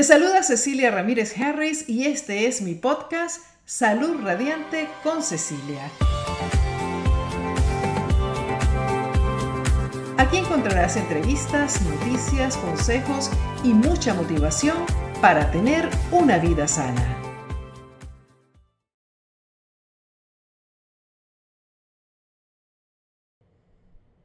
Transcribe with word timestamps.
Te 0.00 0.04
saluda 0.04 0.42
Cecilia 0.42 0.90
Ramírez 0.90 1.36
Harris 1.36 1.86
y 1.86 2.06
este 2.06 2.46
es 2.46 2.62
mi 2.62 2.74
podcast 2.74 3.42
Salud 3.66 4.22
Radiante 4.22 4.88
con 5.02 5.22
Cecilia. 5.22 5.90
Aquí 10.16 10.38
encontrarás 10.38 10.96
entrevistas, 10.96 11.82
noticias, 11.82 12.56
consejos 12.56 13.30
y 13.62 13.74
mucha 13.74 14.14
motivación 14.14 14.78
para 15.20 15.50
tener 15.50 15.86
una 16.10 16.38
vida 16.38 16.66
sana. 16.66 17.18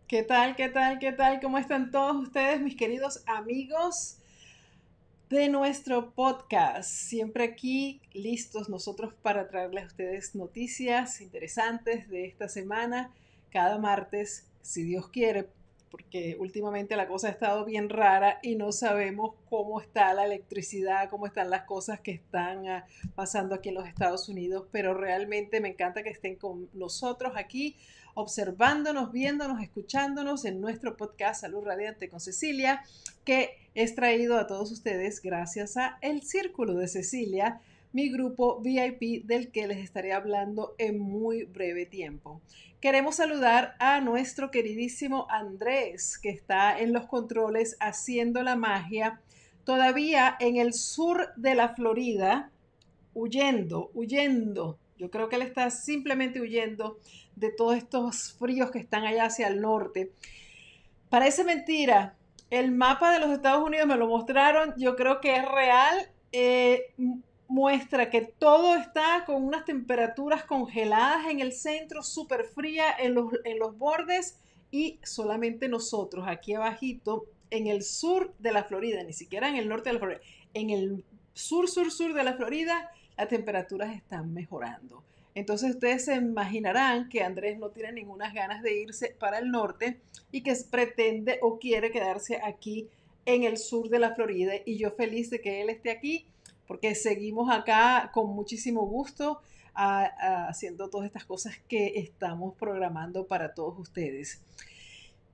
¿Qué 0.08 0.24
tal? 0.24 0.56
¿Qué 0.56 0.70
tal? 0.70 1.00
¿Qué 1.00 1.12
tal? 1.12 1.42
¿Cómo 1.42 1.58
están 1.58 1.92
todos 1.92 2.16
ustedes, 2.16 2.62
mis 2.62 2.78
queridos 2.78 3.26
amigos? 3.28 4.22
De 5.36 5.50
nuestro 5.50 6.12
podcast. 6.12 6.90
Siempre 6.90 7.44
aquí 7.44 8.00
listos 8.14 8.70
nosotros 8.70 9.14
para 9.22 9.50
traerles 9.50 9.84
a 9.84 9.88
ustedes 9.88 10.34
noticias 10.34 11.20
interesantes 11.20 12.10
de 12.10 12.26
esta 12.26 12.48
semana, 12.48 13.12
cada 13.52 13.78
martes, 13.78 14.48
si 14.62 14.84
Dios 14.84 15.10
quiere, 15.10 15.50
porque 15.92 16.38
últimamente 16.40 16.96
la 16.96 17.10
cosa 17.10 17.28
ha 17.28 17.32
estado 17.32 17.66
bien 17.66 17.90
rara 17.90 18.40
y 18.44 18.56
no 18.56 18.72
sabemos 18.72 19.36
cómo 19.50 19.82
está 19.82 20.14
la 20.14 20.24
electricidad, 20.24 21.10
cómo 21.10 21.28
están 21.28 21.50
las 21.50 21.64
cosas 21.64 22.00
que 22.00 22.12
están 22.12 22.70
ah, 22.70 22.86
pasando 23.14 23.56
aquí 23.56 23.70
en 23.70 23.76
los 23.76 23.90
Estados 23.90 24.30
Unidos, 24.30 24.68
pero 24.72 24.94
realmente 24.94 25.60
me 25.60 25.68
encanta 25.68 26.02
que 26.02 26.12
estén 26.12 26.38
con 26.38 26.70
nosotros 26.74 27.34
aquí 27.36 27.76
observándonos, 28.16 29.12
viéndonos, 29.12 29.62
escuchándonos 29.62 30.46
en 30.46 30.62
nuestro 30.62 30.98
podcast 30.98 31.42
Salud 31.42 31.64
Radiante 31.64 32.10
con 32.10 32.20
Cecilia, 32.20 32.82
que 33.26 33.58
es 33.76 33.94
traído 33.94 34.38
a 34.38 34.48
todos 34.48 34.72
ustedes 34.72 35.22
gracias 35.22 35.78
a 35.78 35.98
El 36.02 36.24
Círculo 36.24 36.76
de 36.76 36.88
Cecilia, 36.88 37.60
mi 37.92 38.10
grupo 38.10 38.60
VIP 38.62 39.26
del 39.26 39.52
que 39.52 39.68
les 39.68 39.80
estaré 39.80 40.14
hablando 40.14 40.76
en 40.78 40.98
muy 40.98 41.44
breve 41.44 41.86
tiempo. 41.86 42.42
Queremos 42.80 43.16
saludar 43.16 43.76
a 43.80 44.00
nuestro 44.00 44.50
queridísimo 44.50 45.28
Andrés, 45.30 46.18
que 46.18 46.30
está 46.30 46.80
en 46.80 46.94
los 46.94 47.08
controles 47.08 47.76
haciendo 47.82 48.44
la 48.44 48.56
magia, 48.56 49.20
todavía 49.66 50.38
en 50.40 50.56
el 50.56 50.74
sur 50.74 51.34
de 51.36 51.56
la 51.56 51.70
Florida, 51.76 52.50
huyendo, 53.14 53.92
huyendo. 53.94 54.78
Yo 54.98 55.10
creo 55.10 55.28
que 55.28 55.36
él 55.36 55.42
está 55.42 55.70
simplemente 55.70 56.40
huyendo 56.40 56.98
de 57.36 57.52
todos 57.52 57.76
estos 57.76 58.34
fríos 58.34 58.72
que 58.72 58.80
están 58.80 59.06
allá 59.06 59.26
hacia 59.26 59.48
el 59.48 59.62
norte. 59.62 60.12
Parece 61.10 61.44
mentira. 61.44 62.16
El 62.50 62.72
mapa 62.72 63.14
de 63.14 63.20
los 63.20 63.32
Estados 63.32 63.66
Unidos 63.66 63.88
me 63.88 63.98
lo 63.98 64.08
mostraron. 64.08 64.74
Yo 64.78 64.96
creo 64.96 65.20
que 65.22 65.36
es 65.36 65.46
real. 65.48 66.10
Eh, 66.32 66.94
muestra 67.48 68.10
que 68.10 68.22
todo 68.22 68.76
está 68.76 69.24
con 69.26 69.44
unas 69.44 69.66
temperaturas 69.66 70.44
congeladas 70.44 71.28
en 71.28 71.40
el 71.40 71.54
centro, 71.54 72.02
súper 72.02 72.46
fría 72.46 72.86
en 72.98 73.14
los, 73.14 73.32
en 73.44 73.60
los 73.60 73.78
bordes 73.78 74.40
y 74.72 75.00
solamente 75.04 75.68
nosotros 75.70 76.26
aquí 76.28 76.54
abajito 76.54 77.26
en 77.52 77.68
el 77.68 77.84
sur 77.84 78.34
de 78.40 78.52
la 78.52 78.64
Florida, 78.64 79.04
ni 79.04 79.14
siquiera 79.14 79.48
en 79.48 79.56
el 79.56 79.70
norte 79.70 79.90
de 79.90 79.94
la 79.94 80.00
Florida, 80.00 80.22
en 80.54 80.70
el 80.72 81.06
sur, 81.34 81.70
sur, 81.70 81.92
sur 81.92 82.14
de 82.14 82.24
la 82.24 82.34
Florida, 82.34 82.92
las 83.18 83.28
temperaturas 83.30 83.96
están 83.96 84.34
mejorando. 84.34 85.04
Entonces 85.36 85.72
ustedes 85.72 86.06
se 86.06 86.16
imaginarán 86.16 87.10
que 87.10 87.22
Andrés 87.22 87.60
no 87.60 87.70
tiene 87.70 87.92
ninguna 87.92 88.34
ganas 88.34 88.64
de 88.64 88.82
irse 88.82 89.16
para 89.20 89.38
el 89.38 89.52
norte 89.52 90.00
y 90.32 90.42
que 90.42 90.56
pretende 90.72 91.40
o 91.42 91.60
quiere 91.60 91.92
quedarse 91.92 92.40
aquí 92.42 92.88
en 93.26 93.44
el 93.44 93.58
sur 93.58 93.90
de 93.90 94.00
la 94.00 94.16
Florida. 94.16 94.54
Y 94.66 94.78
yo 94.78 94.92
feliz 94.92 95.30
de 95.30 95.42
que 95.42 95.62
él 95.62 95.70
esté 95.70 95.92
aquí 95.92 96.26
porque 96.68 96.96
seguimos 96.96 97.54
acá 97.54 98.10
con 98.14 98.34
muchísimo 98.34 98.88
gusto 98.88 99.42
haciendo 99.74 100.90
todas 100.90 101.08
estas 101.08 101.26
cosas 101.26 101.58
que 101.68 102.00
estamos 102.00 102.56
programando 102.56 103.28
para 103.28 103.54
todos 103.54 103.78
ustedes. 103.78 104.42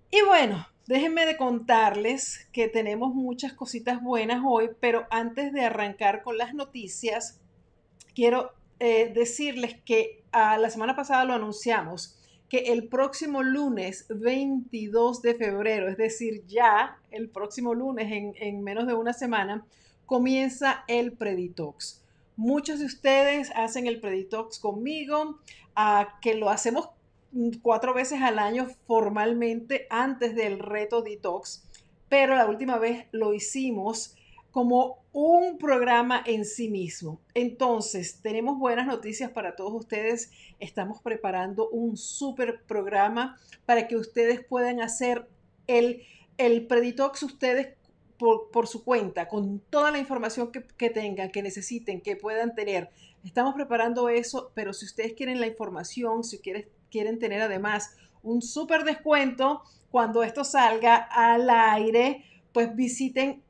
Y 0.10 0.24
bueno, 0.26 0.68
déjenme 0.88 1.28
de 1.28 1.38
contarles 1.38 2.48
que 2.52 2.68
tenemos 2.68 3.14
muchas 3.14 3.54
cositas 3.54 4.02
buenas 4.02 4.42
hoy, 4.44 4.72
pero 4.80 5.06
antes 5.12 5.54
de 5.54 5.62
arrancar 5.62 6.24
con 6.24 6.40
las 6.40 6.56
noticias, 6.56 7.40
quiero 8.16 8.52
eh, 8.84 9.12
decirles 9.14 9.76
que 9.86 10.24
a 10.32 10.58
la 10.58 10.72
semana 10.72 10.96
pasada 10.96 11.24
lo 11.24 11.34
anunciamos, 11.34 12.18
que 12.50 12.74
el 12.74 12.88
próximo 12.88 13.44
lunes 13.44 14.08
22 14.10 15.22
de 15.22 15.36
febrero, 15.36 15.88
es 15.88 15.98
decir, 15.98 16.48
ya 16.48 16.98
el 17.12 17.30
próximo 17.30 17.76
lunes 17.76 18.08
en, 18.12 18.64
menos 18.64 18.88
de 18.88 18.96
una 18.96 19.14
semana, 19.14 19.64
comienza 20.08 20.84
el 20.88 21.12
Preditox. 21.14 22.02
Muchos 22.36 22.80
de 22.80 22.86
ustedes 22.86 23.52
hacen 23.56 23.86
el 23.86 24.02
Preditox 24.02 24.58
conmigo, 24.58 25.38
a 25.76 26.18
que 26.20 26.34
lo 26.34 26.50
hacemos 26.50 26.90
cuatro 27.62 27.94
veces 27.94 28.24
al 28.24 28.40
año 28.40 28.66
formalmente 28.88 29.86
antes 29.92 30.34
del 30.34 30.58
reto 30.58 31.04
Detox, 31.04 31.68
pero 32.10 32.34
la 32.34 32.48
última 32.48 32.80
vez 32.80 33.06
lo 33.12 33.36
hicimos 33.36 34.16
como 34.52 35.04
un 35.14 35.58
programa 35.58 36.22
en 36.26 36.46
sí 36.46 36.70
mismo. 36.70 37.20
Entonces, 37.34 38.22
tenemos 38.22 38.60
buenas 38.60 38.88
noticias 38.88 39.32
para 39.32 39.56
todos 39.56 39.74
ustedes. 39.74 40.32
Estamos 40.60 41.02
preparando 41.02 41.70
un 41.70 41.98
súper 41.98 42.62
programa 42.64 43.38
para 43.66 43.88
que 43.88 43.96
ustedes 43.96 44.44
puedan 44.44 44.82
hacer 44.82 45.28
el, 45.68 46.04
el 46.38 46.68
Preditox 46.68 47.24
ustedes 47.24 47.76
por, 48.52 48.68
su 48.68 48.84
cuenta, 48.84 49.28
con 49.28 49.60
toda 49.72 49.90
la 49.90 49.98
información 49.98 50.52
que, 50.52 50.90
tengan, 50.92 51.32
que 51.32 51.42
necesiten, 51.42 52.02
que 52.02 52.16
puedan 52.16 52.54
tener. 52.54 52.92
Estamos 53.26 53.56
preparando 53.56 54.10
eso, 54.10 54.52
pero 54.54 54.74
si 54.74 54.86
ustedes 54.86 55.14
quieren 55.14 55.40
la 55.40 55.48
información, 55.48 56.24
si 56.24 56.38
quieren, 56.38 56.68
quieren 56.92 57.18
tener 57.18 57.42
además 57.42 57.96
un 58.22 58.44
súper 58.44 58.84
descuento 58.84 59.64
cuando 59.90 60.22
esto 60.22 60.44
salga 60.44 60.98
al 60.98 61.50
aire, 61.50 62.24
pues 62.54 62.76
visiten 62.76 63.42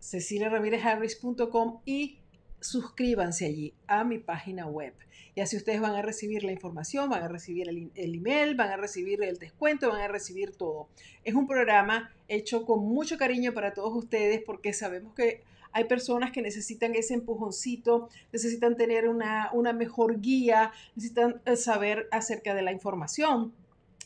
ceciliaramirezharris.com 0.00 1.80
y 1.84 2.18
suscríbanse 2.60 3.46
allí 3.46 3.74
a 3.86 4.04
mi 4.04 4.18
página 4.18 4.66
web. 4.66 4.94
Y 5.34 5.40
así 5.40 5.56
ustedes 5.56 5.80
van 5.80 5.94
a 5.94 6.02
recibir 6.02 6.42
la 6.42 6.52
información, 6.52 7.08
van 7.08 7.22
a 7.22 7.28
recibir 7.28 7.68
el, 7.68 7.90
el, 7.94 8.14
email, 8.16 8.56
van 8.56 8.70
a 8.70 8.76
recibir 8.76 9.22
el 9.22 9.38
descuento, 9.38 9.88
van 9.88 10.02
a 10.02 10.08
recibir 10.08 10.56
todo. 10.56 10.88
Es 11.24 11.34
un 11.34 11.46
programa 11.46 12.12
hecho 12.28 12.66
con 12.66 12.80
mucho 12.80 13.16
cariño 13.16 13.54
para 13.54 13.72
todos 13.72 13.96
ustedes 13.96 14.42
porque 14.44 14.72
sabemos 14.72 15.14
que 15.14 15.42
hay 15.72 15.84
personas 15.84 16.32
que 16.32 16.42
necesitan 16.42 16.94
ese 16.94 17.14
empujoncito, 17.14 18.08
necesitan 18.32 18.76
tener 18.76 19.08
una, 19.08 19.50
una 19.52 19.72
mejor 19.72 20.20
guía, 20.20 20.72
necesitan 20.96 21.40
eh, 21.44 21.56
saber 21.56 22.08
acerca 22.10 22.54
de 22.54 22.62
la 22.62 22.72
información, 22.72 23.52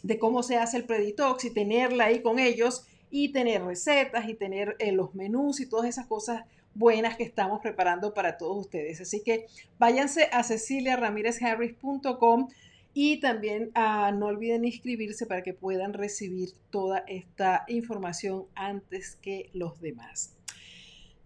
de 0.03 0.19
cómo 0.19 0.43
se 0.43 0.59
hace 0.59 0.77
el 0.77 0.85
Preditox 0.85 1.47
y 1.47 1.51
tenerla 1.51 2.07
ahí 2.07 2.21
con 2.21 2.39
ellos 2.39 2.87
y 3.17 3.29
tener 3.29 3.63
recetas 3.63 4.29
y 4.29 4.35
tener 4.35 4.75
eh, 4.81 4.91
los 4.91 5.15
menús 5.15 5.61
y 5.61 5.69
todas 5.69 5.89
esas 5.89 6.09
cosas 6.09 6.47
buenas 6.75 7.17
que 7.17 7.23
estamos 7.23 7.61
preparando 7.61 8.13
para 8.13 8.37
todos 8.37 8.67
ustedes. 8.67 9.01
Así 9.01 9.23
que 9.23 9.47
váyanse 9.79 10.29
a 10.33 10.43
ceciliaramirezharris.com 10.43 12.49
y 12.93 13.21
también 13.21 13.71
ah, 13.77 14.11
no 14.13 14.27
olviden 14.27 14.65
inscribirse 14.65 15.27
para 15.27 15.45
que 15.45 15.55
puedan 15.55 15.93
recibir 15.93 16.55
toda 16.71 17.05
esta 17.07 17.65
información 17.69 18.47
antes 18.57 19.15
que 19.23 19.49
los 19.53 19.81
demás. 19.81 20.35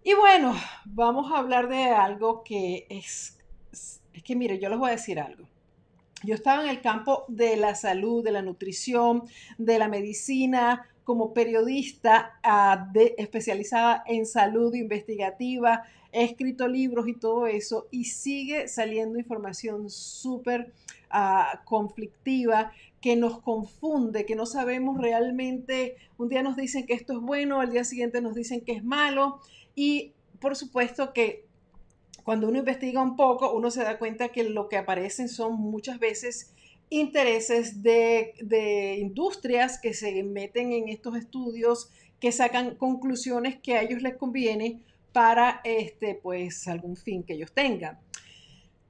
Y 0.05 0.13
bueno, 0.13 0.55
vamos 0.85 1.33
a 1.33 1.39
hablar 1.39 1.71
de 1.71 1.85
algo 1.85 2.45
que 2.45 2.87
es, 2.91 3.39
es 3.73 4.03
que 4.23 4.37
mire, 4.37 4.59
yo 4.59 4.69
les 4.69 4.79
voy 4.79 4.91
a 4.91 4.93
decir 4.93 5.19
algo. 5.19 5.49
Yo 6.23 6.35
estaba 6.35 6.65
en 6.65 6.69
el 6.69 6.83
campo 6.83 7.25
de 7.29 7.57
la 7.57 7.75
salud, 7.75 8.23
de 8.23 8.33
la 8.33 8.43
nutrición, 8.43 9.23
de 9.57 9.79
la 9.79 9.89
medicina, 9.89 10.87
como 11.09 11.33
periodista 11.33 12.39
ah, 12.43 12.93
especializada 13.17 14.05
en 14.07 14.27
salud 14.27 14.75
investigativa, 14.75 15.85
he 16.13 16.23
escrito 16.23 16.69
libros 16.69 17.09
y 17.09 17.15
todo 17.15 17.47
eso, 17.47 17.89
y 17.91 18.05
sigue 18.05 18.69
saliendo 18.69 19.19
información 19.19 19.89
súper 19.89 20.71
ah, 21.09 21.63
conflictiva 21.65 22.73
que 23.01 23.17
nos 23.17 23.41
confunde, 23.41 24.27
que 24.27 24.37
no 24.37 24.45
sabemos 24.45 25.01
realmente, 25.01 25.97
un 26.19 26.29
día 26.29 26.43
nos 26.43 26.57
dicen 26.57 26.85
que 26.85 26.93
esto 26.93 27.15
es 27.15 27.21
bueno, 27.21 27.63
al 27.63 27.71
día 27.71 27.85
siguiente 27.85 28.21
nos 28.21 28.35
dicen 28.35 28.61
que 28.61 28.73
es 28.73 28.85
malo, 28.85 29.41
y 29.75 30.13
por 30.43 30.57
supuesto 30.57 31.15
que 31.15 31.47
cuando 32.23 32.49
uno 32.49 32.59
investiga 32.59 33.01
un 33.01 33.17
poco, 33.17 33.55
uno 33.55 33.71
se 33.71 33.83
da 33.83 33.99
cuenta 33.99 34.29
que 34.29 34.45
lo 34.45 34.69
que 34.69 34.77
aparecen 34.77 35.31
son 35.31 35.55
muchas 35.55 35.99
veces 36.01 36.53
intereses 36.91 37.83
de, 37.83 38.97
industrias 38.99 39.79
que 39.81 39.95
se 39.95 40.23
meten 40.23 40.73
en 40.73 40.89
estos 40.89 41.17
estudios, 41.17 41.91
que 42.21 42.33
sacan 42.33 42.75
conclusiones 42.77 43.57
que 43.61 43.77
a 43.77 43.83
ellos 43.83 44.03
les 44.03 44.17
conviene 44.17 44.81
para 45.13 45.61
este, 45.65 46.15
pues, 46.15 46.67
algún 46.69 46.97
fin 46.97 47.23
que 47.23 47.35
ellos 47.35 47.53
tengan. 47.53 47.99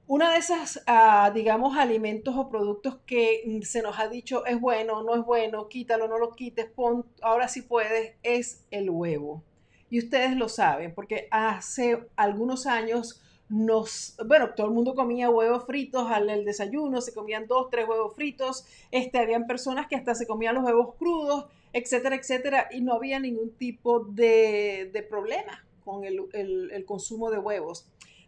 Una 0.07 0.31
de 0.31 0.39
esas, 0.39 0.81
ah, 0.87 1.31
digamos, 1.33 1.77
alimentos 1.77 2.35
o 2.35 2.49
productos 2.49 2.97
que 3.05 3.59
se 3.61 3.83
nos 3.83 3.99
ha 3.99 4.07
dicho 4.07 4.43
es 4.47 4.59
bueno, 4.59 5.03
no 5.03 5.13
es 5.13 5.23
bueno, 5.23 5.69
quítalo, 5.69 6.07
no 6.07 6.17
lo 6.17 6.31
quites, 6.31 6.65
pon, 6.65 7.05
ahora 7.21 7.47
sí 7.47 7.61
puedes, 7.61 8.15
es 8.23 8.65
el 8.71 8.89
huevo. 8.89 9.43
Y 9.91 9.99
ustedes 9.99 10.35
lo 10.35 10.49
saben, 10.49 10.95
porque 10.95 11.27
hace 11.29 12.07
algunos 12.15 12.65
años 12.65 13.21
nos, 13.49 14.15
bueno, 14.27 14.51
todo 14.53 14.67
el 14.67 14.73
mundo 14.73 14.93
comía 14.93 15.29
huevos 15.29 15.65
fritos 15.65 16.09
al 16.11 16.29
el 16.29 16.45
desayuno, 16.45 17.01
se 17.01 17.13
comían 17.13 17.47
dos, 17.47 17.69
tres 17.71 17.87
huevos 17.89 18.15
fritos, 18.15 18.65
este, 18.91 19.17
habían 19.17 19.47
personas 19.47 19.87
que 19.87 19.95
hasta 19.95 20.13
se 20.13 20.27
comían 20.27 20.55
los 20.55 20.63
huevos 20.63 20.95
crudos, 20.95 21.47
etcétera, 21.73 22.15
etcétera, 22.15 22.67
y 22.71 22.81
no 22.81 22.93
había 22.93 23.19
ningún 23.19 23.51
tipo 23.51 24.01
de, 24.01 24.91
de 24.93 25.01
problema 25.01 25.65
con 25.83 26.03
el, 26.03 26.29
el, 26.33 26.85
consumo 26.85 27.31
de 27.31 27.39
huevos. 27.39 27.87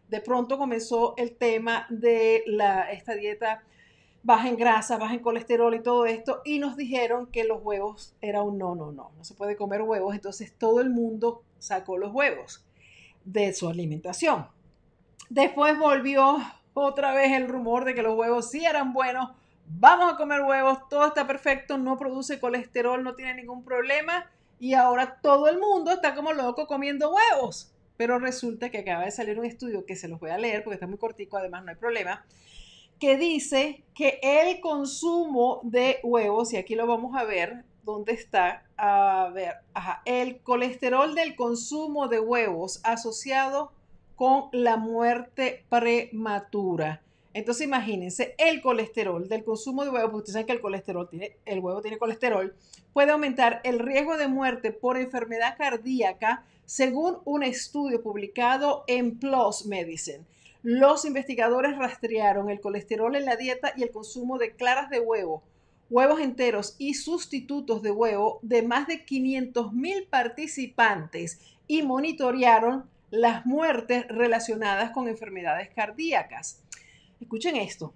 De 0.10 0.22
pronto 0.22 0.58
comenzó 0.58 1.14
el 1.18 1.36
tema 1.36 1.86
de 1.90 2.44
la, 2.48 2.92
esta 2.92 3.14
dieta 3.14 3.64
baja 4.24 4.50
en 4.50 4.58
grasa, 4.58 4.98
baja 4.98 5.14
en 5.14 5.20
colesterol 5.20 5.74
y 5.76 5.82
todo 5.82 6.08
esto, 6.08 6.42
y 6.46 6.58
nos 6.58 6.76
dijeron 6.76 7.28
que 7.28 7.44
los 7.44 7.62
huevos 7.64 8.16
era 8.22 8.42
un 8.42 8.58
no, 8.58 8.74
no, 8.76 8.92
no, 8.92 9.12
no 9.16 9.24
se 9.24 9.36
puede 9.36 9.56
comer 9.56 9.84
huevos, 9.84 10.16
entonces 10.16 10.54
todo 10.58 10.82
el 10.82 10.90
mundo 10.90 11.44
sacó 11.60 11.98
los 11.98 12.12
huevos 12.12 12.66
de 13.24 13.54
su 13.54 13.68
alimentación. 13.70 14.48
Después 15.34 15.80
volvió 15.80 16.40
otra 16.74 17.14
vez 17.14 17.32
el 17.32 17.48
rumor 17.48 17.86
de 17.86 17.96
que 17.96 18.04
los 18.04 18.18
huevos 18.18 18.52
sí 18.52 18.66
eran 18.66 18.92
buenos, 18.92 19.30
vamos 19.66 20.12
a 20.12 20.18
comer 20.18 20.42
huevos, 20.42 20.90
todo 20.90 21.08
está 21.08 21.26
perfecto, 21.26 21.78
no 21.78 21.98
produce 21.98 22.42
colesterol, 22.42 23.02
no 23.02 23.16
tiene 23.16 23.36
ningún 23.36 23.64
problema, 23.64 24.30
y 24.60 24.74
ahora 24.74 25.22
todo 25.22 25.48
el 25.48 25.58
mundo 25.58 25.92
está 25.92 26.16
como 26.16 26.34
loco 26.34 26.68
comiendo 26.68 27.14
huevos. 27.14 27.72
Pero 27.96 28.20
resulta 28.20 28.72
que 28.72 28.80
acaba 28.80 29.06
de 29.06 29.12
salir 29.12 29.40
un 29.40 29.46
estudio 29.46 29.86
que 29.86 29.96
se 29.96 30.10
los 30.10 30.20
voy 30.20 30.32
a 30.32 30.38
leer 30.38 30.66
porque 30.66 30.74
está 30.74 30.86
muy 30.86 30.98
cortico, 30.98 31.38
además 31.38 31.64
no 31.64 31.70
hay 31.70 31.78
problema, 31.78 32.26
que 33.00 33.16
dice 33.16 33.86
que 33.96 34.20
el 34.22 34.60
consumo 34.60 35.62
de 35.64 36.02
huevos, 36.04 36.52
y 36.52 36.58
aquí 36.58 36.76
lo 36.76 36.88
vamos 36.88 37.16
a 37.16 37.24
ver, 37.24 37.64
¿dónde 37.84 38.12
está? 38.12 38.66
A 38.76 39.30
ver, 39.34 39.54
ajá, 39.74 40.02
el 40.04 40.42
colesterol 40.42 41.16
del 41.16 41.38
consumo 41.38 42.10
de 42.10 42.20
huevos 42.20 42.82
asociado 42.84 43.72
con 44.22 44.50
la 44.52 44.78
muerte 44.78 45.66
prematura. 45.68 47.02
Entonces 47.34 47.66
imagínense, 47.66 48.36
el 48.38 48.62
colesterol 48.62 49.28
del 49.28 49.44
consumo 49.44 49.84
de 49.84 49.90
huevos, 49.90 50.12
porque 50.12 50.18
ustedes 50.18 50.34
saben 50.34 50.46
que 50.46 50.54
el 50.54 50.62
colesterol 50.62 51.10
tiene, 51.10 51.38
el 51.44 51.58
huevo 51.58 51.82
tiene 51.82 51.98
colesterol, 51.98 52.54
puede 52.94 53.14
aumentar 53.14 53.62
el 53.64 53.80
riesgo 53.80 54.18
de 54.18 54.28
muerte 54.28 54.74
por 54.74 54.98
enfermedad 54.98 55.58
cardíaca 55.58 56.44
según 56.66 57.18
un 57.26 57.42
estudio 57.42 58.04
publicado 58.04 58.84
en 58.86 59.18
PLOS 59.18 59.66
Medicine. 59.66 60.24
Los 60.62 61.04
investigadores 61.06 61.76
rastrearon 61.76 62.52
el 62.52 62.62
colesterol 62.62 63.16
en 63.16 63.26
la 63.26 63.38
dieta 63.38 63.74
y 63.76 63.82
el 63.82 63.90
consumo 63.90 64.38
de 64.38 64.52
claras 64.52 64.92
de 64.92 65.00
huevo, 65.00 65.42
huevos 65.90 66.20
enteros 66.20 66.76
y 66.78 66.94
sustitutos 66.94 67.82
de 67.82 67.90
huevo 67.90 68.38
de 68.44 68.62
más 68.62 68.86
de 68.86 69.04
500 69.04 69.74
mil 69.74 70.06
participantes 70.12 71.40
y 71.66 71.82
monitorearon 71.82 72.91
las 73.12 73.46
muertes 73.46 74.08
relacionadas 74.08 74.92
con 74.92 75.08
enfermedades 75.08 75.70
cardíacas. 75.76 76.64
Escuchen 77.20 77.58
esto. 77.58 77.94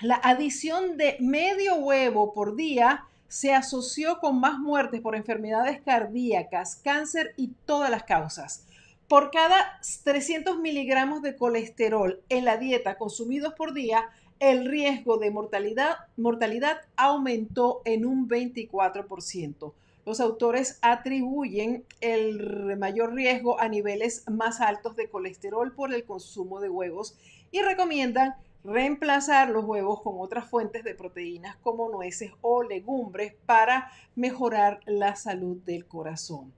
La 0.00 0.16
adición 0.16 0.96
de 0.96 1.16
medio 1.20 1.76
huevo 1.76 2.32
por 2.32 2.56
día 2.56 3.04
se 3.28 3.52
asoció 3.52 4.18
con 4.20 4.40
más 4.40 4.58
muertes 4.58 5.00
por 5.00 5.14
enfermedades 5.14 5.82
cardíacas, 5.82 6.76
cáncer 6.76 7.34
y 7.36 7.52
todas 7.66 7.90
las 7.90 8.04
causas. 8.04 8.66
Por 9.06 9.30
cada 9.30 9.80
300 10.04 10.58
miligramos 10.58 11.22
de 11.22 11.36
colesterol 11.36 12.22
en 12.28 12.44
la 12.44 12.56
dieta 12.56 12.96
consumidos 12.96 13.54
por 13.54 13.74
día, 13.74 14.08
el 14.38 14.66
riesgo 14.66 15.18
de 15.18 15.30
mortalidad, 15.30 15.96
mortalidad 16.16 16.78
aumentó 16.96 17.82
en 17.84 18.06
un 18.06 18.28
24%. 18.28 19.72
Los 20.08 20.20
autores 20.20 20.78
atribuyen 20.80 21.84
el 22.00 22.78
mayor 22.78 23.12
riesgo 23.12 23.60
a 23.60 23.68
niveles 23.68 24.24
más 24.26 24.62
altos 24.62 24.96
de 24.96 25.10
colesterol 25.10 25.74
por 25.74 25.92
el 25.92 26.06
consumo 26.06 26.60
de 26.60 26.70
huevos 26.70 27.18
y 27.50 27.60
recomiendan 27.60 28.34
reemplazar 28.64 29.50
los 29.50 29.66
huevos 29.66 30.00
con 30.00 30.14
otras 30.16 30.48
fuentes 30.48 30.82
de 30.82 30.94
proteínas 30.94 31.56
como 31.56 31.90
nueces 31.90 32.32
o 32.40 32.62
legumbres 32.62 33.34
para 33.44 33.92
mejorar 34.16 34.80
la 34.86 35.14
salud 35.14 35.58
del 35.58 35.86
corazón. 35.86 36.54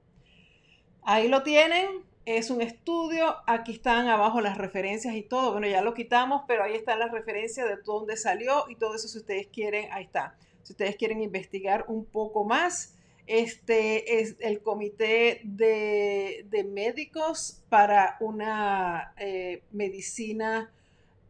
Ahí 1.02 1.26
lo 1.26 1.42
tienen, 1.42 1.88
es 2.26 2.50
un 2.50 2.60
estudio, 2.60 3.34
aquí 3.48 3.72
están 3.72 4.06
abajo 4.06 4.40
las 4.40 4.58
referencias 4.58 5.16
y 5.16 5.22
todo, 5.22 5.50
bueno, 5.50 5.66
ya 5.66 5.82
lo 5.82 5.92
quitamos, 5.92 6.42
pero 6.46 6.62
ahí 6.62 6.76
están 6.76 7.00
las 7.00 7.10
referencias 7.10 7.66
de 7.66 7.78
dónde 7.84 8.16
salió 8.16 8.66
y 8.68 8.76
todo 8.76 8.94
eso 8.94 9.08
si 9.08 9.18
ustedes 9.18 9.48
quieren, 9.48 9.92
ahí 9.92 10.04
está. 10.04 10.36
Si 10.62 10.72
ustedes 10.72 10.94
quieren 10.94 11.20
investigar 11.20 11.86
un 11.88 12.04
poco 12.04 12.44
más, 12.44 12.94
este 13.30 14.20
es 14.20 14.34
el 14.40 14.60
comité 14.60 15.40
de, 15.44 16.66
médicos 16.68 17.62
para 17.68 18.16
una 18.18 19.14
eh, 19.18 19.62
medicina, 19.70 20.72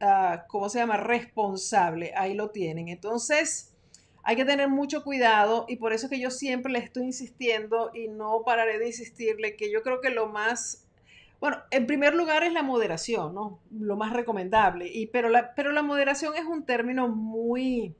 uh, 0.00 0.38
¿cómo 0.48 0.70
se 0.70 0.78
llama? 0.78 0.96
Responsable, 0.96 2.14
ahí 2.16 2.32
lo 2.32 2.48
tienen. 2.48 2.88
Entonces, 2.88 3.74
hay 4.22 4.34
que 4.34 4.46
tener 4.46 4.70
mucho 4.70 5.04
cuidado 5.04 5.66
y 5.68 5.76
por 5.76 5.92
eso 5.92 6.08
que 6.08 6.18
yo 6.18 6.30
siempre 6.30 6.72
le 6.72 6.78
estoy 6.78 7.04
insistiendo 7.04 7.90
y 7.92 8.08
no 8.08 8.44
pararé 8.46 8.78
de 8.78 8.86
insistirle 8.86 9.56
que 9.56 9.70
yo 9.70 9.82
creo 9.82 10.00
que 10.00 10.08
lo 10.08 10.26
más, 10.26 10.88
bueno, 11.38 11.58
en 11.70 11.86
primer 11.86 12.14
lugar 12.14 12.44
es 12.44 12.54
la 12.54 12.62
moderación, 12.62 13.34
¿no? 13.34 13.60
Lo 13.70 13.96
más 13.96 14.14
recomendable, 14.14 14.88
y, 14.90 15.08
pero, 15.08 15.28
la, 15.28 15.54
pero 15.54 15.70
la 15.70 15.82
moderación 15.82 16.34
es 16.34 16.46
un 16.46 16.64
término 16.64 17.08
muy 17.08 17.94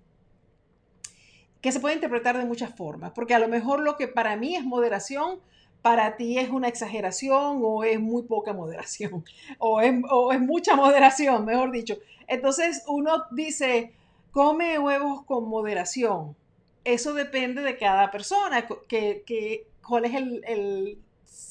que 1.61 1.73
se 1.73 1.81
puede 1.81 1.95
interpretar 1.95 2.39
de 2.39 2.45
muchas 2.45 2.75
formas, 2.75 3.13
porque 3.13 3.35
a 3.35 3.39
lo 3.39 3.49
mejor 3.49 3.81
lo 3.81 3.97
que 3.97 4.09
para 4.09 4.37
mí 4.37 4.57
es 4.57 4.65
moderación, 4.65 5.41
para 5.83 6.17
ti 6.17 6.39
es 6.39 6.51
una 6.51 6.69
exageración 6.69 7.61
o 7.63 7.85
es 7.85 8.01
muy 8.01 8.23
poca 8.23 8.53
moderación, 8.53 9.25
o 9.59 9.81
es, 9.81 9.95
o 10.11 10.33
es 10.33 10.41
mucha 10.41 10.77
moderación, 10.77 11.45
mejor 11.45 11.71
dicho. 11.71 11.99
Entonces 12.27 12.85
uno 12.87 13.25
dice, 13.31 13.93
come 14.31 14.79
huevos 14.79 15.25
con 15.25 15.49
moderación. 15.49 16.37
Eso 16.85 17.13
depende 17.13 17.61
de 17.63 17.77
cada 17.77 18.11
persona, 18.11 18.67
que, 18.89 19.23
que 19.27 19.67
cuál 19.87 20.07
es 20.07 20.15
el, 20.15 20.43
el, 20.47 20.99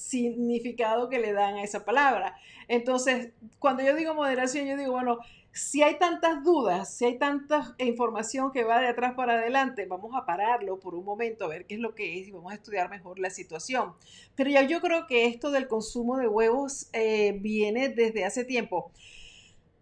significado 0.09 1.09
que 1.09 1.19
le 1.19 1.33
dan 1.33 1.55
a 1.55 1.63
esa 1.63 1.85
palabra. 1.85 2.35
Entonces, 2.67 3.29
cuando 3.59 3.83
yo 3.83 3.95
digo 3.95 4.13
moderación, 4.13 4.65
yo 4.65 4.75
digo, 4.75 4.91
bueno, 4.91 5.19
si 5.59 5.83
hay 5.83 5.99
tantas 5.99 6.43
dudas, 6.43 6.93
si 6.93 7.05
hay 7.05 7.17
tanta 7.17 7.75
información 7.79 8.51
que 8.51 8.63
va 8.63 8.79
de 8.79 8.87
atrás 8.87 9.13
para 9.13 9.33
adelante, 9.33 9.85
vamos 9.85 10.15
a 10.15 10.25
pararlo 10.25 10.79
por 10.79 10.95
un 10.95 11.03
momento 11.03 11.43
a 11.45 11.49
ver 11.49 11.65
qué 11.65 11.75
es 11.75 11.81
lo 11.81 11.93
que 11.93 12.19
es 12.19 12.29
y 12.29 12.31
vamos 12.31 12.51
a 12.53 12.55
estudiar 12.55 12.89
mejor 12.89 13.19
la 13.19 13.29
situación. 13.29 13.93
Pero 14.35 14.49
ya 14.49 14.63
yo 14.63 14.79
creo 14.79 15.05
que 15.05 15.25
esto 15.25 15.51
del 15.51 15.67
consumo 15.67 16.17
de 16.17 16.27
huevos 16.27 16.87
eh, 16.93 17.37
viene 17.41 17.89
desde 17.89 18.23
hace 18.23 18.45
tiempo. 18.45 18.91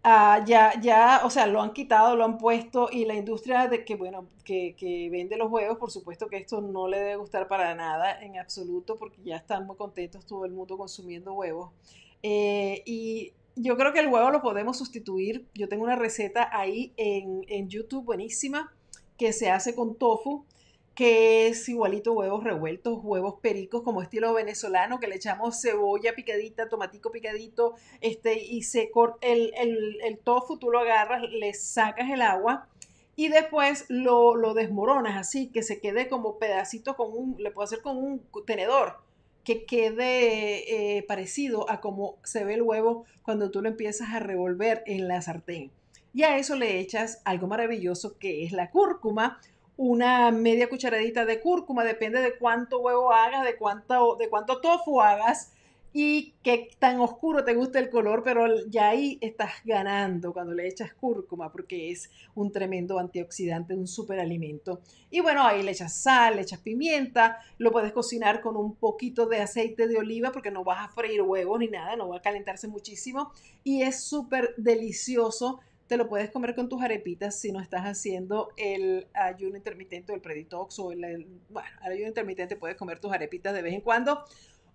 Ah, 0.02 0.44
ya, 0.46 0.80
ya, 0.80 1.20
o 1.24 1.30
sea, 1.30 1.46
lo 1.46 1.62
han 1.62 1.72
quitado, 1.72 2.16
lo 2.16 2.24
han 2.24 2.38
puesto 2.38 2.88
y 2.90 3.04
la 3.04 3.14
industria 3.14 3.68
de 3.68 3.84
que, 3.84 3.94
bueno, 3.94 4.26
que, 4.44 4.74
que, 4.76 5.08
vende 5.10 5.36
los 5.36 5.50
huevos, 5.50 5.78
por 5.78 5.90
supuesto 5.90 6.28
que 6.28 6.38
esto 6.38 6.60
no 6.60 6.88
le 6.88 6.98
debe 6.98 7.16
gustar 7.16 7.46
para 7.46 7.74
nada 7.74 8.20
en 8.20 8.38
absoluto 8.38 8.98
porque 8.98 9.22
ya 9.22 9.36
están 9.36 9.66
muy 9.66 9.76
contentos 9.76 10.26
todo 10.26 10.44
el 10.44 10.52
mundo 10.52 10.76
consumiendo 10.76 11.34
huevos. 11.34 11.70
Eh, 12.22 12.82
y 12.84 13.32
yo 13.60 13.76
creo 13.76 13.92
que 13.92 14.00
el 14.00 14.08
huevo 14.08 14.30
lo 14.30 14.42
podemos 14.42 14.78
sustituir. 14.78 15.46
Yo 15.54 15.68
tengo 15.68 15.84
una 15.84 15.96
receta 15.96 16.48
ahí 16.52 16.92
en, 16.96 17.44
en 17.48 17.68
YouTube 17.68 18.04
buenísima 18.04 18.72
que 19.16 19.32
se 19.32 19.50
hace 19.50 19.74
con 19.74 19.96
tofu 19.96 20.44
que 20.98 21.46
es 21.46 21.68
igualito 21.68 22.12
huevos 22.12 22.42
revueltos, 22.42 22.98
huevos 23.04 23.34
pericos 23.40 23.84
como 23.84 24.02
estilo 24.02 24.34
venezolano, 24.34 24.98
que 24.98 25.06
le 25.06 25.14
echamos 25.14 25.60
cebolla 25.62 26.16
picadita, 26.16 26.68
tomatico 26.68 27.12
picadito, 27.12 27.76
este, 28.00 28.36
y 28.42 28.62
se 28.62 28.90
corta 28.90 29.24
el, 29.24 29.52
el, 29.56 30.00
el, 30.02 30.18
tofu, 30.18 30.58
tú 30.58 30.72
lo 30.72 30.80
agarras, 30.80 31.22
le 31.30 31.54
sacas 31.54 32.10
el 32.10 32.20
agua 32.20 32.66
y 33.14 33.28
después 33.28 33.84
lo, 33.88 34.34
lo 34.34 34.54
desmoronas 34.54 35.16
así, 35.16 35.50
que 35.50 35.62
se 35.62 35.80
quede 35.80 36.08
como 36.08 36.40
pedacito 36.40 36.96
con 36.96 37.16
un, 37.16 37.36
le 37.38 37.52
puedo 37.52 37.66
hacer 37.66 37.80
con 37.80 37.96
un 37.96 38.20
tenedor, 38.44 38.96
que 39.44 39.64
quede 39.64 40.96
eh, 40.98 41.02
parecido 41.02 41.70
a 41.70 41.80
como 41.80 42.16
se 42.22 42.44
ve 42.44 42.54
el 42.54 42.62
huevo 42.62 43.04
cuando 43.22 43.50
tú 43.50 43.62
lo 43.62 43.68
empiezas 43.68 44.10
a 44.10 44.18
revolver 44.18 44.82
en 44.86 45.08
la 45.08 45.22
sartén. 45.22 45.70
Y 46.14 46.22
a 46.22 46.36
eso 46.38 46.56
le 46.56 46.78
echas 46.78 47.20
algo 47.24 47.46
maravilloso 47.46 48.18
que 48.18 48.44
es 48.44 48.52
la 48.52 48.70
cúrcuma 48.70 49.38
una 49.78 50.32
media 50.32 50.68
cucharadita 50.68 51.24
de 51.24 51.40
cúrcuma, 51.40 51.84
depende 51.84 52.20
de 52.20 52.36
cuánto 52.36 52.80
huevo 52.80 53.12
hagas, 53.12 53.44
de 53.44 53.56
cuánto, 53.56 54.16
de 54.16 54.28
cuánto 54.28 54.60
tofu 54.60 55.00
hagas 55.00 55.52
y 55.92 56.34
qué 56.42 56.70
tan 56.78 57.00
oscuro 57.00 57.44
te 57.44 57.54
gusta 57.54 57.78
el 57.78 57.88
color, 57.88 58.22
pero 58.22 58.66
ya 58.66 58.90
ahí 58.90 59.18
estás 59.20 59.52
ganando 59.64 60.32
cuando 60.32 60.52
le 60.52 60.68
echas 60.68 60.92
cúrcuma 60.94 61.50
porque 61.50 61.90
es 61.90 62.10
un 62.34 62.52
tremendo 62.52 62.98
antioxidante, 62.98 63.74
un 63.74 63.86
superalimento. 63.86 64.80
Y 65.10 65.20
bueno, 65.20 65.44
ahí 65.44 65.62
le 65.62 65.72
echas 65.72 65.94
sal, 65.94 66.36
le 66.36 66.42
echas 66.42 66.60
pimienta, 66.60 67.38
lo 67.56 67.72
puedes 67.72 67.92
cocinar 67.92 68.40
con 68.40 68.56
un 68.56 68.74
poquito 68.76 69.26
de 69.26 69.40
aceite 69.40 69.88
de 69.88 69.96
oliva 69.96 70.30
porque 70.30 70.50
no 70.50 70.62
vas 70.62 70.88
a 70.88 70.92
freír 70.92 71.22
huevos 71.22 71.58
ni 71.58 71.68
nada, 71.68 71.96
no 71.96 72.08
va 72.08 72.18
a 72.18 72.22
calentarse 72.22 72.68
muchísimo 72.68 73.32
y 73.64 73.82
es 73.82 74.02
súper 74.04 74.54
delicioso 74.56 75.60
te 75.88 75.96
lo 75.96 76.06
puedes 76.06 76.30
comer 76.30 76.54
con 76.54 76.68
tus 76.68 76.82
arepitas 76.82 77.40
si 77.40 77.50
no 77.50 77.60
estás 77.60 77.84
haciendo 77.84 78.50
el 78.58 79.08
ayuno 79.14 79.56
intermitente 79.56 80.12
o 80.12 80.14
el 80.14 80.20
preditox 80.20 80.78
el, 80.92 81.26
bueno, 81.48 81.68
el 81.86 81.92
ayuno 81.92 82.08
intermitente 82.08 82.56
puedes 82.56 82.76
comer 82.76 83.00
tus 83.00 83.10
arepitas 83.10 83.54
de 83.54 83.62
vez 83.62 83.72
en 83.72 83.80
cuando 83.80 84.22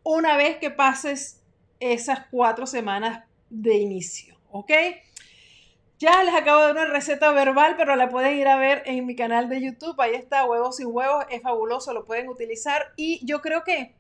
una 0.04 0.38
vez 0.38 0.58
que 0.58 0.70
pases 0.70 1.42
esas 1.80 2.28
cuatro 2.32 2.68
semanas 2.68 3.24
de 3.50 3.76
inicio, 3.76 4.38
¿ok? 4.52 4.72
Ya 6.00 6.24
les 6.24 6.34
acabo 6.34 6.60
de 6.60 6.68
dar 6.68 6.76
una 6.76 6.86
receta 6.94 7.32
verbal, 7.32 7.76
pero 7.78 7.96
la 7.96 8.10
pueden 8.10 8.38
ir 8.38 8.48
a 8.48 8.58
ver 8.58 8.84
en 8.86 9.06
mi 9.06 9.16
canal 9.16 9.48
de 9.48 9.62
YouTube. 9.62 10.00
Ahí 10.02 10.16
está, 10.16 10.44
huevos 10.44 10.76
sin 10.78 10.88
huevos, 10.88 11.26
es 11.30 11.42
fabuloso, 11.42 11.94
lo 11.94 12.04
pueden 12.04 12.28
utilizar. 12.28 12.92
Y 12.98 13.26
yo 13.26 13.42
creo 13.42 13.64
que 13.64 13.94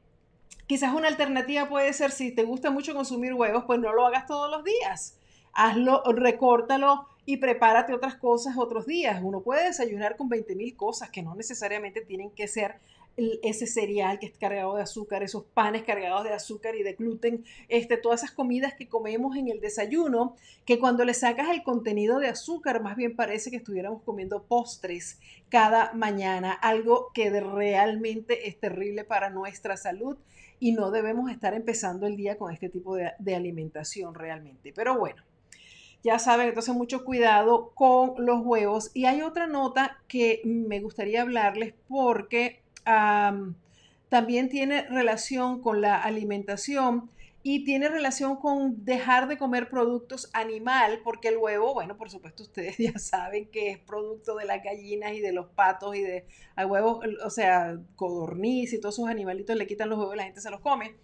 quizás 0.67 0.93
una 0.93 1.07
alternativa 1.07 1.69
puede 1.69 1.93
ser, 1.93 2.12
si 2.12 2.31
te 2.31 2.43
gusta 2.43 2.72
mucho 2.72 2.93
consumir 2.93 3.33
huevos, 3.33 3.63
pues 3.65 3.79
no 3.79 3.93
lo 3.93 4.05
hagas 4.05 4.25
todos 4.25 4.51
los 4.51 4.65
días. 4.65 5.17
Hazlo, 5.53 6.03
recórtalo 6.13 7.07
y 7.25 7.38
prepárate 7.38 7.93
otras 7.93 8.15
cosas 8.15 8.57
otros 8.57 8.86
días. 8.86 9.22
Uno 9.24 9.41
puede 9.41 9.65
desayunar 9.65 10.17
con 10.17 10.27
20 10.27 10.55
mil 10.55 10.75
cosas 10.75 11.10
que 11.10 11.22
no 11.22 11.36
necesariamente 11.36 12.01
tienen 12.01 12.31
que 12.31 12.48
ser 12.48 12.79
ese 13.15 13.67
cereal 13.67 14.17
que 14.20 14.25
es 14.25 14.38
cargado 14.38 14.75
de 14.75 14.82
azúcar, 14.82 15.22
esos 15.22 15.43
panes 15.43 15.84
cargados 15.84 16.24
de 16.24 16.34
azúcar 16.34 16.75
y 16.75 16.84
de 16.84 16.93
gluten, 16.93 17.46
este, 17.67 17.98
todas 17.98 18.24
esas 18.24 18.36
comidas 18.36 18.74
que 18.74 18.88
comemos 18.88 19.38
en 19.38 19.50
el 19.50 19.60
desayuno, 19.60 20.36
que 20.65 20.79
cuando 20.79 21.05
le 21.05 21.13
sacas 21.13 21.50
el 21.50 21.63
contenido 21.63 22.20
de 22.20 22.27
azúcar, 22.27 22.82
más 22.82 22.96
bien 22.96 23.15
parece 23.15 23.51
que 23.51 23.58
estuviéramos 23.58 24.01
comiendo 24.01 24.43
postres 24.43 25.20
cada 25.50 25.93
mañana, 25.93 26.51
algo 26.53 27.12
que 27.13 27.29
realmente 27.39 28.48
es 28.48 28.60
terrible 28.60 29.03
para 29.03 29.29
nuestra 29.29 29.77
salud 29.77 30.17
y 30.60 30.72
no 30.72 30.89
debemos 30.89 31.29
estar 31.29 31.53
empezando 31.53 32.08
el 32.08 32.17
día 32.17 32.38
con 32.38 32.51
este 32.51 32.70
tipo 32.70 32.96
de, 32.96 33.12
de 33.20 33.36
alimentación 33.36 34.15
realmente. 34.15 34.74
Pero 34.74 34.98
bueno. 34.98 35.24
Ya 36.05 36.20
saben, 36.20 36.50
entonces 36.50 36.75
mucho 36.75 37.05
cuidado 37.05 37.72
con 37.75 38.15
los 38.17 38.41
huevos. 38.43 38.91
Y 38.93 39.05
hay 39.05 39.22
otra 39.22 39.48
nota 39.48 40.03
que 40.10 40.41
me 40.43 40.82
gustaría 40.82 41.22
hablarles 41.22 41.75
porque 41.88 42.62
también 42.85 44.49
tiene 44.49 44.83
relación 44.83 45.61
con 45.61 45.81
la 45.81 46.01
alimentación 46.01 47.09
y 47.45 47.65
tiene 47.65 47.89
relación 47.89 48.37
con 48.37 48.85
dejar 48.85 49.27
de 49.27 49.37
comer 49.37 49.69
productos 49.69 50.29
animal, 50.33 51.01
porque 51.03 51.27
el 51.27 51.37
huevo, 51.37 51.73
bueno, 51.73 51.97
por 51.97 52.09
supuesto 52.09 52.43
ustedes 52.43 52.77
ya 52.77 52.97
saben 52.97 53.47
que 53.47 53.69
es 53.69 53.79
producto 53.79 54.35
de 54.35 54.45
las 54.45 54.63
gallinas 54.63 55.13
y 55.13 55.19
de 55.19 55.33
los 55.33 55.47
patos 55.47 55.95
y 55.95 56.01
de 56.01 56.25
huevos, 56.65 57.05
o 57.23 57.29
sea, 57.29 57.77
codorniz 57.97 58.71
y 58.71 58.79
todos 58.79 58.95
esos 58.95 59.09
animalitos 59.09 59.57
le 59.57 59.67
quitan 59.67 59.89
los 59.89 59.99
huevos 59.99 60.15
y 60.15 60.17
la 60.17 60.23
gente 60.23 60.41
se 60.41 60.49
los 60.49 60.61
come. 60.61 60.95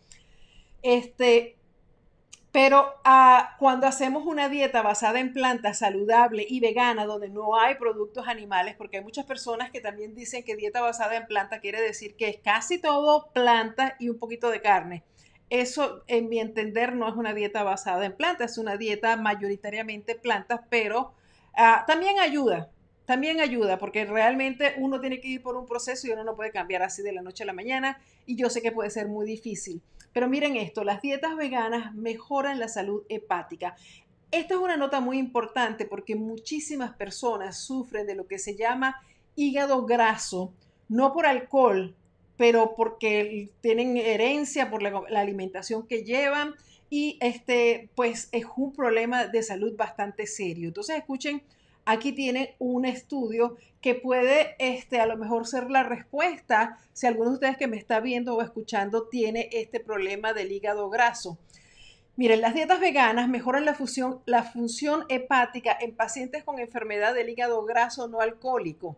Este, 0.82 1.58
pero 2.52 2.96
ah, 3.04 3.56
cuando 3.60 3.86
hacemos 3.86 4.26
una 4.26 4.50
dieta 4.50 4.82
basada 4.82 5.20
en 5.20 5.34
plantas 5.34 5.80
saludable 5.80 6.46
y 6.50 6.60
vegana, 6.60 7.06
donde 7.06 7.30
no 7.30 7.60
hay 7.60 7.76
productos 7.76 8.28
animales, 8.28 8.76
porque 8.76 8.98
hay 8.98 9.04
muchas 9.04 9.26
personas 9.26 9.70
que 9.70 9.82
también 9.82 10.16
dicen 10.16 10.44
que 10.44 10.56
dieta 10.56 10.82
basada 10.82 11.16
en 11.16 11.28
planta 11.28 11.60
quiere 11.60 11.80
decir 11.80 12.16
que 12.16 12.30
es 12.30 12.38
casi 12.38 12.82
todo 12.82 13.30
planta 13.34 13.96
y 14.00 14.10
un 14.10 14.18
poquito 14.18 14.50
de 14.50 14.62
carne. 14.62 15.04
Eso, 15.52 16.04
en 16.08 16.30
mi 16.30 16.40
entender, 16.40 16.96
no 16.96 17.08
es 17.08 17.16
una 17.16 17.34
dieta 17.34 17.64
basada 17.64 18.06
en 18.06 18.16
plantas, 18.16 18.54
es 18.54 18.58
una 18.58 18.78
dieta 18.78 19.16
mayoritariamente 19.16 20.16
plantas, 20.16 20.62
pero 20.70 21.14
ah, 21.56 21.84
también 21.88 22.20
ayuda, 22.20 22.72
también 23.06 23.42
ayuda, 23.42 23.78
porque 23.78 24.06
realmente 24.06 24.74
uno 24.78 25.00
tiene 25.00 25.22
que 25.22 25.28
ir 25.28 25.44
por 25.44 25.56
un 25.56 25.68
proceso 25.68 26.08
y 26.08 26.12
uno 26.12 26.24
no 26.24 26.36
puede 26.36 26.52
cambiar 26.52 26.82
así 26.82 27.04
de 27.04 27.12
la 27.12 27.22
noche 27.22 27.44
a 27.44 27.48
la 27.48 27.54
mañana, 27.54 28.00
y 28.26 28.36
yo 28.36 28.50
sé 28.50 28.62
que 28.62 28.72
puede 28.72 28.90
ser 28.90 29.08
muy 29.08 29.26
difícil. 29.28 29.82
Pero 30.14 30.28
miren 30.28 30.56
esto, 30.56 30.84
las 30.84 31.02
dietas 31.02 31.36
veganas 31.36 31.94
mejoran 31.94 32.60
la 32.60 32.68
salud 32.68 33.04
hepática. 33.10 33.76
Esta 34.32 34.54
es 34.54 34.60
una 34.60 34.78
nota 34.78 35.00
muy 35.00 35.18
importante 35.18 35.86
porque 35.86 36.16
muchísimas 36.16 36.94
personas 36.94 37.58
sufren 37.58 38.06
de 38.06 38.16
lo 38.16 38.28
que 38.28 38.38
se 38.38 38.56
llama 38.56 39.02
hígado 39.36 39.86
graso, 39.86 40.54
no 40.88 41.14
por 41.14 41.26
alcohol, 41.26 41.96
pero 42.38 42.76
porque 42.76 43.50
tienen 43.62 43.98
herencia 43.98 44.70
por 44.70 44.82
la, 44.82 45.20
alimentación 45.20 45.86
que 45.88 46.04
llevan 46.04 46.56
y 46.90 47.18
este 47.22 47.90
pues 47.96 48.30
es 48.32 48.46
un 48.56 48.74
problema 48.74 49.28
de 49.28 49.44
salud 49.44 49.76
bastante 49.76 50.28
serio. 50.28 50.68
Entonces 50.68 50.98
escuchen 50.98 51.42
aquí 51.92 52.14
tiene 52.14 52.56
un 52.60 52.86
estudio 52.86 53.58
que 53.82 53.96
puede 53.96 54.56
este, 54.60 55.00
a 55.00 55.08
lo 55.08 55.18
mejor 55.18 55.48
ser 55.48 55.72
la 55.72 55.84
respuesta 55.84 56.78
si 56.94 57.08
alguno 57.08 57.30
de 57.30 57.36
ustedes 57.36 57.58
que 57.58 57.68
me 57.68 57.78
está 57.78 58.00
viendo 58.00 58.36
o 58.36 58.42
escuchando 58.42 59.08
tiene 59.08 59.50
este 59.52 59.80
problema 59.80 60.34
del 60.34 60.52
hígado 60.52 60.90
graso. 60.90 61.40
Miren, 62.16 62.42
las 62.42 62.54
dietas 62.54 62.80
veganas 62.80 63.28
mejoran 63.28 63.66
la, 63.66 63.76
la 64.26 64.44
función 64.44 65.06
hepática 65.10 65.76
en 65.80 65.96
pacientes 65.96 66.44
con 66.44 66.60
enfermedad 66.60 67.16
del 67.16 67.30
hígado 67.30 67.64
graso 67.66 68.08
no 68.08 68.20
alcohólico. 68.20 68.96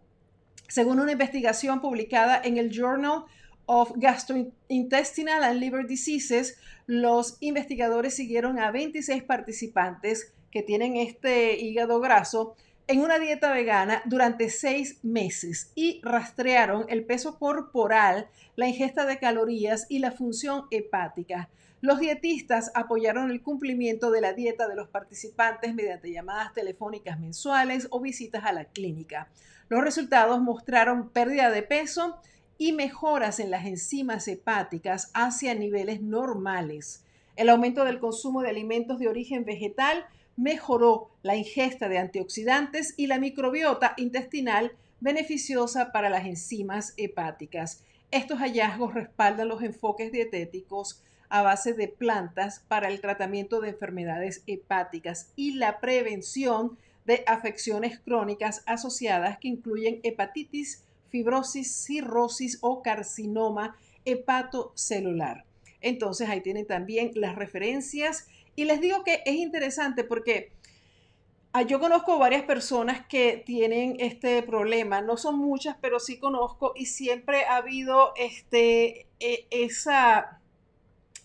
Según 0.67 1.00
una 1.00 1.13
investigación 1.13 1.79
publicada 1.79 2.41
en 2.43 2.57
el 2.57 2.71
Journal 2.71 3.24
of 3.67 3.91
Gastrointestinal 3.95 5.43
and 5.43 5.60
Liver 5.60 5.86
Diseases, 5.86 6.57
los 6.88 7.38
investigadores 7.39 8.15
siguieron 8.15 8.60
a 8.60 8.71
26 8.71 9.24
participantes 9.24 10.33
que 10.50 10.62
tienen 10.62 10.98
este 10.98 11.57
hígado 11.62 12.01
graso 12.01 12.55
en 12.91 13.00
una 13.00 13.19
dieta 13.19 13.53
vegana 13.53 14.01
durante 14.03 14.50
seis 14.50 15.00
meses 15.01 15.71
y 15.75 16.01
rastrearon 16.03 16.86
el 16.89 17.05
peso 17.05 17.39
corporal, 17.39 18.27
la 18.57 18.67
ingesta 18.67 19.05
de 19.05 19.17
calorías 19.17 19.86
y 19.88 20.00
la 20.00 20.12
función 20.12 20.65
hepática. 20.71 21.48
Los 21.79 22.01
dietistas 22.01 22.69
apoyaron 22.75 23.31
el 23.31 23.41
cumplimiento 23.41 24.12
de 24.12 24.19
la 24.19 24.33
dieta 24.33 24.67
de 24.67 24.75
los 24.75 24.89
participantes 24.89 25.74
mediante 25.74 26.12
llamadas 26.12 26.53
telefónicas 26.53 27.17
mensuales 27.17 27.88
o 27.91 28.01
visitas 28.01 28.43
a 28.43 28.51
la 28.51 28.65
clínica. 28.65 29.29
Los 29.69 29.86
resultados 29.86 30.41
mostraron 30.41 31.12
pérdida 31.12 31.50
de 31.50 31.63
peso 31.63 32.17
y 32.57 32.74
mejoras 32.74 33.39
en 33.39 33.51
las 33.51 33.65
enzimas 33.65 34.27
hepáticas 34.27 35.12
hacia 35.13 35.55
niveles 35.55 36.01
normales. 36.01 37.05
El 37.38 37.48
aumento 37.48 37.86
del 37.86 38.00
consumo 38.00 38.41
de 38.41 38.50
alimentos 38.50 39.00
de 39.00 39.07
origen 39.07 39.45
vegetal 39.45 40.05
mejoró 40.35 41.09
la 41.23 41.35
ingesta 41.35 41.89
de 41.89 41.97
antioxidantes 41.97 42.93
y 42.97 43.07
la 43.07 43.19
microbiota 43.19 43.93
intestinal 43.97 44.71
beneficiosa 45.00 45.91
para 45.91 46.09
las 46.09 46.25
enzimas 46.25 46.93
hepáticas. 46.97 47.83
Estos 48.11 48.39
hallazgos 48.39 48.93
respaldan 48.93 49.47
los 49.47 49.63
enfoques 49.63 50.11
dietéticos 50.11 51.03
a 51.29 51.41
base 51.41 51.73
de 51.73 51.88
plantas 51.88 52.59
para 52.67 52.89
el 52.89 53.00
tratamiento 53.00 53.61
de 53.61 53.69
enfermedades 53.69 54.43
hepáticas 54.47 55.31
y 55.35 55.53
la 55.53 55.79
prevención 55.79 56.77
de 57.05 57.23
afecciones 57.25 58.00
crónicas 58.00 58.63
asociadas 58.65 59.38
que 59.39 59.47
incluyen 59.47 60.01
hepatitis, 60.03 60.83
fibrosis, 61.09 61.85
cirrosis 61.85 62.59
o 62.61 62.81
carcinoma 62.81 63.77
hepatocelular. 64.05 65.45
Entonces 65.79 66.29
ahí 66.29 66.41
tienen 66.41 66.67
también 66.67 67.11
las 67.15 67.35
referencias 67.35 68.27
y 68.55 68.65
les 68.65 68.81
digo 68.81 69.03
que 69.03 69.22
es 69.25 69.36
interesante 69.36 70.03
porque 70.03 70.51
ah, 71.53 71.62
yo 71.62 71.79
conozco 71.79 72.17
varias 72.17 72.43
personas 72.43 73.05
que 73.08 73.41
tienen 73.46 73.96
este 74.00 74.41
problema, 74.43 75.01
no 75.01 75.17
son 75.17 75.38
muchas, 75.38 75.77
pero 75.81 76.00
sí 76.00 76.20
conozco 76.20 76.74
y 76.75 76.86
siempre 76.86 77.46
ha 77.46 77.58
habido 77.58 78.13
este, 78.15 79.08
e, 79.20 79.48
esa, 79.51 80.41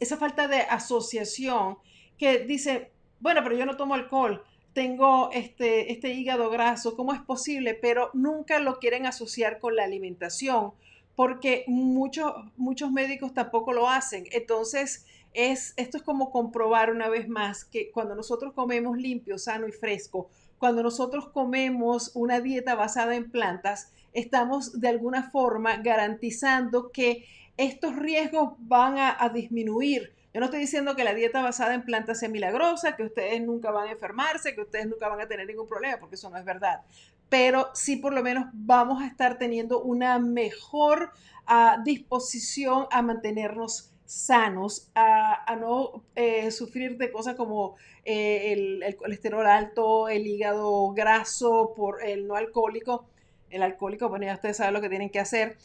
esa 0.00 0.16
falta 0.16 0.48
de 0.48 0.60
asociación 0.60 1.78
que 2.18 2.40
dice, 2.40 2.90
bueno, 3.20 3.42
pero 3.42 3.56
yo 3.56 3.66
no 3.66 3.76
tomo 3.76 3.94
alcohol, 3.94 4.44
tengo 4.72 5.30
este, 5.32 5.92
este 5.92 6.12
hígado 6.12 6.50
graso, 6.50 6.96
¿cómo 6.96 7.14
es 7.14 7.20
posible? 7.20 7.74
Pero 7.74 8.10
nunca 8.12 8.58
lo 8.58 8.78
quieren 8.78 9.06
asociar 9.06 9.58
con 9.58 9.74
la 9.74 9.84
alimentación 9.84 10.72
porque 11.16 11.64
muchos, 11.66 12.32
muchos 12.58 12.92
médicos 12.92 13.32
tampoco 13.32 13.72
lo 13.72 13.88
hacen. 13.88 14.26
Entonces, 14.30 15.06
esto 15.36 15.98
es 15.98 16.02
como 16.02 16.30
comprobar 16.30 16.90
una 16.90 17.08
vez 17.08 17.28
más 17.28 17.64
que 17.64 17.90
cuando 17.90 18.14
nosotros 18.14 18.54
comemos 18.54 18.96
limpio, 18.96 19.38
sano 19.38 19.68
y 19.68 19.72
fresco, 19.72 20.30
cuando 20.58 20.82
nosotros 20.82 21.28
comemos 21.28 22.12
una 22.14 22.40
dieta 22.40 22.74
basada 22.74 23.14
en 23.14 23.30
plantas, 23.30 23.92
estamos 24.14 24.80
de 24.80 24.88
alguna 24.88 25.30
forma 25.30 25.76
garantizando 25.76 26.90
que 26.90 27.26
estos 27.58 27.96
riesgos 27.96 28.54
van 28.60 28.96
a, 28.98 29.14
a 29.18 29.28
disminuir. 29.28 30.14
Yo 30.32 30.40
no 30.40 30.46
estoy 30.46 30.60
diciendo 30.60 30.96
que 30.96 31.04
la 31.04 31.14
dieta 31.14 31.42
basada 31.42 31.74
en 31.74 31.84
plantas 31.84 32.20
sea 32.20 32.30
milagrosa, 32.30 32.96
que 32.96 33.04
ustedes 33.04 33.42
nunca 33.42 33.70
van 33.70 33.88
a 33.88 33.92
enfermarse, 33.92 34.54
que 34.54 34.62
ustedes 34.62 34.86
nunca 34.86 35.08
van 35.08 35.20
a 35.20 35.28
tener 35.28 35.46
ningún 35.46 35.66
problema, 35.66 35.98
porque 35.98 36.14
eso 36.14 36.30
no 36.30 36.38
es 36.38 36.44
verdad. 36.46 36.80
Pero 37.28 37.68
sí 37.74 37.96
por 37.96 38.14
lo 38.14 38.22
menos 38.22 38.46
vamos 38.54 39.02
a 39.02 39.06
estar 39.06 39.36
teniendo 39.36 39.82
una 39.82 40.18
mejor 40.18 41.10
ah, 41.46 41.78
disposición 41.84 42.86
a 42.90 43.02
mantenernos 43.02 43.92
sanos, 44.06 44.90
a, 44.94 45.56
no 45.60 46.04
eh, 46.14 46.50
sufrir 46.50 46.96
de 46.96 47.10
cosas 47.10 47.34
como 47.34 47.76
eh, 48.04 48.80
el, 48.84 48.96
colesterol 48.96 49.46
alto, 49.46 50.08
el 50.08 50.26
hígado 50.26 50.92
graso, 50.92 51.74
por 51.76 52.04
el 52.04 52.26
no 52.26 52.36
alcohólico. 52.36 53.06
El 53.50 53.62
alcohólico, 53.62 54.08
bueno, 54.08 54.26
ya 54.26 54.34
ustedes 54.34 54.56
saben 54.56 54.74
lo 54.74 54.80
que 54.80 54.88
tienen 54.88 55.10
que 55.10 55.20
hacer. 55.20 55.56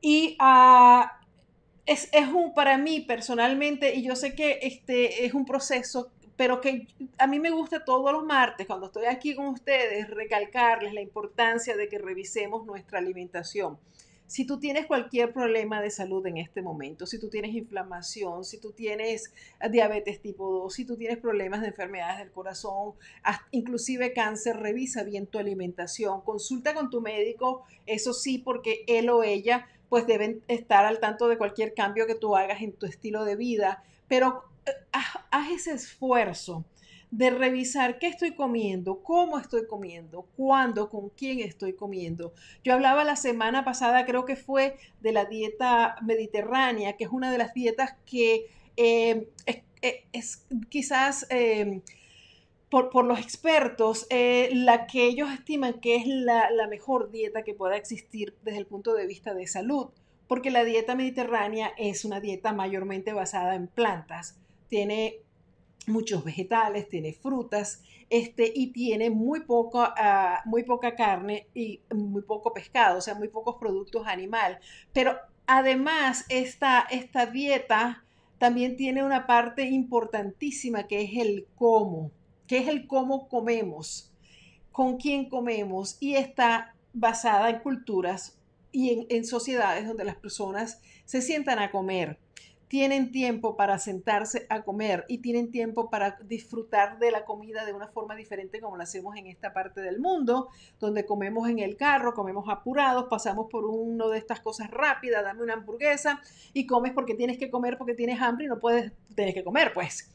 Y 0.00 0.36
ah, 0.38 1.20
es, 1.86 2.10
un, 2.34 2.52
para 2.54 2.78
mí 2.78 3.00
personalmente, 3.00 3.94
y 3.94 4.02
yo 4.02 4.14
sé 4.16 4.34
que 4.34 4.58
este 4.62 5.24
es 5.24 5.34
un 5.34 5.46
proceso, 5.46 6.10
pero 6.36 6.60
que 6.60 6.86
a 7.18 7.26
mí 7.26 7.40
me 7.40 7.50
gusta 7.50 7.84
todos 7.84 8.12
los 8.12 8.24
martes, 8.24 8.66
cuando 8.66 8.86
estoy 8.86 9.06
aquí 9.06 9.34
con 9.34 9.46
ustedes, 9.48 10.08
recalcarles 10.08 10.94
la 10.94 11.00
importancia 11.00 11.76
de 11.76 11.88
que 11.88 11.98
revisemos 11.98 12.64
nuestra 12.66 12.98
alimentación 12.98 13.78
Si 14.28 14.44
tú 14.44 14.60
tienes 14.60 14.84
cualquier 14.84 15.32
problema 15.32 15.80
de 15.80 15.90
salud 15.90 16.24
en 16.26 16.36
este 16.36 16.60
momento, 16.60 17.06
si 17.06 17.18
tú 17.18 17.30
tienes 17.30 17.54
inflamación, 17.54 18.44
si 18.44 18.60
tú 18.60 18.72
tienes 18.72 19.32
diabetes 19.70 20.20
tipo 20.20 20.52
2, 20.52 20.74
si 20.74 20.84
tú 20.84 20.98
tienes 20.98 21.16
problemas 21.16 21.62
de 21.62 21.68
enfermedades 21.68 22.18
del 22.18 22.30
corazón, 22.30 22.92
inclusive 23.52 24.12
cáncer, 24.12 24.58
revisa 24.58 25.02
bien 25.02 25.26
tu 25.26 25.38
alimentación, 25.38 26.20
consulta 26.20 26.74
con 26.74 26.90
tu 26.90 27.00
médico, 27.00 27.64
eso 27.86 28.12
sí, 28.12 28.36
porque 28.36 28.84
él 28.86 29.08
o 29.08 29.22
ella 29.22 29.66
pues 29.88 30.06
deben 30.06 30.42
estar 30.46 30.84
al 30.84 31.00
tanto 31.00 31.28
de 31.28 31.38
cualquier 31.38 31.72
cambio 31.72 32.06
que 32.06 32.14
tú 32.14 32.36
hagas 32.36 32.60
en 32.60 32.74
tu 32.74 32.84
estilo 32.84 33.24
de 33.24 33.34
vida, 33.34 33.82
pero 34.08 34.44
eh, 34.66 34.72
haz 35.30 35.50
ese 35.50 35.72
esfuerzo 35.72 36.66
de 37.10 37.30
revisar 37.30 37.98
qué 37.98 38.06
estoy 38.06 38.34
comiendo, 38.34 39.02
cómo 39.02 39.38
estoy 39.38 39.66
comiendo, 39.66 40.26
cuándo, 40.36 40.90
con 40.90 41.08
quién 41.10 41.40
estoy 41.40 41.72
comiendo. 41.72 42.32
Yo 42.62 42.74
hablaba 42.74 43.04
la 43.04 43.16
semana 43.16 43.64
pasada, 43.64 44.04
creo 44.04 44.24
que 44.24 44.36
fue 44.36 44.76
de 45.00 45.12
la 45.12 45.24
dieta 45.24 45.96
mediterránea, 46.02 46.96
que 46.96 47.04
es 47.04 47.10
una 47.10 47.30
de 47.30 47.38
las 47.38 47.54
dietas 47.54 47.94
que 48.06 48.46
eh, 48.76 49.28
es, 50.12 50.46
quizás... 50.68 51.26
Eh, 51.30 51.82
por, 52.70 53.06
los 53.06 53.18
expertos, 53.18 54.06
eh, 54.10 54.50
la 54.52 54.86
que 54.86 55.06
ellos 55.06 55.30
estiman 55.32 55.80
que 55.80 55.96
es 55.96 56.06
la, 56.06 56.50
la, 56.50 56.66
mejor 56.68 57.10
dieta 57.10 57.42
que 57.42 57.54
pueda 57.54 57.78
existir 57.78 58.34
desde 58.42 58.58
el 58.58 58.66
punto 58.66 58.92
de 58.92 59.06
vista 59.06 59.32
de 59.32 59.46
salud, 59.46 59.88
porque 60.26 60.50
la 60.50 60.64
dieta 60.64 60.94
mediterránea 60.94 61.72
es 61.78 62.04
una 62.04 62.20
dieta 62.20 62.52
mayormente 62.52 63.14
basada 63.14 63.54
en 63.54 63.68
plantas, 63.68 64.36
tiene 64.68 65.22
muchos 65.88 66.24
vegetales, 66.24 66.88
tiene 66.88 67.12
frutas, 67.12 67.82
este, 68.10 68.50
y 68.54 68.68
tiene 68.68 69.10
muy, 69.10 69.40
poco, 69.40 69.80
ah, 69.82 70.42
muy 70.44 70.62
poca 70.62 70.94
carne 70.94 71.46
y 71.54 71.80
muy 71.94 72.22
poco 72.22 72.52
pescado, 72.52 72.98
o 72.98 73.00
sea, 73.00 73.14
muy 73.14 73.28
pocos 73.28 73.56
productos 73.56 74.06
animal. 74.06 74.58
Pero 74.92 75.16
además, 75.46 76.24
esta, 76.28 76.86
esta 76.90 77.26
dieta 77.26 78.04
también 78.38 78.76
tiene 78.76 79.02
una 79.02 79.26
parte 79.26 79.64
importantísima 79.64 80.86
que 80.86 81.02
es 81.02 81.10
el 81.16 81.46
cómo, 81.56 82.12
que 82.46 82.58
es 82.58 82.68
el 82.68 82.86
cómo 82.86 83.28
comemos, 83.28 84.12
con 84.72 84.96
quién 84.96 85.28
comemos, 85.28 85.96
y 86.00 86.14
está 86.14 86.74
basada 86.92 87.50
en 87.50 87.58
culturas 87.58 88.38
y 88.70 88.90
en, 88.90 89.06
en 89.08 89.24
sociedades 89.24 89.86
donde 89.86 90.04
las 90.04 90.16
personas 90.16 90.80
se 91.04 91.20
sientan 91.20 91.58
a 91.58 91.70
comer 91.70 92.18
tienen 92.68 93.10
tiempo 93.10 93.56
para 93.56 93.78
sentarse 93.78 94.46
a 94.50 94.62
comer 94.62 95.04
y 95.08 95.18
tienen 95.18 95.50
tiempo 95.50 95.90
para 95.90 96.18
disfrutar 96.24 96.98
de 96.98 97.10
la 97.10 97.24
comida 97.24 97.64
de 97.64 97.72
una 97.72 97.88
forma 97.88 98.14
diferente 98.14 98.60
como 98.60 98.76
lo 98.76 98.82
hacemos 98.82 99.16
en 99.16 99.26
esta 99.26 99.52
parte 99.52 99.80
del 99.80 99.98
mundo, 99.98 100.48
donde 100.78 101.06
comemos 101.06 101.48
en 101.48 101.58
el 101.58 101.76
carro, 101.76 102.14
comemos 102.14 102.44
apurados, 102.48 103.06
pasamos 103.08 103.46
por 103.50 103.64
uno 103.64 104.10
de 104.10 104.18
estas 104.18 104.40
cosas 104.40 104.70
rápidas, 104.70 105.24
dame 105.24 105.42
una 105.42 105.54
hamburguesa 105.54 106.20
y 106.52 106.66
comes 106.66 106.92
porque 106.92 107.14
tienes 107.14 107.38
que 107.38 107.50
comer 107.50 107.78
porque 107.78 107.94
tienes 107.94 108.20
hambre 108.20 108.44
y 108.46 108.48
no 108.48 108.60
puedes, 108.60 108.92
tienes 109.14 109.34
que 109.34 109.44
comer, 109.44 109.72
pues. 109.72 110.10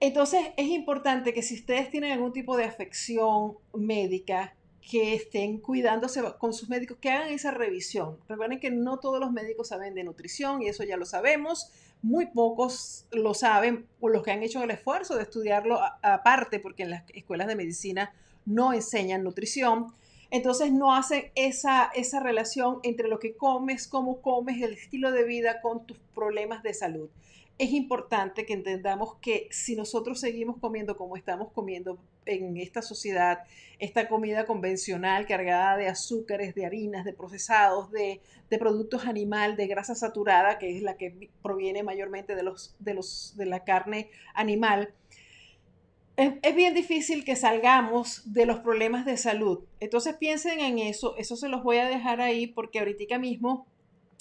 Entonces 0.00 0.40
es 0.56 0.68
importante 0.68 1.32
que 1.32 1.42
si 1.42 1.54
ustedes 1.54 1.90
tienen 1.90 2.12
algún 2.12 2.32
tipo 2.32 2.56
de 2.56 2.64
afección 2.64 3.56
médica, 3.72 4.54
que 4.88 5.14
estén 5.14 5.58
cuidándose 5.58 6.22
con 6.38 6.54
sus 6.54 6.70
médicos, 6.70 6.96
que 6.98 7.10
hagan 7.10 7.28
esa 7.28 7.50
revisión. 7.50 8.16
Recuerden 8.26 8.58
que 8.58 8.70
no 8.70 8.98
todos 8.98 9.20
los 9.20 9.30
médicos 9.32 9.68
saben 9.68 9.94
de 9.94 10.02
nutrición 10.02 10.62
y 10.62 10.68
eso 10.68 10.82
ya 10.82 10.96
lo 10.96 11.04
sabemos. 11.04 11.70
Muy 12.00 12.26
pocos 12.26 13.06
lo 13.12 13.34
saben, 13.34 13.86
o 14.00 14.08
los 14.08 14.22
que 14.22 14.30
han 14.30 14.42
hecho 14.42 14.62
el 14.62 14.70
esfuerzo 14.70 15.16
de 15.16 15.24
estudiarlo 15.24 15.78
aparte, 16.02 16.58
porque 16.58 16.84
en 16.84 16.90
las 16.90 17.04
escuelas 17.12 17.48
de 17.48 17.56
medicina 17.56 18.14
no 18.46 18.72
enseñan 18.72 19.24
nutrición. 19.24 19.92
Entonces 20.30 20.72
no 20.72 20.94
hacen 20.94 21.32
esa, 21.34 21.90
esa 21.94 22.20
relación 22.20 22.80
entre 22.82 23.08
lo 23.08 23.18
que 23.18 23.36
comes, 23.36 23.88
cómo 23.88 24.22
comes, 24.22 24.62
el 24.62 24.72
estilo 24.72 25.12
de 25.12 25.24
vida 25.24 25.60
con 25.60 25.86
tus 25.86 25.98
problemas 26.14 26.62
de 26.62 26.72
salud 26.72 27.10
es 27.58 27.72
importante 27.72 28.46
que 28.46 28.52
entendamos 28.52 29.16
que 29.16 29.48
si 29.50 29.74
nosotros 29.74 30.20
seguimos 30.20 30.58
comiendo 30.58 30.96
como 30.96 31.16
estamos 31.16 31.50
comiendo 31.52 31.98
en 32.24 32.56
esta 32.56 32.82
sociedad, 32.82 33.40
esta 33.80 34.08
comida 34.08 34.46
convencional 34.46 35.26
cargada 35.26 35.76
de 35.76 35.88
azúcares, 35.88 36.54
de 36.54 36.66
harinas, 36.66 37.04
de 37.04 37.12
procesados, 37.12 37.90
de, 37.90 38.20
productos 38.58 39.06
animal, 39.06 39.56
de 39.56 39.66
grasa 39.66 39.96
saturada, 39.96 40.58
que 40.58 40.76
es 40.76 40.82
la 40.82 40.96
que 40.96 41.30
proviene 41.42 41.82
mayormente 41.82 42.36
de, 42.36 42.44
los, 42.44 42.76
de, 42.78 42.94
los, 42.94 43.34
de 43.36 43.46
la 43.46 43.64
carne 43.64 44.08
animal, 44.34 44.94
es, 46.16 46.34
es 46.42 46.54
bien 46.54 46.74
difícil 46.74 47.24
que 47.24 47.34
salgamos 47.34 48.32
de 48.32 48.46
los 48.46 48.60
problemas 48.60 49.04
de 49.04 49.16
salud. 49.16 49.64
Entonces 49.80 50.14
piensen 50.14 50.60
en 50.60 50.78
eso, 50.78 51.16
eso 51.16 51.34
se 51.34 51.48
los 51.48 51.64
voy 51.64 51.78
a 51.78 51.88
dejar 51.88 52.20
ahí 52.20 52.46
porque 52.46 52.78
ahorita 52.78 53.18
mismo 53.18 53.66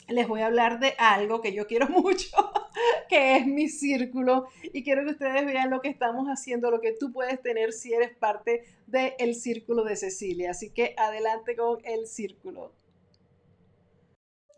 les 0.08 0.28
voy 0.28 0.42
a 0.42 0.48
hablar 0.48 0.80
de 0.80 0.96
algo 0.98 1.42
que 1.42 1.54
yo 1.54 1.68
quiero 1.68 1.88
mucho, 1.90 2.36
que 3.10 3.38
es 3.38 3.48
mi 3.48 3.70
círculo. 3.70 4.48
Y 4.74 4.84
quiero 4.84 5.04
que 5.04 5.12
ustedes 5.12 5.46
vean 5.46 5.70
lo 5.70 5.82
que 5.82 5.90
estamos 5.90 6.28
haciendo, 6.28 6.72
lo 6.72 6.82
que 6.82 6.94
tú 6.94 7.12
puedes 7.12 7.42
tener 7.42 7.74
si 7.74 7.94
eres 7.94 8.16
parte 8.16 8.64
del 8.86 9.36
círculo 9.36 9.84
de 9.84 9.96
Cecilia. 9.96 10.52
Así 10.52 10.70
que 10.70 10.94
adelante 10.98 11.56
con 11.56 11.80
el 11.84 12.08
círculo. 12.08 12.74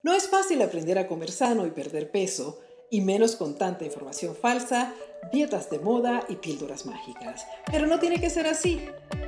No 0.02 0.14
es 0.14 0.30
fácil 0.30 0.62
aprender 0.62 0.98
a 0.98 1.08
comer 1.08 1.32
sano 1.32 1.66
y 1.66 1.72
perder 1.72 2.10
peso, 2.10 2.62
y 2.90 3.02
menos 3.02 3.36
con 3.36 3.58
tanta 3.58 3.86
información 3.86 4.36
falsa, 4.36 4.96
dietas 5.32 5.70
de 5.70 5.80
moda 5.80 6.26
y 6.30 6.38
píldoras 6.38 6.86
mágicas. 6.86 7.46
Pero 7.72 7.86
no 7.86 8.00
tiene 8.00 8.20
que 8.20 8.30
ser 8.30 8.48
así. 8.48 8.82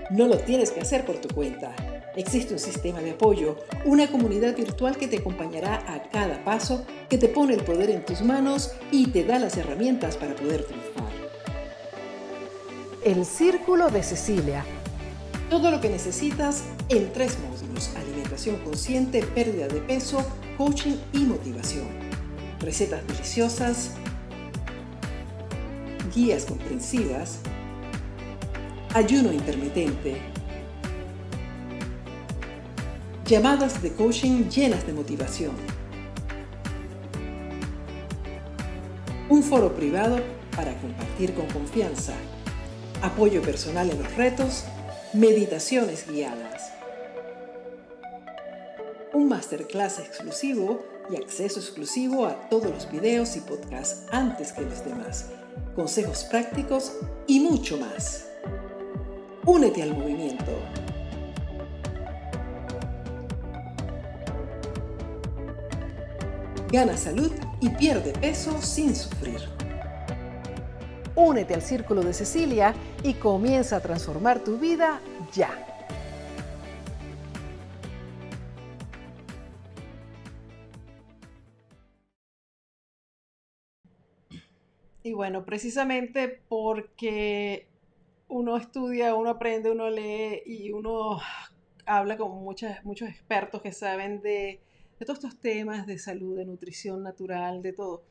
No 0.10 0.28
lo 0.28 0.38
tienes 0.40 0.72
que 0.72 0.82
hacer 0.82 1.06
por 1.06 1.20
tu 1.20 1.34
cuenta. 1.34 1.76
Existe 2.16 2.54
un 2.54 2.60
sistema 2.60 3.00
de 3.00 3.12
apoyo, 3.12 3.58
una 3.86 4.12
comunidad 4.12 4.56
virtual 4.56 4.98
que 4.98 5.08
te 5.08 5.20
acompañará 5.20 5.76
a 5.88 6.10
cada 6.10 6.44
paso, 6.44 6.86
que 7.10 7.18
te 7.18 7.30
pone 7.30 7.54
el 7.54 7.64
poder 7.64 7.90
en 7.90 8.06
tus 8.06 8.22
manos 8.22 8.72
y 8.92 9.08
te 9.08 9.24
da 9.24 9.40
las 9.40 9.56
herramientas 9.56 10.18
para 10.18 10.36
poder 10.36 10.66
triunfar. 10.66 11.10
El 13.06 13.26
Círculo 13.26 13.90
de 13.90 14.04
Cecilia. 14.04 14.66
Todo 15.50 15.72
lo 15.72 15.80
que 15.80 15.90
necesitas 15.90 16.64
en 16.90 17.14
tres 17.14 17.38
módulos, 17.40 17.92
alimentación 17.96 18.58
consciente, 18.58 19.24
pérdida 19.24 19.70
de 19.70 19.80
peso, 19.80 20.26
coaching 20.58 20.98
y 21.14 21.20
motivación. 21.20 21.88
Recetas 22.60 23.08
deliciosas, 23.08 23.92
guías 26.14 26.44
comprensivas, 26.44 27.40
ayuno 28.94 29.32
intermitente, 29.32 30.18
llamadas 33.32 33.82
de 33.82 33.94
coaching 33.94 34.50
llenas 34.50 34.86
de 34.86 34.92
motivación. 34.92 35.54
Un 39.30 39.42
foro 39.42 39.74
privado 39.74 40.20
para 40.54 40.78
compartir 40.82 41.34
con 41.34 41.48
confianza. 41.48 42.12
Apoyo 43.02 43.42
personal 43.42 43.90
en 43.90 44.04
los 44.04 44.18
retos. 44.18 44.66
Meditaciones 45.14 46.12
guiadas. 46.12 46.74
Un 49.14 49.30
masterclass 49.30 50.00
exclusivo 50.00 50.84
y 51.10 51.16
acceso 51.16 51.62
exclusivo 51.62 52.26
a 52.26 52.50
todos 52.50 52.70
los 52.70 52.92
videos 52.92 53.38
y 53.38 53.40
podcasts 53.40 54.08
antes 54.12 54.52
que 54.52 54.64
los 54.64 54.84
demás. 54.84 55.28
Consejos 55.74 56.26
prácticos 56.26 56.98
y 57.28 57.40
mucho 57.40 57.78
más. 57.78 58.28
Únete 59.46 59.84
al 59.84 59.96
movimiento. 59.96 60.52
Gana 66.72 66.96
salud 66.96 67.34
y 67.60 67.68
pierde 67.68 68.14
peso 68.14 68.62
sin 68.62 68.96
sufrir. 68.96 69.42
Únete 71.16 71.54
al 71.54 71.62
Círculo 71.62 72.02
de 72.02 72.14
Cecilia 72.14 72.74
y 73.04 73.16
comienza 73.16 73.76
a 73.76 73.82
transformar 73.82 74.40
tu 74.40 74.58
vida 74.58 75.02
ya. 75.34 75.50
Y 85.04 85.12
bueno, 85.12 85.44
precisamente 85.44 86.42
porque 86.48 87.68
uno 88.30 88.56
estudia, 88.56 89.14
uno 89.14 89.32
aprende, 89.32 89.72
uno 89.72 89.90
lee 89.90 90.42
y 90.46 90.72
uno 90.72 91.20
habla 91.86 92.16
con 92.16 92.32
muchos 92.42 93.10
expertos 93.10 93.62
que 93.62 93.74
saben 93.74 94.22
de 94.22 94.62
de 95.02 95.06
todos 95.06 95.18
estos 95.18 95.40
temas 95.40 95.88
de 95.88 95.98
salud, 95.98 96.38
de 96.38 96.46
nutrición 96.46 97.02
natural, 97.02 97.64
de 97.64 97.74
todo. 97.74 98.04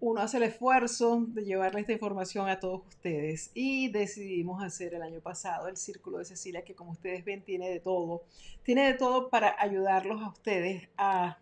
Uno 0.00 0.20
hace 0.20 0.38
el 0.38 0.42
esfuerzo 0.42 1.24
de 1.28 1.44
llevarle 1.44 1.82
esta 1.82 1.92
información 1.92 2.48
a 2.48 2.58
todos 2.58 2.82
ustedes 2.88 3.52
y 3.54 3.92
decidimos 3.92 4.60
hacer 4.60 4.94
el 4.94 5.02
año 5.02 5.20
pasado 5.20 5.68
el 5.68 5.76
Círculo 5.76 6.18
de 6.18 6.24
Cecilia, 6.24 6.64
que 6.64 6.74
como 6.74 6.90
ustedes 6.90 7.24
ven 7.24 7.44
tiene 7.44 7.70
de 7.70 7.78
todo. 7.78 8.24
Tiene 8.64 8.86
de 8.86 8.94
todo 8.94 9.30
para 9.30 9.54
ayudarlos 9.56 10.20
a 10.20 10.30
ustedes 10.30 10.88
a, 10.96 11.38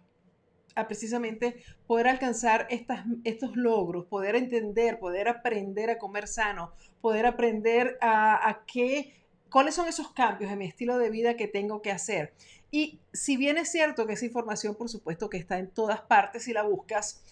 precisamente 0.86 1.62
poder 1.86 2.06
alcanzar 2.06 2.66
estas, 2.68 3.06
estos 3.24 3.56
logros, 3.56 4.04
poder 4.04 4.36
entender, 4.36 4.98
poder 4.98 5.28
aprender 5.28 5.88
a 5.88 5.96
comer 5.96 6.28
sano, 6.28 6.72
poder 7.00 7.24
aprender 7.24 7.96
a, 8.02 8.46
a 8.46 8.66
qué, 8.66 9.14
cuáles 9.48 9.74
son 9.74 9.88
esos 9.88 10.12
cambios 10.12 10.52
en 10.52 10.58
mi 10.58 10.66
estilo 10.66 10.98
de 10.98 11.08
vida 11.08 11.38
que 11.38 11.48
tengo 11.48 11.80
que 11.80 11.90
hacer 11.90 12.34
Y 12.70 13.00
si 13.12 13.36
bien 13.36 13.56
es 13.56 13.70
cierto 13.70 14.06
que 14.06 14.12
esa 14.12 14.26
información, 14.26 14.74
por 14.74 14.88
supuesto, 14.88 15.30
que 15.30 15.38
está 15.38 15.58
en 15.58 15.70
todas 15.70 16.00
partes 16.02 16.44
si 16.44 16.52
la 16.52 16.62
buscas, 16.62 17.22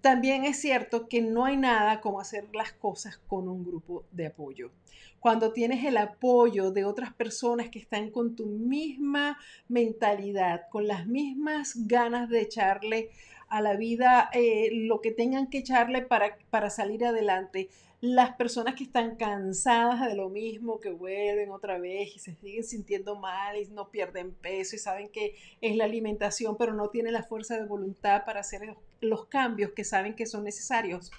también 0.00 0.44
es 0.44 0.60
cierto 0.60 1.08
que 1.08 1.20
no 1.20 1.44
hay 1.44 1.56
nada 1.56 2.00
como 2.00 2.20
hacer 2.20 2.48
las 2.54 2.72
cosas 2.72 3.18
con 3.26 3.48
un 3.48 3.64
grupo 3.64 4.04
de 4.12 4.26
apoyo. 4.26 4.70
Cuando 5.18 5.52
tienes 5.52 5.84
el 5.84 5.96
apoyo 5.96 6.70
de 6.70 6.84
otras 6.84 7.12
personas 7.12 7.70
que 7.70 7.80
están 7.80 8.10
con 8.10 8.36
tu 8.36 8.46
misma 8.46 9.38
mentalidad, 9.66 10.68
con 10.70 10.86
las 10.86 11.06
mismas 11.06 11.88
ganas 11.88 12.28
de 12.28 12.42
echarle 12.42 13.10
a 13.48 13.60
la 13.60 13.76
vida 13.76 14.30
eh, 14.32 14.70
lo 14.72 15.00
que 15.00 15.12
tengan 15.12 15.48
que 15.48 15.58
echarle 15.58 16.02
para, 16.02 16.38
para 16.50 16.70
salir 16.70 17.04
adelante, 17.04 17.68
las 18.00 18.36
personas 18.36 18.74
que 18.74 18.84
están 18.84 19.16
cansadas 19.16 20.06
de 20.06 20.14
lo 20.14 20.28
mismo, 20.28 20.80
que 20.80 20.90
vuelven 20.90 21.50
otra 21.50 21.78
vez 21.78 22.14
y 22.14 22.18
se 22.18 22.34
siguen 22.34 22.64
sintiendo 22.64 23.16
mal 23.16 23.56
y 23.56 23.66
no 23.68 23.90
pierden 23.90 24.34
peso 24.34 24.76
y 24.76 24.78
saben 24.78 25.08
que 25.08 25.34
es 25.60 25.76
la 25.76 25.84
alimentación, 25.84 26.56
pero 26.56 26.74
no 26.74 26.88
tienen 26.90 27.14
la 27.14 27.22
fuerza 27.22 27.56
de 27.56 27.66
voluntad 27.66 28.24
para 28.24 28.40
hacer 28.40 28.76
los 29.00 29.26
cambios 29.26 29.72
que 29.72 29.84
saben 29.84 30.14
que 30.14 30.26
son 30.26 30.44
necesarios 30.44 31.10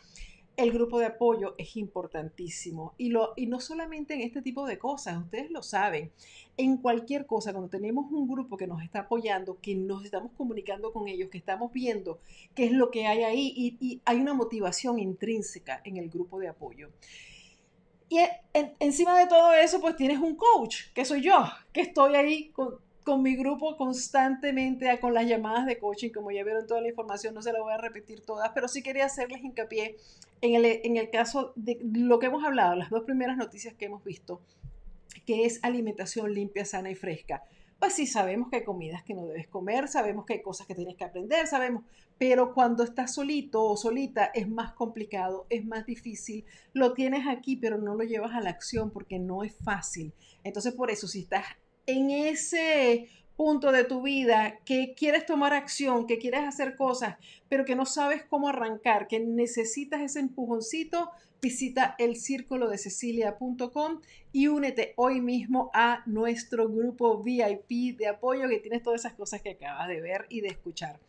el 0.58 0.72
grupo 0.72 1.00
de 1.00 1.06
apoyo 1.06 1.54
es 1.60 1.78
importantísimo. 1.78 2.96
Y, 2.98 3.10
lo, 3.10 3.34
y 3.36 3.46
no 3.46 3.60
solamente 3.60 4.15
en 4.15 4.22
este 4.22 4.41
tipo 4.41 4.65
de 4.65 4.80
cosas, 4.80 5.17
ustedes 5.17 5.52
lo 5.52 5.62
saben, 5.62 6.12
en 6.58 6.78
cualquier 6.78 7.28
cosa, 7.28 7.54
cuando 7.54 7.70
tenemos 7.70 8.12
un 8.12 8.28
grupo 8.28 8.58
que 8.58 8.65
nos 8.65 8.82
está 8.82 9.02
apoyando, 9.02 9.60
que 9.62 9.76
nos 9.76 10.04
estamos 10.04 10.32
comunicando 10.36 10.91
con 10.91 11.08
ellos, 11.08 11.30
que 11.30 11.38
estamos 11.38 11.72
viendo 11.72 12.20
qué 12.56 12.65
es 12.65 12.72
lo 12.72 12.89
que 12.89 13.06
hay 13.06 13.24
ahí 13.24 13.54
y, 13.56 14.02
hay 14.04 14.17
una 14.17 14.34
motivación 14.34 14.98
intrínseca 14.98 15.80
en 15.84 15.98
el 15.98 16.10
grupo 16.10 16.39
de 16.39 16.48
apoyo. 16.48 16.89
Y 18.10 18.20
encima 18.80 19.20
de 19.20 19.28
todo 19.28 19.54
eso, 19.54 19.80
pues 19.80 19.96
tienes 19.96 20.17
un 20.17 20.36
coach, 20.36 20.91
que 20.96 21.06
soy 21.06 21.22
yo, 21.22 21.36
que 21.72 21.82
estoy 21.82 22.15
ahí 22.15 22.50
con, 22.50 22.80
con 23.08 23.24
mi 23.24 23.38
grupo 23.38 23.78
constantemente 23.78 25.00
con 25.00 25.13
las 25.13 25.26
llamadas 25.26 25.65
de 25.65 25.80
coaching. 25.80 26.10
Como 26.10 26.30
ya 26.30 26.43
vieron 26.43 26.67
toda 26.67 26.82
la 26.82 26.89
información, 26.89 27.34
no 27.34 27.41
se 27.41 27.54
la 27.54 27.62
voy 27.62 27.72
a 27.72 27.78
repetir 27.78 28.20
todas, 28.20 28.52
pero 28.54 28.67
sí 28.67 28.84
quería 28.84 29.06
hacerles 29.06 29.41
hincapié 29.46 29.96
en 30.41 30.56
el, 30.56 30.65
en 30.84 30.98
el 30.98 31.10
caso 31.10 31.54
de 31.56 31.80
lo 31.82 32.20
que 32.20 32.26
hemos 32.26 32.43
hablado, 32.43 32.76
las 32.76 32.89
dos 32.89 33.06
primeras 33.06 33.38
noticias 33.38 33.74
que 33.76 33.86
hemos 33.86 34.04
visto, 34.04 34.41
que 35.26 35.46
es 35.46 35.62
alimentación 35.63 36.34
limpia, 36.34 36.65
sana 36.65 36.91
y 36.91 36.96
fresca. 36.96 37.43
Pues 37.80 37.93
sí, 37.93 38.08
sabemos 38.08 38.50
que 38.50 38.58
hay 38.58 38.63
comidas 38.65 39.04
que 39.04 39.13
no 39.13 39.26
debes 39.26 39.48
comer, 39.48 39.88
sabemos 39.88 40.26
que 40.26 40.34
hay 40.34 40.41
cosas 40.41 40.67
que 40.67 40.76
tienes 40.76 40.98
que 40.98 41.06
aprender, 41.06 41.48
sabemos, 41.48 41.86
pero 42.17 42.54
cuando 42.54 42.84
estás 42.84 43.13
solito 43.13 43.63
o 43.63 43.78
solita 43.78 44.26
es 44.34 44.50
más 44.50 44.74
complicado, 44.74 45.48
es 45.50 45.65
más 45.65 45.86
difícil. 45.86 46.43
Lo 46.74 46.93
tienes 46.93 47.26
aquí, 47.26 47.56
pero 47.56 47.78
no 47.78 47.96
lo 47.96 48.04
llevas 48.04 48.34
a 48.34 48.41
la 48.41 48.50
acción 48.50 48.91
porque 48.91 49.17
no 49.17 49.46
es 49.46 49.56
fácil. 49.56 50.12
Entonces, 50.43 50.74
por 50.74 50.91
eso, 50.91 51.08
si 51.08 51.22
estás 51.22 51.46
en 51.88 52.12
ese 52.12 53.10
punto 53.36 53.71
de 53.71 53.84
tu 53.84 54.02
vida 54.02 54.60
que 54.65 54.93
quieres 54.95 55.26
tomar 55.26 55.54
acción, 55.54 56.08
que 56.08 56.17
quieres 56.17 56.43
hacer 56.43 56.76
cosas, 56.76 57.17
pero 57.50 57.65
que 57.65 57.76
no 57.76 57.86
sabes 57.86 58.23
cómo 58.23 58.50
arrancar, 58.50 59.08
que 59.08 59.19
necesitas 59.19 60.02
ese 60.02 60.19
empujoncito, 60.19 61.12
visita 61.41 61.95
el 62.00 62.15
círculo 62.15 62.67
de 62.67 62.80
cecilia.com 62.80 64.02
y 64.34 64.47
únete 64.47 64.93
hoy 64.97 65.21
mismo 65.21 65.69
a 65.73 66.02
nuestro 66.08 66.67
grupo 66.67 67.21
VIP 67.23 67.97
de 67.97 68.08
apoyo 68.08 68.50
que 68.50 68.60
tienes 68.60 68.84
todas 68.84 69.02
esas 69.02 69.13
cosas 69.13 69.41
que 69.41 69.52
acabas 69.52 69.88
de 69.88 70.02
ver 70.02 70.26
y 70.30 70.41
de 70.41 70.50
escuchar. 70.50 71.00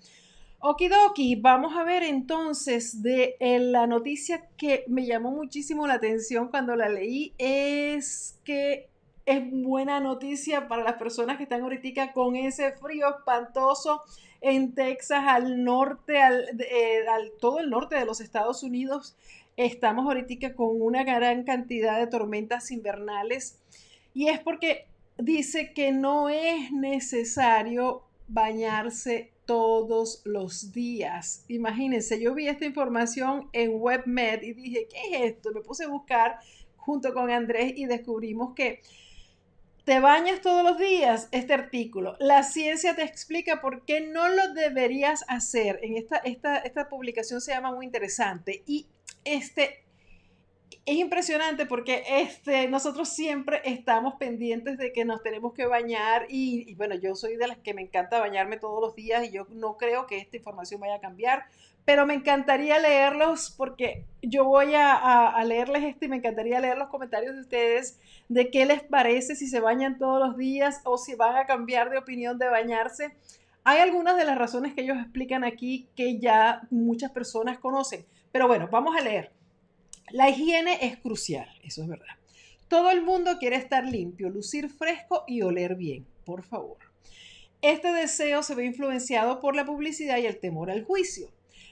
Okidoki, 0.61 1.37
vamos 1.37 1.77
a 1.77 1.85
ver 1.85 2.03
entonces 2.03 3.01
de 3.01 3.37
eh, 3.39 3.61
la 3.61 3.87
noticia 3.87 4.49
que 4.57 4.85
me 4.89 5.07
llamó 5.07 5.31
muchísimo 5.31 5.87
la 5.87 5.95
atención 5.95 6.49
cuando 6.49 6.75
la 6.75 6.89
leí 6.89 7.33
es 7.39 8.39
que 8.45 8.91
es 9.29 9.43
buena 9.51 10.01
noticia 10.01 10.69
para 10.69 10.83
las 10.83 10.95
personas 10.95 11.37
que 11.37 11.43
están 11.43 11.61
ahorita 11.61 12.15
con 12.15 12.35
ese 12.35 12.73
frío 12.73 13.11
espantoso 13.11 14.03
en 14.41 14.75
Texas, 14.75 15.23
al 15.27 15.65
norte, 15.65 16.15
eh, 16.17 17.07
al, 17.07 17.33
todo 17.39 17.61
el 17.61 17.69
norte 17.69 17.97
de 17.97 18.07
los 18.07 18.23
Estados 18.23 18.63
Unidos. 18.63 19.19
Estamos 19.59 20.07
ahorita 20.07 20.55
con 20.55 20.81
una 20.81 21.05
gran 21.05 21.45
cantidad 21.45 21.99
de 21.99 22.07
tormentas 22.07 22.71
invernales 22.71 23.59
y 24.15 24.29
es 24.29 24.41
porque 24.41 24.87
dice 25.19 25.75
que 25.75 25.93
no 25.93 26.31
es 26.31 26.73
necesario 26.73 28.05
bañarse 28.29 29.33
todos 29.45 30.23
los 30.25 30.73
días. 30.73 31.45
Imagínense, 31.49 32.19
yo 32.19 32.35
vi 32.35 32.49
esta 32.49 32.65
información 32.65 33.51
en 33.53 33.73
WebMed 33.75 34.41
y 34.41 34.55
dije, 34.55 34.89
¿qué 34.91 35.17
es 35.17 35.33
esto? 35.35 35.53
Me 35.53 35.61
puse 35.61 35.85
a 35.85 35.89
buscar 35.89 36.39
junto 36.77 37.13
con 37.13 37.31
Andrés 37.31 37.75
y 37.77 37.85
descubrimos 37.85 38.55
que 38.55 38.81
¿Te 39.89 40.01
bañas 40.01 40.43
todos 40.43 40.63
los 40.63 40.77
días? 40.77 41.29
Este 41.31 41.55
artículo. 41.55 42.15
La 42.21 42.43
ciencia 42.43 42.95
te 42.95 43.05
explica 43.05 43.63
por 43.63 43.87
qué 43.87 44.03
no 44.03 44.29
lo 44.29 44.53
deberías 44.53 45.25
hacer. 45.29 45.81
En 45.83 45.97
esta, 45.97 46.19
esta, 46.19 46.59
esta 46.59 46.91
publicación 46.91 47.41
se 47.41 47.53
llama 47.53 47.73
muy 47.73 47.87
interesante. 47.87 48.63
Y 48.67 48.87
este 49.25 49.87
es 50.87 50.97
impresionante 50.97 51.67
porque 51.67 52.03
este, 52.09 52.69
nosotros 52.69 53.09
siempre 53.09 53.61
estamos 53.65 54.15
pendientes 54.15 54.79
de 54.79 54.93
que 54.93 55.05
nos 55.05 55.23
tenemos 55.23 55.53
que 55.53 55.67
bañar 55.67 56.27
y, 56.29 56.75
bueno, 56.75 56.95
yo 56.95 57.15
soy 57.15 57.37
de 57.37 57.47
las 57.47 57.59
que 57.59 57.75
me 57.75 57.83
encanta 57.83 58.21
bañarme 58.21 58.57
todos 58.57 58.81
los 58.81 58.95
días 58.95 59.25
y 59.25 59.31
yo 59.31 59.47
no 59.51 59.77
creo 59.77 60.07
que 60.07 60.19
esta 60.19 60.37
información 60.37 60.81
vaya 60.81 60.97
a 60.97 61.01
cambiar 61.01 61.45
pero 61.89 62.05
me 62.05 62.13
encantaría 62.13 62.79
leerlos 62.79 63.55
porque 63.57 64.05
yo 64.21 64.45
voy 64.45 64.75
a, 64.75 65.43
leerles 65.47 65.85
esto 65.85 66.05
y 66.05 66.09
me 66.09 66.17
encantaría 66.17 66.61
leer 66.61 66.77
los 66.77 66.89
comentarios 66.89 67.35
de 67.35 67.41
ustedes 67.41 67.99
de 68.29 68.51
qué 68.51 68.67
les 68.67 68.83
parece 68.83 69.35
si 69.35 69.47
se 69.47 69.61
bañan 69.61 69.97
todos 69.97 70.21
los 70.21 70.37
días 70.37 70.83
o 70.85 70.99
si 70.99 71.15
van 71.15 71.37
a 71.37 71.47
cambiar 71.47 71.89
de 71.89 71.97
opinión 71.97 72.37
de 72.37 72.47
bañarse. 72.47 73.17
Hay 73.65 73.79
algunas 73.79 74.19
de 74.19 74.27
las 74.27 74.37
razones 74.37 74.75
que 74.75 74.83
ellos 74.83 74.99
explican 74.99 75.45
aquí 75.45 75.89
que 75.97 76.19
ya 76.19 76.61
muchas 76.71 77.11
personas 77.11 77.59
conocen, 77.59 78.05
pero 78.33 78.47
bueno, 78.47 78.69
vamos 78.71 78.95
a 78.95 79.01
leer. 79.01 79.38
La 80.11 80.31
higiene 80.31 80.79
es 80.83 80.99
crucial, 80.99 81.49
eso 81.63 81.83
es 81.83 81.89
verdad. 81.89 82.17
Todo 82.69 82.91
el 82.91 83.03
mundo 83.03 83.39
quiere 83.39 83.57
estar 83.57 83.85
limpio, 83.85 84.29
lucir 84.29 84.69
fresco 84.69 85.25
y 85.27 85.43
oler 85.43 85.75
bien, 85.75 86.07
por 86.25 86.43
favor. 86.43 86.79
Este 87.63 87.93
deseo 87.93 88.43
se 88.43 88.55
ve 88.55 88.65
influenciado 88.65 89.41
por 89.41 89.57
la 89.57 89.65
publicidad 89.65 90.19
y 90.19 90.27
el 90.27 90.39
temor 90.39 90.71
al 90.71 90.85
juicio. 90.85 91.31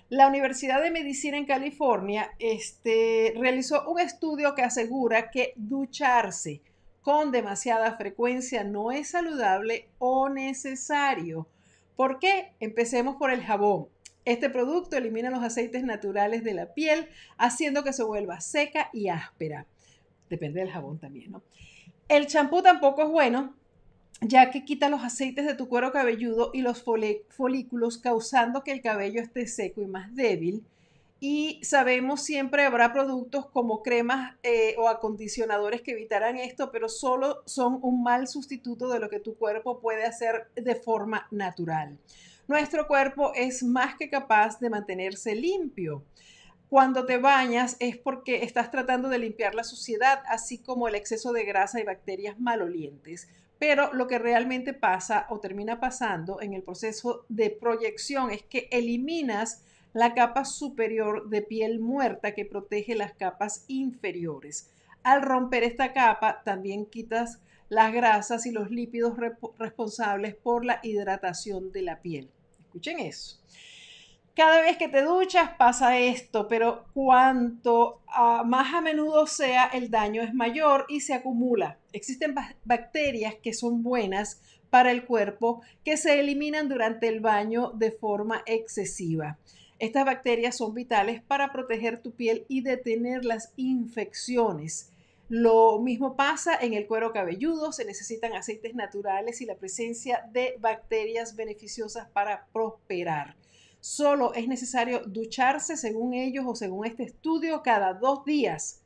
La 0.09 0.29
Universidad 0.29 0.83
de 0.83 0.91
Medicina 0.91 1.37
en 1.37 1.47
California 1.47 2.31
este, 2.39 3.35
realizó 3.37 3.89
un 3.91 4.01
estudio 4.01 4.55
que 4.55 4.63
asegura 4.63 5.31
que 5.31 5.53
ducharse 5.57 6.63
con 7.03 7.31
demasiada 7.31 7.97
frecuencia 7.97 8.65
no 8.65 8.91
es 8.91 9.11
saludable 9.11 9.89
o 9.99 10.29
necesario. 10.29 11.47
¿Por 11.95 12.19
qué? 12.19 12.53
Empecemos 12.59 13.17
por 13.17 13.31
el 13.31 13.43
jabón. 13.43 13.89
Este 14.27 14.51
producto 14.51 14.97
elimina 14.97 15.31
los 15.31 15.45
aceites 15.45 15.85
naturales 15.85 16.43
de 16.43 16.53
la 16.53 16.75
piel, 16.75 17.09
haciendo 17.39 17.85
que 17.85 17.93
se 17.93 18.03
vuelva 18.03 18.41
seca 18.41 18.91
y 18.93 19.09
áspera. 19.09 19.67
Depende 20.29 20.59
del 20.59 20.71
jabón 20.71 20.99
también, 20.99 21.31
¿no? 21.31 21.43
El 22.09 22.27
champú 22.27 22.61
tampoco 22.61 23.05
es 23.05 23.09
bueno, 23.09 23.55
ya 24.21 24.51
que 24.51 24.65
quita 24.65 24.89
los 24.89 25.05
aceites 25.05 25.47
de 25.47 25.55
tu 25.55 25.69
cuero 25.69 25.93
cabelludo 25.93 26.51
y 26.53 26.63
los 26.63 26.83
folículos, 26.83 27.99
causando 27.99 28.65
que 28.65 28.73
el 28.73 28.83
cabello 28.83 29.23
esté 29.23 29.47
seco 29.47 29.81
y 29.81 29.87
más 29.87 30.13
débil. 30.17 30.65
Y 31.21 31.61
sabemos 31.63 32.21
siempre 32.23 32.65
habrá 32.65 32.93
productos 32.93 33.47
como 33.47 33.81
cremas 33.85 34.35
eh, 34.43 34.75
o 34.77 34.89
acondicionadores 34.89 35.83
que 35.83 35.93
evitarán 35.93 36.37
esto, 36.37 36.73
pero 36.73 36.89
solo 36.89 37.43
son 37.47 37.79
un 37.81 38.03
mal 38.03 38.27
sustituto 38.27 38.89
de 38.89 38.99
lo 38.99 39.09
que 39.09 39.21
tu 39.21 39.37
cuerpo 39.37 39.79
puede 39.79 40.05
hacer 40.05 40.49
de 40.57 40.75
forma 40.75 41.29
natural. 41.31 41.97
Nuestro 42.49 42.87
cuerpo 42.87 43.33
es 43.35 43.65
más 43.65 43.97
que 43.97 44.09
capaz 44.09 44.61
de 44.61 44.71
mantenerse 44.71 45.35
limpio. 45.35 46.05
Cuando 46.69 47.05
te 47.05 47.19
bañas 47.19 47.77
es 47.81 47.97
porque 47.97 48.45
estás 48.45 48.71
tratando 48.71 49.09
de 49.09 49.19
limpiar 49.19 49.57
la 49.57 49.65
suciedad, 49.65 50.23
así 50.29 50.59
como 50.59 50.87
el 50.87 50.95
exceso 50.95 51.33
de 51.33 51.45
grasa 51.45 51.81
y 51.81 51.85
bacterias 51.85 52.39
malolientes. 52.39 53.29
Pero 53.59 53.93
lo 53.93 54.07
que 54.07 54.21
realmente 54.21 54.75
pasa 54.75 55.27
o 55.29 55.41
termina 55.41 55.81
pasando 55.81 56.41
en 56.41 56.53
el 56.53 56.63
proceso 56.63 57.25
de 57.29 57.51
proyección 57.51 58.31
es 58.31 58.45
que 58.45 58.69
eliminas 58.71 59.65
la 59.93 60.15
capa 60.15 60.45
superior 60.45 61.29
de 61.29 61.43
piel 61.43 61.81
muerta 61.81 62.33
que 62.33 62.45
protege 62.45 62.95
las 62.95 63.13
capas 63.15 63.65
inferiores. 63.67 64.71
Al 65.03 65.23
romper 65.23 65.65
esta 65.65 65.93
capa, 65.93 66.43
también 66.45 66.87
quitas 66.87 67.41
las 67.69 67.93
grasas 67.93 68.47
y 68.47 68.53
los 68.53 68.71
lípidos 68.71 69.17
responsables 69.59 70.37
por 70.37 70.65
la 70.65 70.79
hidratación 70.85 71.73
de 71.73 71.83
la 71.83 72.01
piel. 72.03 72.31
Escuchen 72.77 73.01
eso. 73.01 73.39
Cada 74.35 74.61
vez 74.61 74.77
que 74.77 74.89
te 74.89 75.01
duchas 75.01 75.49
pasa 75.57 75.99
esto, 75.99 76.47
pero 76.47 76.85
cuanto 76.93 78.03
más 78.45 78.75
a 78.75 78.83
menudo 78.83 79.27
sea, 79.27 79.65
el 79.65 79.91
daño 79.91 80.21
es 80.21 80.35
mayor 80.35 80.85
y 80.91 81.01
se 81.01 81.15
acumula. 81.15 81.79
Existen 81.95 82.35
bacterias 82.67 83.37
que 83.37 83.55
son 83.55 83.83
buenas 83.83 84.43
para 84.69 84.91
el 84.91 85.07
cuerpo 85.07 85.63
que 85.87 85.97
se 85.97 86.21
eliminan 86.21 86.69
durante 86.69 87.09
el 87.09 87.21
baño 87.21 87.71
de 87.71 87.93
forma 87.93 88.43
excesiva. 88.45 89.39
Estas 89.79 90.05
bacterias 90.05 90.59
son 90.59 90.75
vitales 90.75 91.23
para 91.23 91.51
proteger 91.51 92.03
tu 92.03 92.11
piel 92.11 92.45
y 92.47 92.61
detener 92.61 93.25
las 93.25 93.55
infecciones. 93.57 94.91
Lo 95.29 95.81
mismo 95.81 96.15
pasa 96.15 96.57
en 96.61 96.73
el 96.75 96.87
cuero 96.87 97.13
cabelludo, 97.13 97.73
se 97.73 97.85
necesitan 97.85 98.35
aceites 98.35 98.77
naturales 98.77 99.41
y 99.41 99.47
la 99.47 99.57
presencia 99.57 100.25
de 100.33 100.55
bacterias 100.61 101.35
beneficiosas 101.35 102.09
para 102.11 102.47
prosperar. 102.53 103.35
Solo 103.81 104.35
es 104.35 104.47
necesario 104.47 105.01
ducharse, 105.05 105.77
según 105.77 106.15
ellos 106.15 106.45
o 106.47 106.55
según 106.55 106.87
este 106.87 107.03
estudio, 107.03 107.63
cada 107.65 107.95
dos 107.95 108.25
días. 108.25 108.83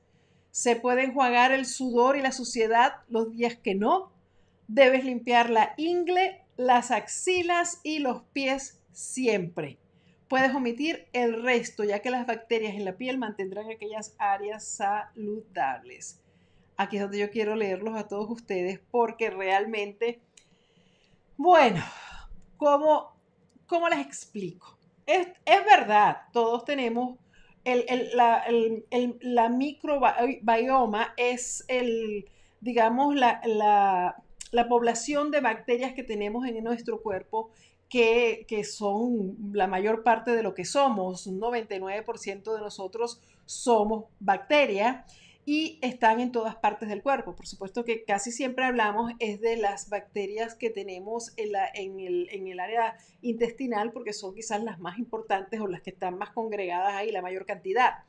Se 0.50 0.76
puede 0.76 1.04
enjuagar 1.04 1.52
el 1.52 1.66
sudor 1.66 2.16
y 2.16 2.22
la 2.22 2.32
suciedad 2.32 2.94
los 3.08 3.30
días 3.30 3.56
que 3.56 3.74
no. 3.74 4.10
Debes 4.66 5.04
limpiar 5.04 5.50
la 5.50 5.74
ingle, 5.76 6.42
las 6.56 6.90
axilas 6.90 7.80
y 7.82 7.98
los 7.98 8.22
pies 8.32 8.80
siempre. 8.92 9.78
Puedes 10.26 10.54
omitir 10.54 11.06
el 11.12 11.42
resto, 11.42 11.84
ya 11.84 12.00
que 12.00 12.10
las 12.10 12.26
bacterias 12.26 12.74
en 12.74 12.86
la 12.86 12.96
piel 12.96 13.18
mantendrán 13.18 13.70
aquellas 13.70 14.14
áreas 14.18 14.64
saludables. 14.64 16.20
Aquí 16.80 16.96
es 16.96 17.02
donde 17.02 17.18
yo 17.18 17.30
quiero 17.30 17.56
leerlos 17.56 17.94
a 17.94 18.08
todos 18.08 18.30
ustedes 18.30 18.80
porque 18.90 19.28
realmente, 19.28 20.18
bueno, 21.36 21.84
¿cómo, 22.56 23.14
cómo 23.66 23.90
les 23.90 23.98
explico? 23.98 24.78
Es, 25.04 25.26
verdad, 25.44 26.22
todos 26.32 26.64
tenemos 26.64 27.18
el, 27.64 27.84
la, 28.14 28.46
la, 29.20 29.48
microbioma 29.50 31.12
es 31.18 31.66
el, 31.68 32.24
digamos, 32.62 33.14
la, 33.14 33.42
la, 33.44 34.68
población 34.70 35.30
de 35.30 35.42
bacterias 35.42 35.92
que 35.92 36.02
tenemos 36.02 36.46
en 36.46 36.64
nuestro 36.64 37.02
cuerpo 37.02 37.50
que, 37.90 38.46
que, 38.48 38.64
son 38.64 39.36
la 39.52 39.66
mayor 39.66 40.02
parte 40.02 40.30
de 40.30 40.42
lo 40.42 40.54
que 40.54 40.64
somos. 40.64 41.26
Un 41.26 41.42
99% 41.42 42.54
de 42.54 42.60
nosotros 42.62 43.20
somos 43.44 44.06
bacterias 44.18 45.04
y 45.46 45.78
están 45.82 46.20
en 46.20 46.32
todas 46.32 46.56
partes 46.56 46.88
del 46.88 47.02
cuerpo. 47.02 47.34
Por 47.34 47.46
supuesto 47.46 47.84
que 47.84 48.04
casi 48.04 48.30
siempre 48.30 48.64
hablamos 48.64 49.12
es 49.18 49.40
de 49.40 49.56
las 49.56 49.88
bacterias 49.88 50.54
que 50.54 50.70
tenemos 50.70 51.32
en, 51.36 51.52
la, 51.52 51.68
en, 51.72 51.98
el, 52.00 52.28
en, 52.30 52.46
el, 52.48 52.60
área 52.60 52.96
intestinal 53.22 53.92
porque 53.92 54.12
son 54.12 54.34
quizás 54.34 54.62
las 54.62 54.78
más 54.78 54.98
importantes 54.98 55.60
o 55.60 55.66
las 55.66 55.82
que 55.82 55.90
están 55.90 56.18
más 56.18 56.30
congregadas 56.30 56.94
ahí, 56.94 57.10
la 57.10 57.22
mayor 57.22 57.46
cantidad. 57.46 58.04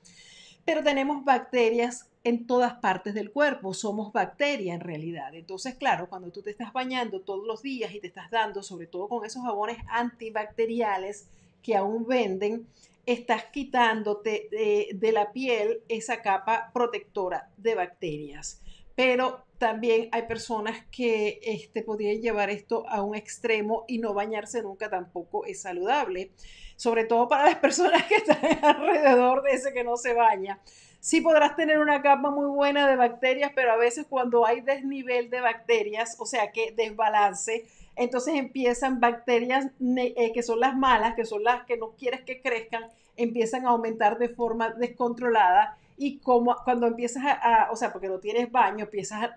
Pero 0.65 0.83
tenemos 0.83 1.25
bacterias 1.25 2.09
en 2.23 2.45
todas 2.45 2.75
partes 2.75 3.15
del 3.15 3.31
cuerpo, 3.31 3.73
somos 3.73 4.13
bacteria 4.13 4.75
en 4.75 4.81
realidad. 4.81 5.33
Entonces, 5.33 5.75
claro, 5.75 6.07
cuando 6.07 6.31
tú 6.31 6.43
te 6.43 6.51
estás 6.51 6.71
bañando 6.71 7.21
todos 7.21 7.47
los 7.47 7.63
días 7.63 7.95
y 7.95 7.99
te 7.99 8.07
estás 8.07 8.29
dando, 8.29 8.61
sobre 8.61 8.85
todo 8.85 9.07
con 9.07 9.25
esos 9.25 9.41
jabones 9.41 9.77
antibacteriales 9.89 11.27
que 11.63 11.75
aún 11.75 12.05
venden, 12.05 12.67
estás 13.05 13.45
quitándote 13.45 14.47
de, 14.51 15.11
la 15.11 15.31
piel 15.31 15.81
esa 15.87 16.21
capa 16.21 16.71
protectora 16.73 17.49
de 17.57 17.75
bacterias. 17.75 18.61
Pero 18.95 19.45
también 19.57 20.09
hay 20.11 20.23
personas 20.23 20.85
que 20.91 21.39
este, 21.43 21.81
podrían 21.81 22.21
llevar 22.21 22.49
esto 22.49 22.87
a 22.89 23.01
un 23.01 23.15
extremo 23.15 23.85
y 23.87 23.99
no 23.99 24.13
bañarse 24.13 24.61
nunca 24.61 24.89
tampoco 24.89 25.45
es 25.45 25.61
saludable, 25.61 26.31
sobre 26.75 27.05
todo 27.05 27.27
para 27.27 27.45
las 27.45 27.57
personas 27.57 28.03
que 28.05 28.15
están 28.15 28.39
alrededor 28.63 29.43
de 29.43 29.51
ese 29.51 29.73
que 29.73 29.83
no 29.83 29.97
se 29.97 30.13
baña. 30.13 30.59
Sí 30.99 31.21
podrás 31.21 31.55
tener 31.55 31.79
una 31.79 32.03
capa 32.03 32.29
muy 32.29 32.45
buena 32.45 32.87
de 32.87 32.95
bacterias, 32.95 33.51
pero 33.55 33.71
a 33.71 33.77
veces 33.77 34.05
cuando 34.07 34.45
hay 34.45 34.61
desnivel 34.61 35.31
de 35.31 35.41
bacterias, 35.41 36.15
o 36.19 36.27
sea 36.27 36.51
que 36.51 36.71
desbalance, 36.71 37.65
entonces 37.95 38.35
empiezan 38.35 38.99
bacterias 38.99 39.67
eh, 39.97 40.31
que 40.33 40.43
son 40.43 40.59
las 40.59 40.75
malas, 40.75 41.15
que 41.15 41.25
son 41.25 41.43
las 41.43 41.65
que 41.65 41.77
no 41.77 41.91
quieres 41.91 42.21
que 42.21 42.41
crezcan, 42.41 42.83
empiezan 43.17 43.65
a 43.65 43.69
aumentar 43.69 44.17
de 44.17 44.29
forma 44.29 44.71
descontrolada 44.71 45.77
y 45.97 46.17
como 46.17 46.55
cuando 46.63 46.87
empiezas 46.87 47.23
a, 47.25 47.69
o 47.71 47.75
sea, 47.75 47.91
porque 47.91 48.07
no 48.07 48.19
tienes 48.19 48.51
baño, 48.51 48.85
empiezas 48.85 49.29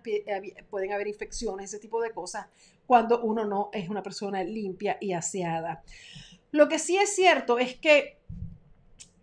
pueden 0.70 0.92
haber 0.92 1.08
infecciones, 1.08 1.70
ese 1.70 1.78
tipo 1.78 2.00
de 2.00 2.10
cosas, 2.10 2.46
cuando 2.86 3.22
uno 3.22 3.44
no 3.44 3.68
es 3.72 3.88
una 3.90 4.02
persona 4.02 4.42
limpia 4.42 4.96
y 5.00 5.12
aseada. 5.12 5.82
Lo 6.52 6.68
que 6.68 6.78
sí 6.78 6.96
es 6.96 7.14
cierto 7.14 7.58
es 7.58 7.76
que 7.76 8.16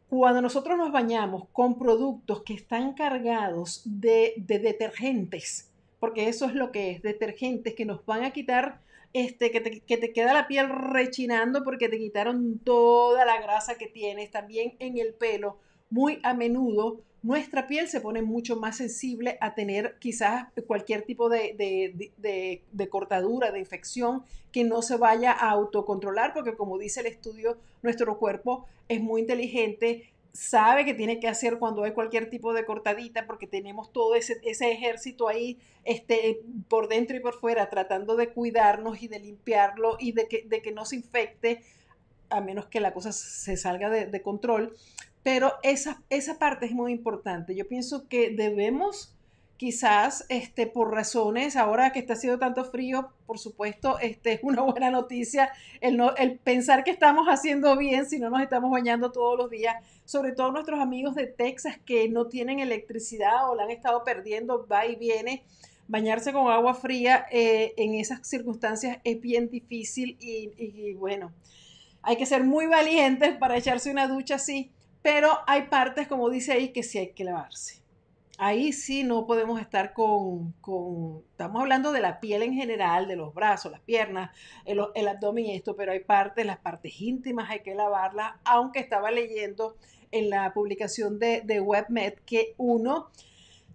cuando 0.10 0.42
nosotros 0.42 0.78
nos 0.78 0.92
bañamos 0.92 1.48
con 1.54 1.80
productos 1.80 2.44
que 2.44 2.54
están 2.54 2.94
cargados 2.94 3.82
de 3.86 4.34
detergentes, 4.38 5.72
porque 6.00 6.28
eso 6.28 6.46
es 6.46 6.54
lo 6.54 6.72
que 6.72 6.92
es, 6.92 7.02
detergentes 7.02 7.74
que 7.74 7.86
nos 7.86 8.06
van 8.06 8.24
a 8.24 8.32
quitar 8.32 8.82
este, 9.14 9.52
que, 9.52 9.62
te, 9.62 10.14
queda 10.14 10.34
la 10.34 10.48
piel 10.48 10.70
rechinando 10.70 11.64
porque 11.64 11.90
te 11.90 11.98
quitaron 11.98 12.60
toda 12.60 13.26
la 13.26 13.42
grasa 13.42 13.76
que 13.76 13.88
tienes, 13.88 14.32
también 14.32 14.76
en 14.80 14.98
el 14.98 15.14
pelo. 15.14 15.58
Muy 15.90 16.20
a 16.24 16.34
menudo 16.34 17.02
nuestra 17.24 17.68
piel 17.68 17.88
se 17.88 18.02
pone 18.02 18.24
mucho 18.24 18.56
más 18.56 18.78
sensible 18.78 19.38
a 19.42 19.54
tener 19.54 19.98
quizás 20.00 20.48
cualquier 20.66 21.04
tipo 21.04 21.30
de, 21.30 21.54
de, 22.18 22.90
cortadura, 22.90 23.52
de 23.52 23.60
infección 23.60 24.24
que 24.52 24.64
no 24.64 24.82
se 24.82 24.98
vaya 24.98 25.32
a 25.32 25.52
autocontrolar, 25.52 26.34
porque 26.34 26.56
como 26.56 26.80
dice 26.80 27.02
el 27.02 27.06
estudio, 27.06 27.58
nuestro 27.84 28.18
cuerpo 28.18 28.66
es 28.90 29.02
muy 29.02 29.22
inteligente, 29.22 30.11
sabe 30.34 30.86
que 30.86 30.94
tiene 30.94 31.20
que 31.20 31.28
hacer 31.28 31.60
cuando 31.60 31.84
hay 31.84 31.94
cualquier 31.94 32.30
tipo 32.30 32.54
de 32.54 32.66
cortadita, 32.66 33.26
porque 33.26 33.48
tenemos 33.48 33.92
todo 33.92 34.16
ese, 34.16 34.40
ese 34.44 34.72
ejército 34.72 35.28
ahí 35.28 35.60
este, 35.84 36.42
por 36.70 36.88
dentro 36.88 37.18
y 37.18 37.20
por 37.20 37.34
fuera, 37.34 37.70
tratando 37.70 38.16
de 38.16 38.30
cuidarnos 38.30 39.02
y 39.02 39.08
de 39.08 39.20
limpiarlo 39.20 39.98
y 40.00 40.14
de 40.14 40.28
que, 40.28 40.44
de 40.44 40.62
que 40.62 40.72
no 40.72 40.86
se 40.86 40.98
infecte, 40.98 41.62
a 42.30 42.40
menos 42.40 42.68
que 42.68 42.80
la 42.80 42.94
cosa 42.94 43.12
se 43.12 43.58
salga 43.58 43.90
de, 43.90 44.06
de 44.06 44.22
control. 44.22 44.76
Pero 45.24 45.54
esa, 45.64 46.02
esa 46.10 46.40
parte 46.40 46.66
es 46.66 46.72
muy 46.72 46.92
importante. 46.92 47.56
Yo 47.56 47.68
pienso 47.68 48.08
que 48.08 48.32
debemos 48.32 49.14
quizás 49.62 50.26
este, 50.30 50.66
por 50.66 50.90
razones, 50.92 51.56
ahora 51.56 51.92
que 51.92 52.00
está 52.00 52.14
haciendo 52.14 52.40
tanto 52.40 52.66
frío, 52.66 53.12
por 53.28 53.38
supuesto, 53.38 54.00
este, 54.00 54.34
es 54.34 54.40
una 54.42 54.64
buena 54.64 54.90
noticia 54.90 55.52
el, 55.82 55.98
no, 55.98 56.16
el 56.16 56.40
pensar 56.40 56.84
que 56.84 56.90
estamos 56.90 57.28
haciendo 57.28 57.78
bien 57.78 58.08
si 58.08 58.18
no 58.18 58.32
nos 58.32 58.42
estamos 58.42 58.72
bañando 58.72 59.12
todos 59.12 59.38
los 59.38 59.52
días, 59.52 59.76
sobre 60.04 60.32
todo 60.32 60.52
nuestros 60.52 60.80
amigos 60.80 61.14
de 61.14 61.28
Texas 61.28 61.78
que 61.86 62.10
no 62.10 62.26
tienen 62.26 62.58
electricidad 62.58 63.52
o 63.52 63.54
la 63.54 63.66
han 63.66 63.70
estado 63.70 64.04
perdiendo, 64.04 64.66
va 64.66 64.88
y 64.88 64.96
viene. 64.96 65.44
Bañarse 65.88 66.34
con 66.34 66.52
agua 66.52 66.74
fría 66.74 67.28
eh, 67.32 67.76
en 67.78 67.94
esas 67.94 68.28
circunstancias 68.28 68.98
es 69.04 69.22
bien 69.22 69.48
difícil 69.52 70.18
y, 70.20 70.54
y 70.58 70.94
bueno, 70.96 71.34
hay 72.02 72.16
que 72.16 72.26
ser 72.26 72.44
muy 72.44 72.66
valientes 72.66 73.38
para 73.38 73.58
echarse 73.58 73.92
una 73.92 74.08
ducha 74.08 74.36
así, 74.36 74.72
pero 75.04 75.38
hay 75.46 75.68
partes, 75.68 76.08
como 76.08 76.32
dice 76.32 76.52
ahí, 76.54 76.70
que 76.70 76.82
sí 76.82 76.98
hay 76.98 77.12
que 77.12 77.26
lavarse 77.26 77.81
ahí 78.42 78.74
sí 78.74 79.04
no 79.04 79.28
podemos 79.28 79.62
estar 79.62 79.94
con, 79.94 80.56
estamos 81.30 81.62
hablando 81.62 81.92
de 81.92 82.02
la 82.02 82.20
piel 82.20 82.42
en 82.42 82.54
general, 82.54 83.08
de 83.08 83.16
los 83.16 83.36
brazos, 83.36 83.72
las 83.72 83.82
piernas, 83.82 84.36
el, 84.66 84.80
abdomen 85.08 85.46
y 85.46 85.56
esto, 85.56 85.76
pero 85.76 85.92
hay 85.92 86.00
partes, 86.00 86.44
las 86.44 86.58
partes 86.58 87.00
íntimas 87.00 87.52
hay 87.52 87.60
que 87.60 87.76
lavarlas, 87.76 88.34
aunque 88.44 88.80
estaba 88.80 89.12
leyendo 89.12 89.78
en 90.10 90.32
la 90.32 90.54
publicación 90.56 91.20
de, 91.20 91.42
de 91.42 91.62
WebMed 91.62 92.14
que 92.26 92.56
uno 92.58 93.12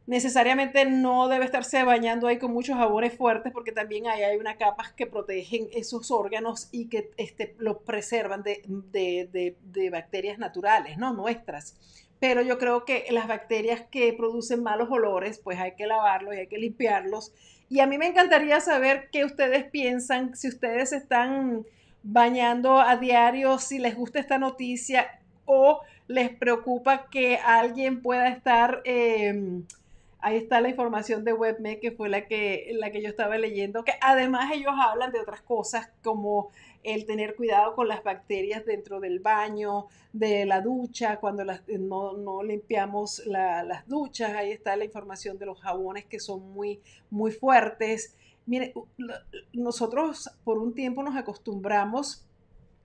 necesariamente 0.07 0.85
no 0.85 1.29
debe 1.29 1.45
estarse 1.45 1.83
bañando 1.83 2.29
ahí 2.29 2.39
con 2.39 2.53
muchos 2.53 2.77
jabones 2.77 3.15
fuertes 3.15 3.53
porque 3.53 3.73
también 3.73 4.07
ahí 4.07 4.23
hay 4.23 4.37
unas 4.37 4.57
capas 4.57 4.93
que 4.93 5.07
protegen 5.07 5.69
esos 5.73 6.11
órganos 6.11 6.69
y 6.71 6.89
que 6.89 7.11
este, 7.17 7.57
los 7.59 7.79
preservan 7.79 8.43
de, 8.43 8.63
de, 8.93 9.91
bacterias 9.91 10.39
naturales, 10.39 10.97
¿no? 10.97 11.13
Nuestras 11.13 11.77
pero 12.19 12.41
yo 12.41 12.59
creo 12.59 12.85
que 12.85 13.05
las 13.11 13.29
bacterias 13.29 13.83
que 13.91 14.13
producen 14.15 14.63
malos 14.63 14.89
olores, 14.91 15.39
pues 15.39 15.59
hay 15.59 15.73
que 15.73 15.87
lavarlos 15.87 16.35
y 16.35 16.39
hay 16.39 16.47
que 16.47 16.57
limpiarlos. 16.57 17.33
Y 17.69 17.81
a 17.81 17.87
mí 17.87 17.99
me 17.99 18.07
encantaría 18.07 18.59
saber 18.61 19.11
qué 19.13 19.25
ustedes 19.25 19.65
piensan, 19.65 20.35
si 20.35 20.49
ustedes 20.49 20.93
están 20.93 21.67
bañando 22.03 22.81
a 22.81 22.97
diario, 22.97 23.59
si 23.59 23.79
les 23.79 23.95
gusta 23.95 24.19
esta 24.19 24.39
noticia 24.39 25.21
o 25.45 25.83
les 26.09 26.31
preocupa 26.31 27.09
que 27.11 27.37
alguien 27.37 28.01
pueda 28.01 28.29
estar... 28.29 28.81
Em, 28.85 29.67
ahí 30.27 30.39
está 30.39 30.61
la 30.61 30.69
información 30.69 31.23
de 31.23 31.33
WebMed, 31.33 31.79
que 31.79 31.93
fue 31.93 32.09
la 32.09 32.27
que, 32.27 32.73
la 32.73 32.91
que 32.91 33.01
yo 33.01 33.09
estaba 33.09 33.39
leyendo, 33.39 33.85
que 33.85 33.93
además 34.01 34.51
ellos 34.53 34.75
hablan 34.77 35.13
de 35.13 35.21
otras 35.21 35.41
cosas 35.41 35.89
como 36.03 36.51
el 36.83 37.07
tener 37.07 37.37
cuidado 37.37 37.77
con 37.77 37.87
las 37.87 38.03
bacterias 38.03 38.67
dentro 38.67 38.99
del 38.99 39.21
baño, 39.21 39.87
de 40.13 40.45
la 40.45 40.63
ducha, 40.63 41.19
cuando 41.19 41.45
eh, 41.45 41.79
no, 41.79 42.43
limpiamos 42.43 43.23
las 43.27 43.87
duchas, 43.87 44.33
ahí 44.33 44.51
está 44.51 44.75
la 44.75 44.85
información 44.85 45.39
de 45.39 45.47
los 45.47 45.61
jabones 45.61 46.07
que 46.07 46.19
son 46.19 46.53
muy, 46.53 46.81
muy 47.09 47.31
fuertes. 47.31 48.17
Mire, 48.47 48.75
nosotros 49.53 50.29
por 50.43 50.59
un 50.59 50.75
tiempo 50.75 51.05
nos 51.05 51.15
acostumbramos, 51.15 52.27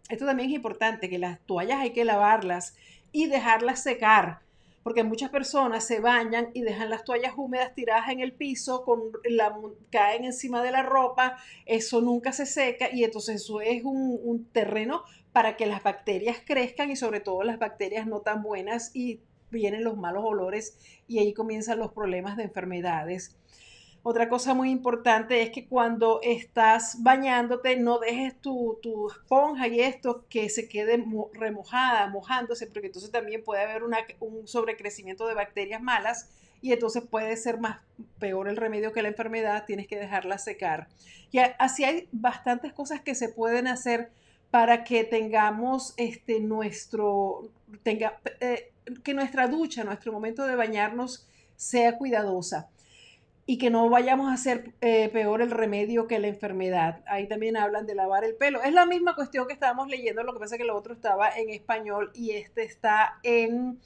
esto 0.09 0.27
también 0.27 0.49
es 0.49 0.55
importante, 0.55 1.09
que 1.09 1.17
las 1.17 1.39
toallas 1.47 1.79
hay 1.79 1.89
que 1.89 2.05
lavarlas 2.05 2.75
y 3.11 3.25
dejarlas 3.25 3.81
secar 3.81 4.41
porque 4.83 5.03
muchas 5.03 5.29
personas 5.29 5.85
se 5.85 5.99
bañan 5.99 6.49
y 6.53 6.61
dejan 6.61 6.89
las 6.89 7.03
toallas 7.03 7.33
húmedas 7.37 7.75
tiradas 7.75 8.09
en 8.09 8.19
el 8.19 8.33
piso, 8.33 8.83
con 8.83 8.99
la, 9.23 9.55
caen 9.91 10.25
encima 10.25 10.63
de 10.63 10.71
la 10.71 10.83
ropa, 10.83 11.37
eso 11.65 12.01
nunca 12.01 12.31
se 12.31 12.45
seca 12.45 12.89
y 12.91 13.03
entonces 13.03 13.35
eso 13.35 13.61
es 13.61 13.83
un, 13.83 14.47
terreno 14.51 15.03
para 15.31 15.55
que 15.55 15.65
las 15.65 15.83
bacterias 15.83 16.37
crezcan 16.45 16.89
y 16.89 16.95
sobre 16.95 17.19
todo 17.19 17.43
las 17.43 17.59
bacterias 17.59 18.07
no 18.07 18.21
tan 18.21 18.41
buenas 18.41 18.91
y 18.93 19.21
vienen 19.49 19.83
los 19.83 19.97
malos 19.97 20.23
olores 20.25 20.77
y 21.07 21.19
ahí 21.19 21.33
comienzan 21.33 21.79
los 21.79 21.91
problemas 21.91 22.37
de 22.37 22.43
enfermedades. 22.43 23.37
Otra 24.03 24.29
cosa 24.29 24.55
muy 24.55 24.71
importante 24.71 25.43
es 25.43 25.51
que 25.51 25.67
cuando 25.67 26.21
estás 26.23 27.03
bañándote 27.03 27.77
no 27.77 27.99
dejes 27.99 28.35
tu, 28.41 28.79
esponja 29.11 29.67
y 29.67 29.79
esto 29.79 30.25
que 30.27 30.49
se 30.49 30.67
quede 30.67 31.05
remojada, 31.33 32.07
mojándose, 32.07 32.65
porque 32.65 32.87
entonces 32.87 33.11
también 33.11 33.43
puede 33.43 33.61
haber 33.61 33.83
un 33.83 34.47
sobrecrecimiento 34.47 35.27
de 35.27 35.35
bacterias 35.35 35.83
malas 35.83 36.29
y 36.61 36.73
entonces 36.73 37.03
puede 37.03 37.37
ser 37.37 37.59
más 37.59 37.79
peor 38.17 38.47
el 38.47 38.57
remedio 38.57 38.91
que 38.91 39.03
la 39.03 39.09
enfermedad, 39.09 39.65
tienes 39.67 39.87
que 39.87 39.99
dejarla 39.99 40.39
secar. 40.39 40.87
Y 41.31 41.37
así 41.37 41.83
hay 41.83 42.09
bastantes 42.11 42.73
cosas 42.73 43.01
que 43.01 43.13
se 43.13 43.29
pueden 43.29 43.67
hacer 43.67 44.09
para 44.49 44.83
que 44.83 45.03
tengamos 45.03 45.93
este 45.97 46.39
nuestro 46.39 47.49
tenga 47.83 48.19
eh, 48.39 48.71
que 49.03 49.13
nuestra 49.13 49.47
ducha, 49.47 49.83
nuestro 49.83 50.11
momento 50.11 50.45
de 50.45 50.55
bañarnos 50.55 51.27
sea 51.55 51.97
cuidadosa 51.97 52.67
y 53.51 53.57
que 53.57 53.69
no 53.69 53.89
vayamos 53.89 54.29
a 54.29 54.35
hacer 54.35 54.71
eh, 54.79 55.09
peor 55.09 55.41
el 55.41 55.51
remedio 55.51 56.07
que 56.07 56.19
la 56.19 56.27
enfermedad. 56.27 57.03
Ahí 57.05 57.27
también 57.27 57.57
hablan 57.57 57.85
de 57.85 57.95
lavar 57.95 58.23
el 58.23 58.35
pelo. 58.35 58.63
Es 58.63 58.71
la 58.71 58.85
misma 58.85 59.13
cuestión 59.13 59.45
que 59.45 59.51
estábamos 59.51 59.89
leyendo, 59.89 60.23
lo 60.23 60.31
que 60.31 60.39
pasa 60.39 60.55
es 60.55 60.59
que 60.59 60.65
lo 60.65 60.73
otro 60.73 60.93
estaba 60.93 61.29
en 61.29 61.49
español 61.49 62.11
y 62.13 62.31
este 62.31 62.63
está 62.63 63.19
en, 63.23 63.77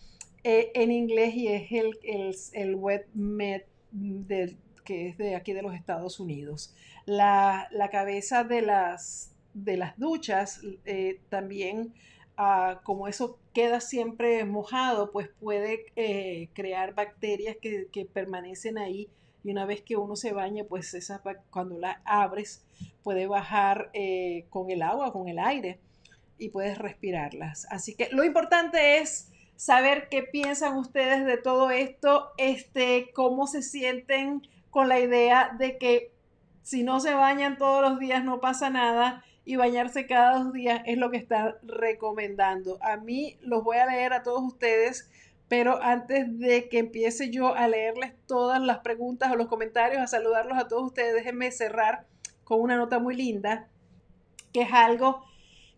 eh, 0.44 0.72
en 0.76 0.92
inglés 0.92 1.34
y 1.34 1.48
es 1.48 1.72
el, 1.72 1.98
el, 2.04 2.36
el 2.54 2.76
wet 2.76 3.08
med 3.16 3.64
que 4.84 5.08
es 5.08 5.18
de 5.18 5.36
aquí 5.36 5.52
de 5.54 5.64
los 5.64 5.74
Estados 5.74 6.20
Unidos. 6.20 6.76
La, 7.08 7.68
la 7.72 7.90
cabeza 7.90 8.44
de 8.44 8.62
las, 8.62 9.34
de 9.56 9.78
las 9.78 9.98
duchas 9.98 10.62
eh, 10.86 11.22
también, 11.30 11.92
ah, 12.38 12.82
como 12.84 13.08
eso 13.08 13.40
queda 13.52 13.82
siempre 13.82 14.46
mojado, 14.46 15.12
pues 15.12 15.28
puede 15.40 15.88
crear 16.54 16.94
bacterias 16.94 17.58
que, 17.60 17.88
que 17.92 18.06
permanecen 18.06 18.78
ahí 18.78 19.10
y 19.46 19.52
una 19.52 19.66
vez 19.68 19.84
que 19.84 19.96
uno 19.96 20.16
se 20.16 20.34
baña, 20.34 20.64
pues 20.68 20.98
cuando 21.52 21.78
la 21.78 22.02
abres 22.04 22.66
puede 23.04 23.28
bajar 23.28 23.92
eh, 23.94 24.48
con 24.50 24.72
el 24.72 24.82
agua, 24.82 25.14
con 25.14 25.28
el 25.28 25.38
aire 25.38 25.80
y 26.40 26.50
puedes 26.50 26.80
respirarlas. 26.80 27.68
Así 27.70 27.94
que 27.94 28.10
lo 28.12 28.24
importante 28.24 28.98
es 28.98 29.30
saber 29.56 30.10
qué 30.10 30.24
piensan 30.24 30.76
ustedes 30.78 31.28
de 31.28 31.38
todo 31.38 31.70
esto, 31.70 32.32
este, 32.40 33.12
cómo 33.14 33.46
se 33.46 33.62
sienten 33.62 34.42
con 34.72 34.90
la 34.90 35.00
idea 35.00 35.56
de 35.60 35.78
que 35.78 36.12
si 36.64 36.82
no 36.82 37.00
se 37.00 37.14
bañan 37.14 37.60
todos 37.60 37.88
los 37.88 38.00
días 38.00 38.24
no 38.24 38.42
pasa 38.42 38.72
nada 38.72 39.24
y 39.46 39.58
bañarse 39.58 40.08
cada 40.08 40.40
dos 40.40 40.54
días 40.54 40.82
es 40.88 40.98
lo 40.98 41.12
que 41.12 41.18
están 41.18 41.54
recomendando. 41.62 42.80
A 42.82 42.98
mí 42.98 43.38
los 43.42 43.64
voy 43.64 43.78
a 43.78 43.86
leer 43.86 44.12
a 44.14 44.24
todos 44.24 44.42
ustedes 44.42 45.08
pero 45.48 45.82
antes 45.82 46.40
de 46.40 46.70
que 46.70 46.80
empiece 46.80 47.30
yo 47.30 47.54
a 47.54 47.68
leerles 47.68 48.14
todas 48.26 48.62
las 48.62 48.80
preguntas 48.80 49.32
o 49.32 49.36
los 49.36 49.48
comentarios, 49.48 50.02
a 50.02 50.08
saludarlos 50.08 50.58
a 50.58 50.68
todos 50.68 50.84
ustedes, 50.84 51.14
déjenme 51.14 51.52
cerrar 51.52 52.06
con 52.44 52.62
una 52.62 52.78
nota 52.78 53.00
muy 53.00 53.16
linda, 53.16 53.68
que 54.52 54.62
es 54.62 54.74
algo 54.74 55.24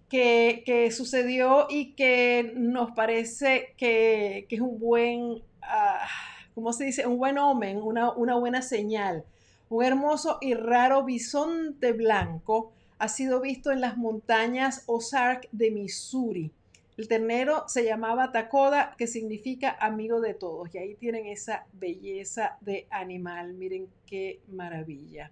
que, 0.10 0.90
sucedió 0.92 1.68
y 1.70 1.94
que 1.94 2.54
nos 2.56 2.92
parece 2.92 3.74
que, 3.78 4.48
es 4.50 4.62
un 4.62 4.80
buen, 4.80 5.42
ah, 5.62 6.08
¿cómo 6.56 6.72
se 6.72 6.86
dice? 6.86 7.06
Un 7.06 7.18
buen 7.18 7.38
omen, 7.38 7.78
una, 7.82 8.12
una 8.14 8.36
buena 8.36 8.62
señal. 8.62 9.26
Un 9.70 9.84
hermoso 9.84 10.38
y 10.40 10.54
raro 10.54 11.04
bisonte 11.04 11.92
blanco 11.92 12.72
ha 13.00 13.10
sido 13.10 13.42
visto 13.42 13.72
en 13.72 13.82
las 13.82 13.98
montañas 13.98 14.84
Ozark 14.88 15.50
de 15.52 15.72
Missouri. 15.72 16.52
El 16.98 17.08
ternero 17.08 17.64
se 17.68 17.86
llamaba 17.86 18.32
Takoda, 18.32 18.96
que 18.98 19.06
significa 19.06 19.78
amigo 19.80 20.20
de 20.20 20.34
todos. 20.34 20.74
Y 20.74 20.80
ahí 20.80 20.96
tienen 20.96 21.28
esa 21.28 21.68
belleza 21.74 22.58
de 22.62 22.88
animal. 22.90 23.54
Miren 23.54 23.88
qué 24.08 24.42
maravilla. 24.48 25.32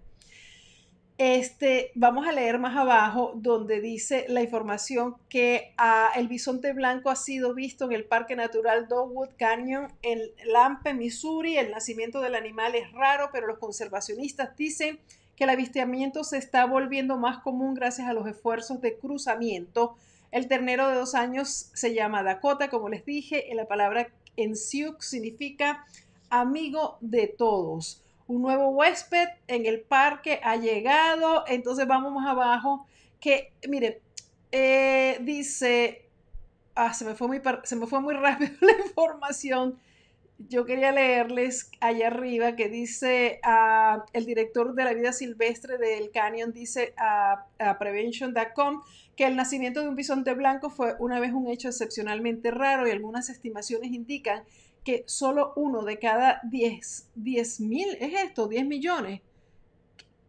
Este, 1.18 1.92
vamos 1.94 2.28
a 2.28 2.32
leer 2.32 2.58
más 2.58 2.76
abajo 2.76 3.32
donde 3.34 3.80
dice 3.80 4.26
la 4.28 4.42
información 4.42 5.16
que 5.30 5.72
ah, 5.78 6.10
el 6.14 6.28
bisonte 6.28 6.72
blanco 6.74 7.08
ha 7.08 7.16
sido 7.16 7.54
visto 7.54 7.86
en 7.86 7.92
el 7.92 8.04
Parque 8.04 8.36
Natural 8.36 8.86
Dogwood 8.86 9.30
Canyon 9.36 9.88
en 10.02 10.20
Lampe, 10.44 10.94
Missouri. 10.94 11.56
El 11.56 11.72
nacimiento 11.72 12.20
del 12.20 12.36
animal 12.36 12.76
es 12.76 12.92
raro, 12.92 13.30
pero 13.32 13.48
los 13.48 13.58
conservacionistas 13.58 14.56
dicen 14.56 15.00
que 15.34 15.44
el 15.44 15.50
avistamiento 15.50 16.22
se 16.22 16.38
está 16.38 16.64
volviendo 16.64 17.16
más 17.16 17.38
común 17.38 17.74
gracias 17.74 18.06
a 18.08 18.12
los 18.12 18.26
esfuerzos 18.28 18.80
de 18.82 18.96
cruzamiento 18.98 19.96
el 20.30 20.48
ternero 20.48 20.88
de 20.88 20.94
dos 20.94 21.14
años 21.14 21.70
se 21.74 21.94
llama 21.94 22.22
Dakota, 22.22 22.68
como 22.68 22.88
les 22.88 23.04
dije, 23.04 23.48
la 23.54 23.66
palabra 23.66 24.08
en 24.36 24.56
Sioux 24.56 24.96
significa 25.00 25.84
amigo 26.30 26.98
de 27.00 27.26
todos. 27.26 28.02
Un 28.26 28.42
nuevo 28.42 28.70
huésped 28.70 29.28
en 29.46 29.66
el 29.66 29.80
parque 29.80 30.40
ha 30.42 30.56
llegado, 30.56 31.44
entonces 31.46 31.86
vamos 31.86 32.12
más 32.12 32.26
abajo, 32.28 32.86
que 33.20 33.52
miren, 33.68 33.98
eh, 34.52 35.18
dice, 35.22 36.08
ah, 36.74 36.92
se 36.92 37.04
me, 37.04 37.14
fue 37.14 37.28
muy, 37.28 37.40
se 37.64 37.76
me 37.76 37.86
fue 37.86 38.00
muy 38.00 38.14
rápido 38.16 38.52
la 38.60 38.72
información, 38.84 39.78
yo 40.38 40.66
quería 40.66 40.92
leerles 40.92 41.70
allá 41.80 42.08
arriba 42.08 42.56
que 42.56 42.68
dice 42.68 43.40
uh, 43.44 44.02
el 44.12 44.26
director 44.26 44.74
de 44.74 44.84
la 44.84 44.92
vida 44.92 45.12
silvestre 45.12 45.78
del 45.78 46.10
Canyon, 46.10 46.52
dice 46.52 46.94
a 46.98 47.46
prevention.com 47.78 48.82
que 49.16 49.24
el 49.24 49.34
nacimiento 49.34 49.80
de 49.80 49.88
un 49.88 49.96
bisonte 49.96 50.34
blanco 50.34 50.68
fue 50.68 50.94
una 50.98 51.18
vez 51.18 51.32
un 51.32 51.48
hecho 51.48 51.68
excepcionalmente 51.68 52.50
raro 52.50 52.86
y 52.86 52.90
algunas 52.90 53.30
estimaciones 53.30 53.90
indican 53.92 54.44
que 54.84 55.02
solo 55.06 55.52
uno 55.56 55.82
de 55.82 55.98
cada 55.98 56.40
10, 56.44 57.10
10 57.16 57.60
mil, 57.60 57.88
¿es 57.98 58.14
esto? 58.22 58.46
10 58.46 58.66
millones. 58.66 59.20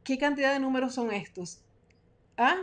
¿Qué 0.04 0.18
cantidad 0.18 0.54
de 0.54 0.60
números 0.60 0.96
son 0.96 1.12
estos? 1.12 1.62
¿Ah? 2.38 2.56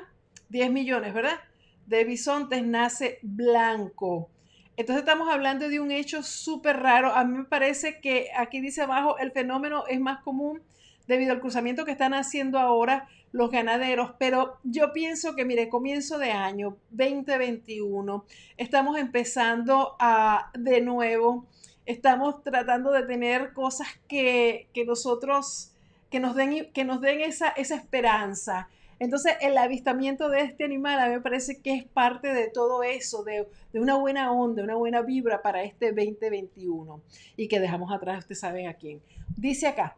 10 0.49 0.73
millones, 0.73 1.15
¿verdad? 1.15 1.39
De 1.87 2.05
bisontes 2.05 2.65
nace 2.65 3.19
blanco. 3.23 4.31
Entonces 4.77 5.03
estamos 5.03 5.29
hablando 5.33 5.69
de 5.69 5.81
un 5.81 5.91
hecho 5.91 6.23
súper 6.23 6.79
raro. 6.81 7.13
A 7.15 7.25
mí 7.25 7.39
me 7.39 7.45
parece 7.45 8.01
que 8.01 8.29
aquí 8.37 8.61
dice 8.61 8.83
abajo, 8.83 9.19
el 9.19 9.31
fenómeno 9.31 9.85
es 9.89 10.01
más 10.01 10.23
común 10.23 10.63
debido 11.07 11.33
al 11.33 11.41
cruzamiento 11.41 11.85
que 11.85 11.93
están 11.93 12.15
haciendo 12.15 12.59
ahora 12.59 13.09
los 13.35 13.51
ganaderos, 13.51 14.13
pero 14.19 14.59
yo 14.63 14.93
pienso 14.93 15.35
que, 15.35 15.45
mire, 15.45 15.69
comienzo 15.69 16.19
de 16.19 16.31
año 16.31 16.77
2021, 16.91 18.25
estamos 18.57 18.97
empezando 18.97 19.97
a, 19.99 20.53
de 20.57 20.81
nuevo, 20.81 21.45
estamos 21.85 22.45
tratando 22.45 22.93
de 22.93 23.03
tener 23.03 23.53
cosas 23.53 23.89
que, 24.07 24.69
nosotros, 24.87 25.73
que 26.11 26.21
nos 26.21 26.37
den, 26.37 26.71
que 26.73 26.85
nos 26.85 27.01
den 27.01 27.23
esa, 27.23 27.49
esa 27.49 27.75
esperanza, 27.75 28.69
entonces, 29.05 29.35
el 29.43 29.59
avistamiento 29.59 30.31
de 30.31 30.41
este 30.41 30.65
animal 30.65 30.99
a 30.99 31.07
mí 31.07 31.15
me 31.15 31.21
parece 31.21 31.61
que 31.61 31.75
es 31.75 31.85
parte 31.85 32.33
de 32.33 32.49
todo 32.49 32.83
eso, 32.83 33.23
de, 33.23 33.47
una 33.75 33.97
buena 33.97 34.33
onda, 34.33 34.63
una 34.63 34.77
buena 34.77 35.03
vibra 35.03 35.43
para 35.43 35.63
este 35.63 35.93
2021 35.93 37.03
y 37.37 37.49
que 37.49 37.61
dejamos 37.61 37.93
atrás, 37.93 38.21
ustedes 38.21 38.41
saben 38.41 38.67
a 38.67 38.75
quién. 38.75 39.03
Dice 39.37 39.67
acá, 39.67 39.97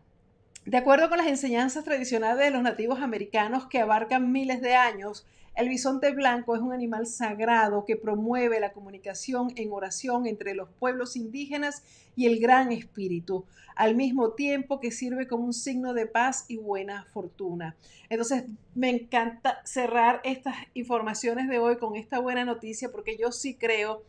de 0.65 0.77
acuerdo 0.77 1.09
con 1.09 1.19
las 1.19 1.29
enseñanzas 1.29 1.85
tradicionales 1.85 2.39
de 2.39 2.51
los 2.51 2.63
nativos 2.63 3.01
americanos 3.01 3.69
que 3.69 3.79
abarcan 3.79 4.33
miles 4.33 4.61
de 4.61 4.75
años, 4.75 5.25
el 5.57 5.71
bisonte 5.71 6.13
blanco 6.13 6.55
es 6.55 6.61
un 6.61 6.73
animal 6.73 7.07
sagrado 7.07 7.85
que 7.87 7.97
promueve 7.97 8.61
la 8.61 8.73
comunicación 8.73 9.53
en 9.57 9.73
oración 9.73 10.27
entre 10.27 10.55
los 10.55 10.69
pueblos 10.69 11.17
indígenas 11.17 11.83
y 12.15 12.27
el 12.27 12.39
gran 12.41 12.73
espíritu, 12.73 13.47
al 13.75 13.95
mismo 13.95 14.33
tiempo 14.33 14.81
que 14.81 14.91
sirve 14.91 15.27
como 15.27 15.47
un 15.47 15.55
signo 15.55 15.95
de 15.95 16.07
paz 16.07 16.45
y 16.49 16.59
buena 16.59 17.07
fortuna. 17.13 17.75
Entonces, 18.11 18.45
me 18.75 18.91
encanta 18.91 19.61
cerrar 19.65 20.21
estas 20.25 20.57
informaciones 20.75 21.49
de 21.49 21.59
hoy 21.59 21.79
con 21.79 21.97
esta 21.97 22.19
buena 22.19 22.45
noticia 22.45 22.93
porque 22.93 23.17
yo 23.17 23.33
sí 23.33 23.55
creo 23.55 24.03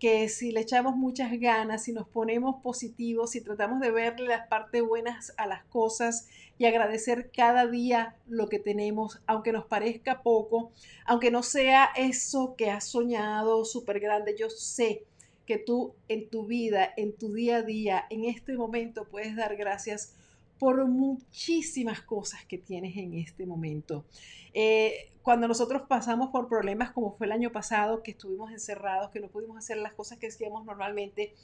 si 0.00 0.52
le 0.52 0.60
echamos 0.60 0.96
muchas 0.96 1.32
ganas, 1.40 1.84
si 1.84 1.92
nos 1.92 2.08
ponemos 2.08 2.62
positivos, 2.62 3.32
si 3.32 3.40
tratamos 3.40 3.80
de 3.80 3.90
verle 3.90 4.28
las 4.28 4.46
partes 4.46 4.82
buenas 4.82 5.32
a 5.36 5.46
las 5.46 5.64
cosas 5.64 6.28
y 6.56 6.66
agradecer 6.66 7.30
cada 7.32 7.66
día 7.66 8.16
lo 8.26 8.48
que 8.48 8.60
tenemos, 8.60 9.20
aunque 9.26 9.52
nos 9.52 9.66
parezca 9.66 10.22
poco, 10.22 10.70
aunque 11.04 11.30
no 11.30 11.42
sea 11.42 11.90
eso 11.96 12.54
que 12.56 12.70
has 12.70 12.84
soñado 12.84 13.64
súper 13.64 13.98
grande, 13.98 14.36
yo 14.38 14.50
sé 14.50 15.04
que 15.46 15.58
tú 15.58 15.94
en 16.08 16.28
tu 16.28 16.46
vida, 16.46 16.92
en 16.96 17.12
tu 17.12 17.32
día 17.32 17.56
a 17.56 17.62
día, 17.62 18.04
en 18.10 18.24
este 18.24 18.52
momento 18.52 19.08
puedes 19.08 19.34
dar 19.34 19.56
gracias 19.56 20.14
por 20.58 20.86
muchísimas 20.86 22.00
cosas 22.00 22.44
que 22.46 22.58
tienes 22.58 22.96
en 22.96 23.14
este 23.14 23.46
momento. 23.46 24.04
Eh, 24.52 25.12
cuando 25.22 25.46
nosotros 25.46 25.82
pasamos 25.88 26.30
por 26.30 26.48
problemas 26.48 26.90
como 26.90 27.12
fue 27.12 27.26
el 27.26 27.32
año 27.32 27.52
pasado, 27.52 28.02
que 28.02 28.12
estuvimos 28.12 28.50
encerrados, 28.50 29.10
que 29.10 29.20
no 29.20 29.28
pudimos 29.28 29.58
hacer 29.58 29.76
las 29.76 29.92
cosas 29.92 30.18
que 30.18 30.28
hacíamos 30.28 30.64
normalmente, 30.64 31.34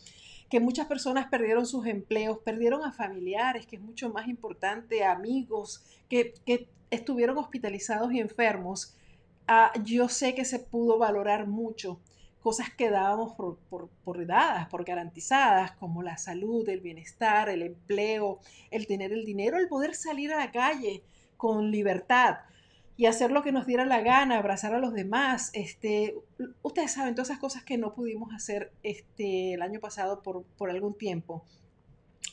que 0.48 0.60
muchas 0.60 0.86
personas 0.86 1.28
perdieron 1.28 1.66
sus 1.66 1.86
empleos, 1.86 2.38
perdieron 2.38 2.82
a 2.84 2.92
familiares, 2.92 3.66
que 3.66 3.76
es 3.76 3.82
mucho 3.82 4.10
más 4.10 4.28
importante, 4.28 5.04
amigos, 5.04 5.84
que, 6.08 6.34
estuvieron 6.90 7.36
hospitalizados 7.38 8.12
y 8.12 8.20
enfermos, 8.20 8.96
ah, 9.48 9.72
yo 9.82 10.08
sé 10.08 10.34
que 10.34 10.44
se 10.44 10.60
pudo 10.60 10.96
valorar 10.96 11.48
mucho 11.48 11.98
cosas 12.44 12.68
que 12.68 12.90
dábamos 12.90 13.32
por, 13.32 13.56
por, 14.04 14.26
dadas, 14.26 14.68
por 14.68 14.84
garantizadas, 14.84 15.72
como 15.72 16.02
la 16.02 16.18
salud, 16.18 16.68
el 16.68 16.80
bienestar, 16.80 17.48
el 17.48 17.62
empleo, 17.62 18.38
el 18.70 18.86
tener 18.86 19.14
el 19.14 19.24
dinero, 19.24 19.56
el 19.56 19.66
poder 19.66 19.94
salir 19.94 20.30
a 20.30 20.36
la 20.36 20.52
calle 20.52 21.02
con 21.38 21.70
libertad 21.70 22.40
y 22.98 23.06
hacer 23.06 23.30
lo 23.30 23.42
que 23.42 23.50
nos 23.50 23.66
diera 23.66 23.86
la 23.86 24.02
gana, 24.02 24.36
abrazar 24.36 24.74
a 24.74 24.78
los 24.78 24.92
demás. 24.92 25.52
Este, 25.54 26.16
ustedes 26.60 26.92
saben, 26.92 27.14
todas 27.14 27.30
esas 27.30 27.40
cosas 27.40 27.64
que 27.64 27.78
no 27.78 27.94
pudimos 27.94 28.34
hacer 28.34 28.72
este, 28.82 29.54
el 29.54 29.62
año 29.62 29.80
pasado 29.80 30.22
por, 30.22 30.44
por 30.58 30.68
algún 30.68 30.92
tiempo. 30.92 31.46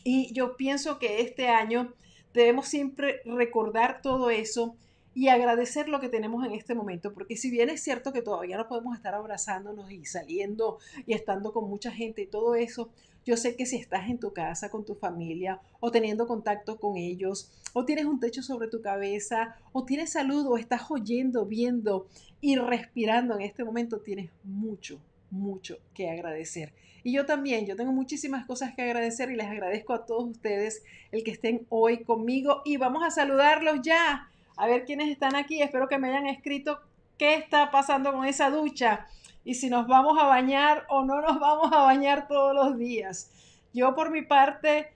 Y 0.03 0.34
yo 0.34 0.57
pienso 0.57 0.99
que 0.99 1.22
este 1.22 1.47
año 1.47 1.93
debemos 2.34 2.68
siempre 2.68 3.22
recordar 3.24 4.01
todo 4.01 4.30
eso 4.30 4.76
y 5.14 5.28
agradecer 5.28 5.89
lo 5.89 5.99
que 5.99 6.09
tenemos 6.09 6.45
en 6.45 6.53
este 6.53 6.74
momento, 6.74 7.14
porque 7.14 7.36
si 7.36 7.51
bien 7.51 7.70
es 7.70 7.82
cierto 7.84 8.14
que 8.14 8.22
todavía 8.22 8.57
no 8.57 8.68
podemos 8.68 8.95
estar 8.95 9.14
abrazándonos 9.14 9.91
y 9.91 10.05
saliendo 10.05 10.80
y 11.05 11.14
estando 11.14 11.51
con 11.51 11.70
mucha 11.70 11.91
gente 11.91 12.22
y 12.22 12.28
todo 12.28 12.55
eso, 12.55 12.89
yo 13.26 13.38
sé 13.38 13.55
que 13.55 13.66
si 13.66 13.76
estás 13.76 14.09
en 14.09 14.20
tu 14.20 14.34
casa 14.34 14.70
con 14.70 14.84
tu 14.84 14.95
familia 14.95 15.59
o 15.80 15.91
teniendo 15.91 16.28
contacto 16.28 16.80
con 16.80 16.97
ellos, 16.97 17.51
o 17.74 17.86
tienes 17.86 18.05
un 18.05 18.20
techo 18.20 18.41
sobre 18.41 18.68
tu 18.68 18.82
cabeza, 18.82 19.55
o 19.74 19.86
tienes 19.86 20.12
salud, 20.12 20.47
o 20.47 20.57
estás 20.57 20.89
oyendo, 20.89 21.45
viendo 21.45 22.07
y 22.39 22.55
respirando 22.55 23.36
en 23.36 23.41
este 23.41 23.64
momento, 23.64 23.99
tienes 23.99 24.32
mucho, 24.43 24.99
mucho 25.30 25.78
que 25.93 26.09
agradecer. 26.09 26.74
Y 27.03 27.14
yo 27.14 27.26
también, 27.26 27.66
yo 27.66 27.76
tengo 27.76 27.91
muchísimas 27.91 28.45
cosas 28.45 28.74
que 28.76 28.84
agradecer 28.84 29.32
y 29.32 29.36
les 29.36 29.47
agradezco 29.47 29.93
a 29.93 30.05
todos 30.05 30.30
ustedes 30.30 30.84
el 31.12 31.24
que 31.24 31.32
estén 31.32 31.66
hoy 31.70 32.03
conmigo 32.03 32.62
y 32.64 32.78
vamos 32.78 33.03
a 33.03 33.12
saludarlos 33.12 33.82
ya 33.84 34.31
a 34.58 34.68
ver 34.68 34.86
quiénes 34.86 35.10
están 35.10 35.36
aquí. 35.36 35.62
Espero 35.62 35.88
que 35.88 35.97
me 35.97 36.10
hayan 36.10 36.28
escrito 36.28 36.80
qué 37.18 37.36
está 37.36 37.72
pasando 37.72 38.12
con 38.14 38.26
esa 38.26 38.49
ducha 38.49 39.08
y 39.43 39.56
si 39.56 39.70
nos 39.70 39.88
vamos 39.88 40.18
a 40.20 40.26
bañar 40.26 40.86
o 40.89 41.04
no 41.04 41.22
nos 41.22 41.39
vamos 41.39 41.72
a 41.72 41.84
bañar 41.84 42.28
todos 42.28 42.54
los 42.54 42.78
días. 42.78 43.32
Yo 43.74 43.95
por 43.95 44.12
mi 44.12 44.22
parte 44.22 44.93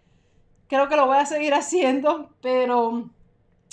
creo 0.67 0.89
que 0.89 0.95
lo 0.95 1.07
voy 1.07 1.17
a 1.17 1.25
seguir 1.25 1.53
haciendo, 1.53 2.31
pero 2.41 3.09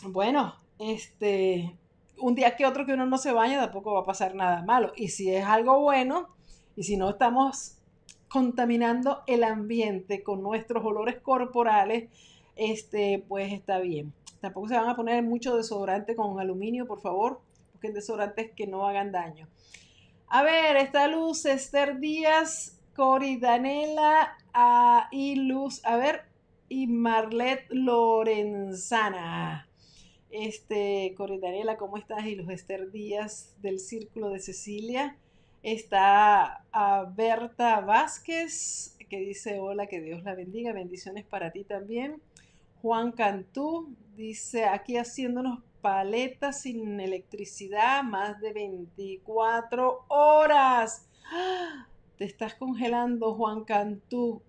bueno, 0.04 0.54
este 0.78 1.76
un 2.18 2.34
día 2.34 2.56
que 2.56 2.66
otro 2.66 2.86
que 2.86 2.92
uno 2.94 3.06
no 3.06 3.18
se 3.18 3.32
baña 3.32 3.60
tampoco 3.60 3.94
va 3.94 4.00
a 4.00 4.04
pasar 4.04 4.34
nada 4.34 4.62
malo. 4.62 4.92
Y 4.96 5.08
si 5.08 5.34
es 5.34 5.44
algo 5.44 5.80
bueno 5.80 6.28
y 6.76 6.84
si 6.84 6.96
no 6.96 7.10
estamos 7.10 7.78
contaminando 8.28 9.22
el 9.26 9.44
ambiente 9.44 10.22
con 10.22 10.42
nuestros 10.42 10.84
olores 10.84 11.20
corporales, 11.20 12.10
este 12.56 13.24
pues 13.28 13.52
está 13.52 13.78
bien. 13.78 14.12
Tampoco 14.42 14.66
se 14.66 14.74
van 14.74 14.88
a 14.88 14.96
poner 14.96 15.22
mucho 15.22 15.56
desodorante 15.56 16.16
con 16.16 16.40
aluminio, 16.40 16.84
por 16.84 17.00
favor. 17.00 17.40
Busquen 17.72 17.94
desodorantes 17.94 18.50
que 18.56 18.66
no 18.66 18.88
hagan 18.88 19.12
daño. 19.12 19.46
A 20.26 20.42
ver, 20.42 20.76
está 20.78 21.06
Luz, 21.06 21.46
Esther 21.46 22.00
Díaz, 22.00 22.80
Cori 22.96 23.36
Danela 23.36 24.36
y 25.12 25.36
Luz, 25.36 25.80
a 25.84 25.96
ver, 25.96 26.22
y 26.68 26.88
Marlet 26.88 27.66
Lorenzana. 27.70 29.68
Este, 30.30 31.14
Cori 31.16 31.38
Daniela, 31.38 31.76
¿cómo 31.76 31.96
estás? 31.96 32.26
Y 32.26 32.34
Luz 32.34 32.50
Esther 32.50 32.90
Díaz 32.90 33.54
del 33.62 33.78
Círculo 33.78 34.30
de 34.30 34.40
Cecilia. 34.40 35.18
Está 35.62 36.64
a 36.72 37.04
Berta 37.04 37.80
Vázquez, 37.80 38.96
que 39.08 39.20
dice, 39.20 39.60
hola, 39.60 39.86
que 39.86 40.00
Dios 40.00 40.24
la 40.24 40.34
bendiga, 40.34 40.72
bendiciones 40.72 41.24
para 41.24 41.52
ti 41.52 41.62
también. 41.62 42.20
Juan 42.82 43.12
Cantú 43.12 43.94
dice, 44.16 44.64
aquí 44.64 44.96
haciéndonos 44.96 45.60
paletas 45.80 46.62
sin 46.62 47.00
electricidad, 47.00 48.02
más 48.02 48.40
de 48.40 48.52
24 48.52 50.04
horas. 50.08 51.06
Te 52.16 52.24
estás 52.24 52.54
congelando, 52.54 53.34
Juan 53.34 53.64
Cantú. 53.64 54.42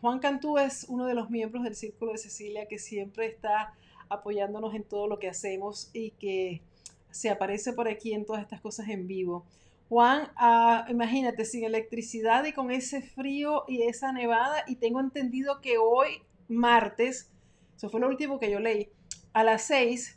Juan 0.00 0.18
Cantú 0.18 0.58
es 0.58 0.86
uno 0.88 1.06
de 1.06 1.14
los 1.14 1.30
miembros 1.30 1.64
del 1.64 1.74
Círculo 1.74 2.12
de 2.12 2.18
Cecilia 2.18 2.66
que 2.66 2.78
siempre 2.78 3.26
está 3.26 3.74
apoyándonos 4.08 4.74
en 4.74 4.84
todo 4.84 5.08
lo 5.08 5.18
que 5.18 5.28
hacemos 5.28 5.90
y 5.92 6.12
que 6.12 6.62
se 7.10 7.30
aparece 7.30 7.72
por 7.72 7.88
aquí 7.88 8.12
en 8.12 8.24
todas 8.24 8.42
estas 8.42 8.60
cosas 8.60 8.88
en 8.88 9.06
vivo. 9.06 9.44
Juan, 9.88 10.30
ah, 10.36 10.86
imagínate, 10.88 11.44
sin 11.44 11.64
electricidad 11.64 12.44
y 12.44 12.52
con 12.52 12.70
ese 12.70 13.02
frío 13.02 13.64
y 13.68 13.82
esa 13.82 14.10
nevada, 14.12 14.64
y 14.66 14.76
tengo 14.76 15.00
entendido 15.00 15.60
que 15.60 15.76
hoy, 15.76 16.22
martes, 16.48 17.31
eso 17.82 17.90
fue 17.90 17.98
lo 17.98 18.06
último 18.06 18.38
que 18.38 18.48
yo 18.48 18.60
leí. 18.60 18.92
A 19.32 19.42
las 19.42 19.62
6 19.62 20.16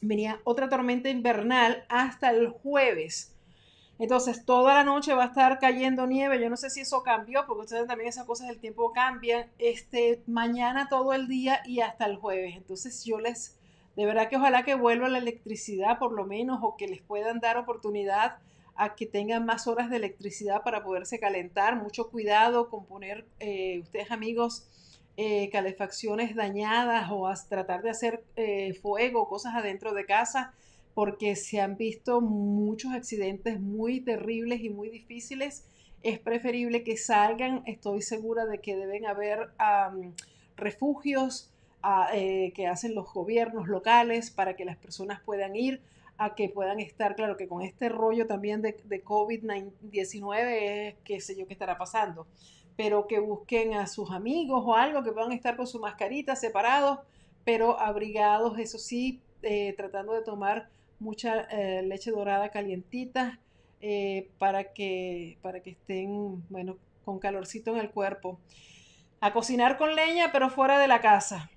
venía 0.00 0.40
otra 0.44 0.70
tormenta 0.70 1.10
invernal 1.10 1.84
hasta 1.90 2.30
el 2.30 2.48
jueves. 2.48 3.36
Entonces, 3.98 4.46
toda 4.46 4.72
la 4.72 4.82
noche 4.82 5.12
va 5.12 5.24
a 5.24 5.26
estar 5.26 5.58
cayendo 5.58 6.06
nieve. 6.06 6.40
Yo 6.40 6.48
no 6.48 6.56
sé 6.56 6.70
si 6.70 6.80
eso 6.80 7.02
cambió, 7.02 7.44
porque 7.46 7.64
ustedes 7.64 7.86
también 7.86 8.08
esas 8.08 8.24
cosas 8.24 8.48
del 8.48 8.60
tiempo 8.60 8.94
cambian. 8.94 9.50
Este, 9.58 10.22
mañana 10.26 10.88
todo 10.88 11.12
el 11.12 11.28
día 11.28 11.60
y 11.66 11.80
hasta 11.80 12.06
el 12.06 12.16
jueves. 12.16 12.56
Entonces, 12.56 13.04
yo 13.04 13.20
les, 13.20 13.58
de 13.94 14.06
verdad 14.06 14.30
que 14.30 14.36
ojalá 14.38 14.64
que 14.64 14.74
vuelva 14.74 15.10
la 15.10 15.18
electricidad 15.18 15.98
por 15.98 16.12
lo 16.12 16.24
menos, 16.24 16.60
o 16.62 16.78
que 16.78 16.88
les 16.88 17.02
puedan 17.02 17.40
dar 17.40 17.58
oportunidad 17.58 18.38
a 18.74 18.94
que 18.94 19.04
tengan 19.04 19.44
más 19.44 19.66
horas 19.66 19.90
de 19.90 19.96
electricidad 19.96 20.62
para 20.62 20.82
poderse 20.82 21.20
calentar. 21.20 21.76
Mucho 21.76 22.08
cuidado 22.08 22.70
con 22.70 22.86
poner, 22.86 23.26
eh, 23.38 23.80
ustedes 23.82 24.10
amigos, 24.10 24.66
eh, 25.18 25.48
calefacciones 25.50 26.34
dañadas 26.34 27.10
o 27.10 27.26
a 27.26 27.34
tratar 27.48 27.80
de 27.82 27.88
hacer 27.88 28.22
eh, 28.36 28.74
fuego, 28.74 29.26
cosas 29.28 29.54
adentro 29.54 29.94
de 29.94 30.04
casa, 30.04 30.52
porque 30.92 31.36
se 31.36 31.58
han 31.58 31.78
visto 31.78 32.20
muchos 32.20 32.92
accidentes 32.92 33.58
muy 33.58 34.00
terribles 34.00 34.60
y 34.60 34.68
muy 34.68 34.90
difíciles. 34.90 35.64
Es 36.02 36.18
preferible 36.18 36.84
que 36.84 36.98
salgan, 36.98 37.62
estoy 37.64 38.02
segura 38.02 38.44
de 38.44 38.60
que 38.60 38.76
deben 38.76 39.06
haber 39.06 39.48
refugios 40.54 41.50
ah, 41.82 42.10
eh, 42.12 42.52
que 42.54 42.66
hacen 42.66 42.94
los 42.94 43.10
gobiernos 43.10 43.68
locales 43.68 44.30
para 44.30 44.54
que 44.54 44.66
las 44.66 44.76
personas 44.76 45.22
puedan 45.22 45.56
ir 45.56 45.80
a 46.18 46.34
que 46.34 46.50
puedan 46.50 46.78
estar, 46.78 47.16
claro 47.16 47.38
que 47.38 47.48
con 47.48 47.62
este 47.62 47.88
rollo 47.88 48.26
también 48.26 48.60
de, 48.60 48.76
de 48.84 49.02
COVID-19, 49.02 50.96
qué 51.04 51.20
sé 51.20 51.36
yo 51.38 51.46
qué 51.46 51.54
estará 51.54 51.78
pasando 51.78 52.26
pero 52.76 53.06
que 53.06 53.18
busquen 53.18 53.74
a 53.74 53.86
sus 53.86 54.10
amigos 54.10 54.62
o 54.64 54.76
algo, 54.76 55.02
que 55.02 55.12
puedan 55.12 55.32
estar 55.32 55.56
con 55.56 55.66
su 55.66 55.80
mascarita 55.80 56.36
separados, 56.36 56.98
pero 57.44 57.80
abrigados, 57.80 58.58
eso 58.58 58.78
sí, 58.78 59.20
eh, 59.42 59.74
tratando 59.76 60.12
de 60.12 60.22
tomar 60.22 60.68
mucha 60.98 61.42
eh, 61.42 61.82
leche 61.82 62.10
dorada 62.10 62.50
calientita 62.50 63.38
eh, 63.80 64.30
para, 64.38 64.72
que, 64.72 65.38
para 65.42 65.60
que 65.60 65.70
estén, 65.70 66.42
bueno, 66.48 66.76
con 67.04 67.18
calorcito 67.18 67.72
en 67.72 67.78
el 67.78 67.90
cuerpo. 67.90 68.38
A 69.20 69.32
cocinar 69.32 69.78
con 69.78 69.94
leña, 69.94 70.30
pero 70.32 70.50
fuera 70.50 70.78
de 70.78 70.88
la 70.88 71.00
casa. 71.00 71.50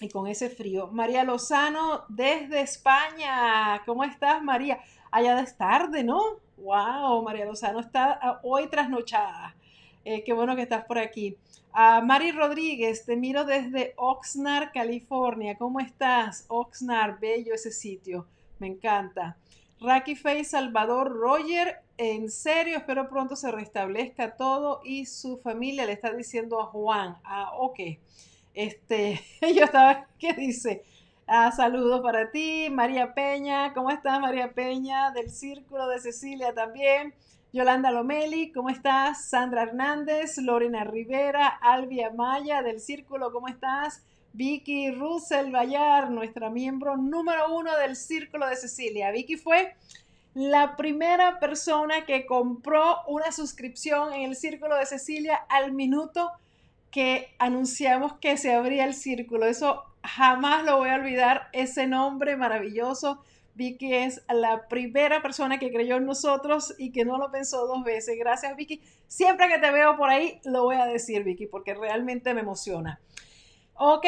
Y 0.00 0.08
con 0.08 0.26
ese 0.26 0.50
frío. 0.50 0.88
María 0.88 1.24
Lozano 1.24 2.04
desde 2.08 2.60
España. 2.60 3.82
¿Cómo 3.86 4.04
estás, 4.04 4.42
María? 4.42 4.78
Allá 5.10 5.40
es 5.40 5.56
tarde, 5.56 6.04
¿no? 6.04 6.20
Wow, 6.58 7.22
María 7.22 7.46
Lozano 7.46 7.80
está 7.80 8.40
hoy 8.42 8.68
trasnochada. 8.68 9.55
Eh, 10.08 10.22
qué 10.22 10.32
bueno 10.32 10.54
que 10.54 10.62
estás 10.62 10.84
por 10.84 10.98
aquí. 10.98 11.36
A 11.72 12.00
Mari 12.00 12.30
Rodríguez, 12.30 13.04
te 13.04 13.16
miro 13.16 13.44
desde 13.44 13.92
Oxnard, 13.96 14.70
California. 14.72 15.58
¿Cómo 15.58 15.80
estás? 15.80 16.44
Oxnard, 16.46 17.18
bello 17.18 17.52
ese 17.54 17.72
sitio. 17.72 18.24
Me 18.60 18.68
encanta. 18.68 19.36
Raki 19.80 20.14
Fay 20.14 20.44
Salvador 20.44 21.10
Roger, 21.10 21.80
en 21.98 22.30
serio, 22.30 22.76
espero 22.76 23.08
pronto 23.08 23.34
se 23.34 23.50
restablezca 23.50 24.36
todo 24.36 24.80
y 24.84 25.06
su 25.06 25.38
familia 25.38 25.86
le 25.86 25.94
está 25.94 26.12
diciendo 26.12 26.60
a 26.60 26.66
Juan. 26.66 27.16
Ah, 27.24 27.50
ok. 27.58 27.80
Este, 28.54 29.20
yo 29.40 29.64
estaba, 29.64 30.06
¿qué 30.20 30.34
dice? 30.34 30.84
Ah, 31.26 31.50
saludos 31.50 32.00
para 32.00 32.30
ti, 32.30 32.68
María 32.70 33.12
Peña. 33.12 33.74
¿Cómo 33.74 33.90
estás, 33.90 34.20
María 34.20 34.52
Peña? 34.52 35.10
Del 35.10 35.32
Círculo 35.32 35.88
de 35.88 35.98
Cecilia 35.98 36.54
también. 36.54 37.12
Yolanda 37.52 37.90
Lomeli, 37.90 38.52
¿cómo 38.52 38.68
estás? 38.68 39.28
Sandra 39.28 39.62
Hernández, 39.62 40.36
Lorena 40.38 40.84
Rivera, 40.84 41.46
Albia 41.46 42.10
Maya 42.10 42.62
del 42.62 42.80
Círculo, 42.80 43.32
¿cómo 43.32 43.48
estás? 43.48 44.02
Vicky 44.32 44.90
Russell 44.90 45.50
Bayar, 45.52 46.10
nuestra 46.10 46.50
miembro 46.50 46.96
número 46.96 47.54
uno 47.54 47.76
del 47.78 47.96
Círculo 47.96 48.48
de 48.48 48.56
Cecilia. 48.56 49.10
Vicky 49.12 49.36
fue 49.36 49.74
la 50.34 50.76
primera 50.76 51.38
persona 51.38 52.04
que 52.04 52.26
compró 52.26 52.98
una 53.06 53.32
suscripción 53.32 54.12
en 54.12 54.22
el 54.22 54.36
Círculo 54.36 54.76
de 54.76 54.84
Cecilia 54.84 55.36
al 55.48 55.72
minuto 55.72 56.32
que 56.90 57.34
anunciamos 57.38 58.14
que 58.14 58.36
se 58.36 58.54
abría 58.54 58.84
el 58.84 58.94
círculo. 58.94 59.46
Eso 59.46 59.84
jamás 60.02 60.64
lo 60.64 60.78
voy 60.78 60.90
a 60.90 60.96
olvidar, 60.96 61.48
ese 61.52 61.86
nombre 61.86 62.36
maravilloso 62.36 63.22
Vicky 63.56 63.94
es 63.94 64.22
la 64.28 64.68
primera 64.68 65.22
persona 65.22 65.58
que 65.58 65.72
creyó 65.72 65.96
en 65.96 66.04
nosotros 66.04 66.74
y 66.78 66.92
que 66.92 67.06
no 67.06 67.16
lo 67.16 67.30
pensó 67.30 67.66
dos 67.66 67.82
veces. 67.84 68.18
Gracias, 68.18 68.54
Vicky. 68.54 68.82
Siempre 69.08 69.48
que 69.48 69.58
te 69.58 69.70
veo 69.70 69.96
por 69.96 70.10
ahí, 70.10 70.40
lo 70.44 70.64
voy 70.64 70.76
a 70.76 70.84
decir, 70.84 71.24
Vicky, 71.24 71.46
porque 71.46 71.74
realmente 71.74 72.34
me 72.34 72.42
emociona. 72.42 73.00
Ok. 73.74 74.06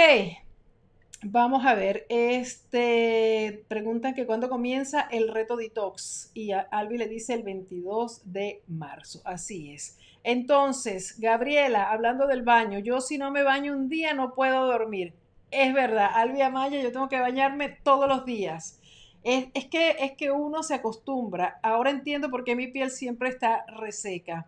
Vamos 1.22 1.66
a 1.66 1.74
ver, 1.74 2.06
este, 2.10 3.64
preguntan 3.66 4.14
que 4.14 4.24
cuándo 4.24 4.48
comienza 4.48 5.00
el 5.10 5.26
reto 5.26 5.56
detox 5.56 6.30
y 6.32 6.52
Albi 6.52 6.96
le 6.96 7.08
dice 7.08 7.34
el 7.34 7.42
22 7.42 8.32
de 8.32 8.62
marzo, 8.68 9.20
así 9.24 9.72
es. 9.72 9.98
Entonces, 10.22 11.18
Gabriela, 11.18 11.90
hablando 11.90 12.28
del 12.28 12.42
baño, 12.42 12.78
yo 12.78 13.00
si 13.00 13.18
no 13.18 13.32
me 13.32 13.42
baño 13.42 13.72
un 13.72 13.88
día 13.88 14.14
no 14.14 14.32
puedo 14.34 14.66
dormir. 14.66 15.14
Es 15.50 15.74
verdad, 15.74 16.10
Albi 16.14 16.42
Amaya, 16.42 16.80
yo 16.80 16.92
tengo 16.92 17.08
que 17.08 17.18
bañarme 17.18 17.68
todos 17.82 18.06
los 18.06 18.24
días. 18.24 18.77
Es, 19.28 19.66
que, 19.66 19.90
es 19.98 20.12
que 20.12 20.30
uno 20.30 20.62
se 20.62 20.72
acostumbra. 20.72 21.60
Ahora 21.62 21.90
entiendo 21.90 22.30
por 22.30 22.44
qué 22.44 22.56
mi 22.56 22.68
piel 22.68 22.90
siempre 22.90 23.28
está 23.28 23.66
reseca. 23.66 24.46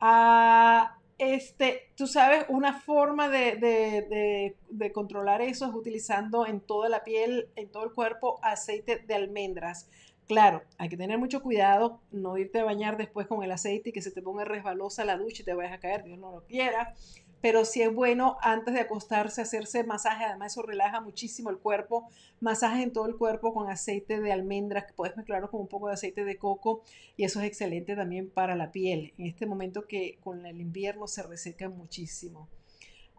Ah, 0.00 0.98
este, 1.16 1.92
tú 1.96 2.08
sabes, 2.08 2.44
una 2.48 2.80
forma 2.80 3.28
de, 3.28 4.56
controlar 4.92 5.42
eso 5.42 5.64
es 5.64 5.72
utilizando 5.72 6.44
en 6.44 6.60
toda 6.60 6.88
la 6.88 7.04
piel, 7.04 7.50
en 7.54 7.70
todo 7.70 7.84
el 7.84 7.92
cuerpo, 7.92 8.40
aceite 8.42 8.98
de 8.98 9.14
almendras. 9.14 9.88
Claro, 10.26 10.62
hay 10.76 10.88
que 10.88 10.96
tener 10.96 11.18
mucho 11.18 11.40
cuidado, 11.40 12.00
no 12.10 12.36
irte 12.36 12.58
a 12.58 12.64
bañar 12.64 12.96
después 12.96 13.28
con 13.28 13.44
el 13.44 13.52
aceite 13.52 13.90
y 13.90 13.92
que 13.92 14.02
se 14.02 14.10
te 14.10 14.22
ponga 14.22 14.44
resbalosa 14.44 15.04
la 15.04 15.18
ducha 15.18 15.42
y 15.42 15.44
te 15.44 15.54
vayas 15.54 15.72
a 15.72 15.78
caer, 15.78 16.02
Dios 16.02 16.18
no 16.18 16.32
lo 16.32 16.44
quiera 16.46 16.94
pero 17.40 17.64
sí 17.64 17.82
es 17.82 17.92
bueno 17.92 18.36
antes 18.42 18.74
de 18.74 18.80
acostarse 18.80 19.42
hacerse 19.42 19.84
masaje, 19.84 20.24
además 20.24 20.52
eso 20.52 20.62
relaja 20.62 21.00
muchísimo 21.00 21.50
el 21.50 21.58
cuerpo, 21.58 22.08
masaje 22.40 22.82
en 22.82 22.92
todo 22.92 23.06
el 23.06 23.16
cuerpo 23.16 23.52
con 23.54 23.70
aceite 23.70 24.20
de 24.20 24.32
almendras, 24.32 24.84
que 24.84 24.92
puedes 24.92 25.16
mezclarlo 25.16 25.50
con 25.50 25.60
un 25.60 25.68
poco 25.68 25.88
de 25.88 25.94
aceite 25.94 26.24
de 26.24 26.36
coco 26.36 26.82
y 27.16 27.24
eso 27.24 27.40
es 27.40 27.46
excelente 27.46 27.96
también 27.96 28.30
para 28.30 28.56
la 28.56 28.72
piel, 28.72 29.14
en 29.18 29.26
este 29.26 29.46
momento 29.46 29.86
que 29.86 30.18
con 30.22 30.44
el 30.46 30.60
invierno 30.60 31.06
se 31.06 31.22
reseca 31.22 31.68
muchísimo. 31.68 32.48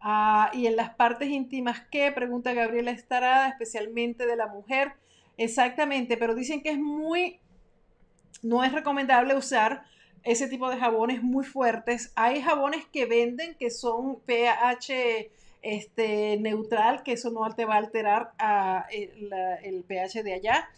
Ah, 0.04 0.50
y 0.54 0.66
en 0.66 0.76
las 0.76 0.96
partes 0.96 1.30
íntimas, 1.30 1.82
¿qué? 1.92 2.12
Pregunta 2.12 2.54
Gabriela 2.54 2.90
Estarada, 2.90 3.48
especialmente 3.50 4.26
de 4.26 4.36
la 4.36 4.48
mujer. 4.48 4.94
Exactamente, 5.38 6.18
pero 6.18 6.34
dicen 6.34 6.64
que 6.64 6.72
es 6.72 6.80
muy, 6.80 7.40
no 8.42 8.64
es 8.64 8.72
recomendable 8.72 9.36
usar 9.36 9.84
ese 10.24 10.48
tipo 10.48 10.70
de 10.70 10.78
jabones 10.78 11.24
muy 11.24 11.46
fuertes. 11.46 12.12
Hay 12.16 12.42
jabones 12.42 12.86
que 12.86 13.06
venden 13.06 13.56
que 13.56 13.72
son 13.72 14.20
pH 14.22 15.30
este, 15.62 16.38
neutral, 16.38 17.04
que 17.04 17.14
eso 17.14 17.32
no 17.32 17.48
te 17.56 17.66
va 17.66 17.76
a 17.76 17.78
alterar 17.78 18.32
el, 18.92 19.84
pH 19.88 20.24
de 20.24 20.34
allá. 20.34 20.70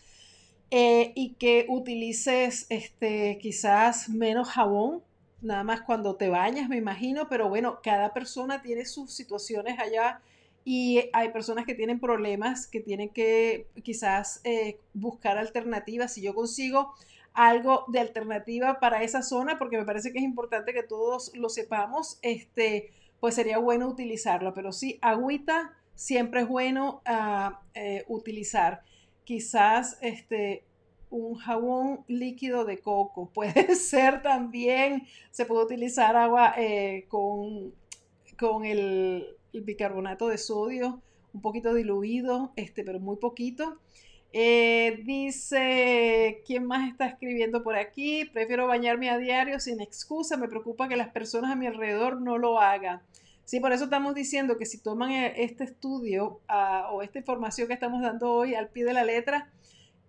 Eh, 0.72 1.12
y 1.16 1.36
que 1.36 1.66
utilices 1.70 2.66
este, 2.70 3.38
quizás 3.40 4.10
menos 4.10 4.50
jabón, 4.50 5.04
nada 5.42 5.64
más 5.64 5.82
cuando 5.82 6.16
te 6.16 6.30
bañas, 6.30 6.68
me 6.68 6.78
imagino, 6.78 7.28
pero 7.30 7.48
bueno, 7.48 7.80
cada 7.84 8.12
persona 8.12 8.64
tiene 8.64 8.86
sus 8.86 9.14
situaciones 9.14 9.78
allá 9.78 10.20
y 10.66 11.10
hay 11.12 11.30
personas 11.30 11.66
que 11.66 11.76
tienen 11.76 12.00
problemas, 12.00 12.66
que 12.66 12.80
tienen 12.80 13.10
que 13.10 13.68
quizás 13.84 14.42
eh, 14.46 14.80
buscar 14.94 15.38
alternativas. 15.38 16.14
Si 16.14 16.22
yo 16.22 16.34
consigo 16.34 16.96
algo 17.34 17.86
de 17.88 18.00
alternativa 18.00 18.80
para 18.80 19.04
esa 19.04 19.22
zona, 19.22 19.58
porque 19.58 19.78
me 19.78 19.86
parece 19.86 20.12
que 20.12 20.20
es 20.20 20.24
importante 20.24 20.74
que 20.74 20.84
todos 20.84 21.32
lo 21.36 21.50
sepamos, 21.50 22.20
este, 22.22 22.92
pues 23.20 23.36
sería 23.36 23.58
bueno 23.58 23.88
utilizarlo. 23.88 24.54
Pero 24.54 24.72
sí, 24.72 25.00
agüita 25.02 25.74
siempre 25.96 26.42
es 26.42 26.48
bueno 26.48 27.02
ah, 27.06 27.62
eh, 27.74 28.04
utilizar. 28.08 28.84
Quizás 29.24 29.98
este, 30.02 30.66
un 31.10 31.36
jabón 31.36 32.04
líquido 32.08 32.66
de 32.66 32.80
coco 32.80 33.30
puede 33.34 33.76
ser 33.76 34.22
también, 34.22 35.08
se 35.32 35.46
puede 35.46 35.66
utilizar 35.66 36.16
agua 36.16 36.54
eh, 36.58 37.06
con, 37.08 37.74
con 38.38 38.66
el, 38.66 39.38
el, 39.54 39.62
bicarbonato 39.62 40.28
de 40.28 40.38
sodio, 40.38 41.02
un 41.34 41.42
poquito 41.42 41.74
diluido, 41.74 42.52
este, 42.56 42.84
pero 42.84 43.00
muy 43.00 43.18
poquito. 43.18 43.80
Eh, 44.36 45.04
dice, 45.06 46.42
¿quién 46.48 46.66
más 46.66 46.90
está 46.90 47.06
escribiendo 47.06 47.62
por 47.62 47.76
aquí? 47.76 48.26
Prefiero 48.26 48.66
bañarme 48.66 49.12
a 49.12 49.20
diario 49.20 49.60
sin 49.60 49.80
excusa. 49.80 50.38
Me 50.38 50.48
preocupa 50.48 50.88
que 50.88 50.96
las 50.96 51.10
personas 51.10 51.52
a 51.52 51.56
mi 51.56 51.68
alrededor 51.68 52.20
no 52.20 52.40
lo 52.40 52.60
hagan. 52.60 53.04
Sí, 53.46 53.60
por 53.60 53.74
eso 53.74 53.84
estamos 53.84 54.16
diciendo 54.16 54.58
que 54.58 54.66
si 54.66 54.82
toman 54.82 55.12
eh, 55.12 55.34
este 55.38 55.66
estudio 55.66 56.42
ah, 56.48 56.90
o 56.92 57.04
esta 57.04 57.20
información 57.20 57.68
que 57.68 57.76
estamos 57.76 58.02
dando 58.02 58.32
hoy 58.32 58.56
al 58.56 58.70
pie 58.70 58.86
de 58.86 58.94
la 58.94 59.04
letra, 59.04 59.52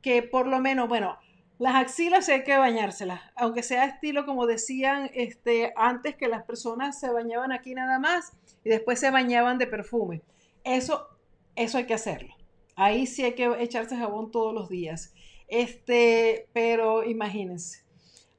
que 0.01 0.23
por 0.23 0.47
lo 0.47 0.59
menos, 0.59 0.89
bueno, 0.89 1.19
las 1.59 1.75
axilas 1.75 2.29
hay 2.31 2.45
que 2.45 2.57
bañárselas, 2.57 3.21
aunque 3.37 3.63
sea 3.63 3.85
estilo 3.85 4.25
como 4.25 4.47
decían 4.47 5.11
este, 5.15 5.73
antes 5.77 6.17
que 6.17 6.29
las 6.29 6.45
personas 6.45 6.99
se 6.99 7.11
bañaban 7.11 7.53
aquí 7.53 7.75
nada 7.75 7.99
más 7.99 8.33
y 8.65 8.71
después 8.71 8.99
se 9.01 9.11
bañaban 9.11 9.59
de 9.59 9.67
perfume. 9.67 10.23
Eso, 10.65 11.09
eso 11.57 11.79
hay 11.79 11.87
que 11.87 11.95
hacerlo. 11.95 12.35
Ahí 12.77 13.07
sí 13.07 13.23
hay 13.23 13.35
que 13.35 13.51
echarse 13.61 13.97
jabón 13.97 14.31
todos 14.31 14.55
los 14.55 14.69
días. 14.69 15.15
Este, 15.49 16.49
pero 16.53 17.05
imagínense. 17.05 17.85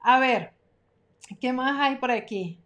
A 0.01 0.19
ver, 0.19 0.53
¿qué 1.39 1.53
más 1.53 1.79
hay 1.79 1.97
por 1.97 2.11
aquí? 2.11 2.59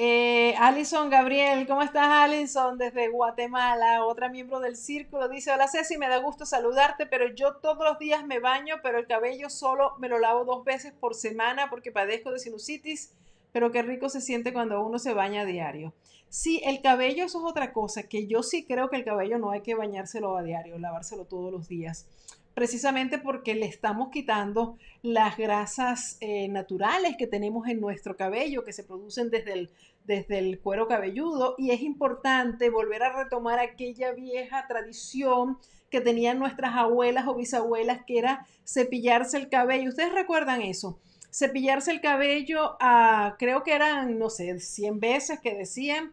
Eh, 0.00 0.54
Alison 0.58 1.10
Gabriel, 1.10 1.66
¿cómo 1.66 1.82
estás 1.82 2.06
Alison? 2.06 2.78
Desde 2.78 3.08
Guatemala, 3.08 4.04
otra 4.04 4.28
miembro 4.28 4.60
del 4.60 4.76
círculo, 4.76 5.28
dice, 5.28 5.50
hola 5.50 5.66
Ceci, 5.66 5.98
me 5.98 6.08
da 6.08 6.18
gusto 6.18 6.46
saludarte, 6.46 7.06
pero 7.06 7.34
yo 7.34 7.56
todos 7.56 7.84
los 7.84 7.98
días 7.98 8.24
me 8.24 8.38
baño, 8.38 8.76
pero 8.80 8.98
el 8.98 9.08
cabello 9.08 9.50
solo 9.50 9.96
me 9.98 10.08
lo 10.08 10.20
lavo 10.20 10.44
dos 10.44 10.64
veces 10.64 10.92
por 10.92 11.16
semana 11.16 11.68
porque 11.68 11.90
padezco 11.90 12.30
de 12.30 12.38
sinusitis, 12.38 13.12
pero 13.50 13.72
qué 13.72 13.82
rico 13.82 14.08
se 14.08 14.20
siente 14.20 14.52
cuando 14.52 14.80
uno 14.86 15.00
se 15.00 15.14
baña 15.14 15.40
a 15.40 15.46
diario. 15.46 15.92
Sí, 16.30 16.60
el 16.64 16.82
cabello, 16.82 17.24
eso 17.24 17.38
es 17.38 17.44
otra 17.50 17.72
cosa, 17.72 18.02
que 18.02 18.26
yo 18.26 18.42
sí 18.42 18.64
creo 18.66 18.90
que 18.90 18.96
el 18.96 19.04
cabello 19.04 19.38
no 19.38 19.50
hay 19.50 19.62
que 19.62 19.74
bañárselo 19.74 20.36
a 20.36 20.42
diario, 20.42 20.78
lavárselo 20.78 21.24
todos 21.24 21.50
los 21.50 21.68
días, 21.68 22.06
precisamente 22.52 23.18
porque 23.18 23.54
le 23.54 23.64
estamos 23.64 24.10
quitando 24.10 24.76
las 25.02 25.38
grasas 25.38 26.18
eh, 26.20 26.48
naturales 26.48 27.16
que 27.16 27.26
tenemos 27.26 27.66
en 27.68 27.80
nuestro 27.80 28.16
cabello, 28.16 28.62
que 28.62 28.74
se 28.74 28.84
producen 28.84 29.30
desde 29.30 29.52
el, 29.54 29.70
desde 30.04 30.38
el 30.38 30.60
cuero 30.60 30.86
cabelludo, 30.86 31.54
y 31.56 31.70
es 31.70 31.80
importante 31.80 32.68
volver 32.68 33.04
a 33.04 33.16
retomar 33.24 33.58
aquella 33.58 34.12
vieja 34.12 34.66
tradición 34.68 35.58
que 35.88 36.02
tenían 36.02 36.38
nuestras 36.38 36.74
abuelas 36.76 37.26
o 37.26 37.36
bisabuelas, 37.36 38.04
que 38.06 38.18
era 38.18 38.46
cepillarse 38.66 39.38
el 39.38 39.48
cabello. 39.48 39.88
¿Ustedes 39.88 40.12
recuerdan 40.12 40.60
eso? 40.60 40.98
Cepillarse 41.32 41.90
el 41.90 42.00
cabello, 42.00 42.76
a, 42.80 43.36
creo 43.38 43.62
que 43.62 43.74
eran, 43.74 44.18
no 44.18 44.30
sé, 44.30 44.58
100 44.58 45.00
veces 45.00 45.40
que 45.40 45.54
decían, 45.54 46.12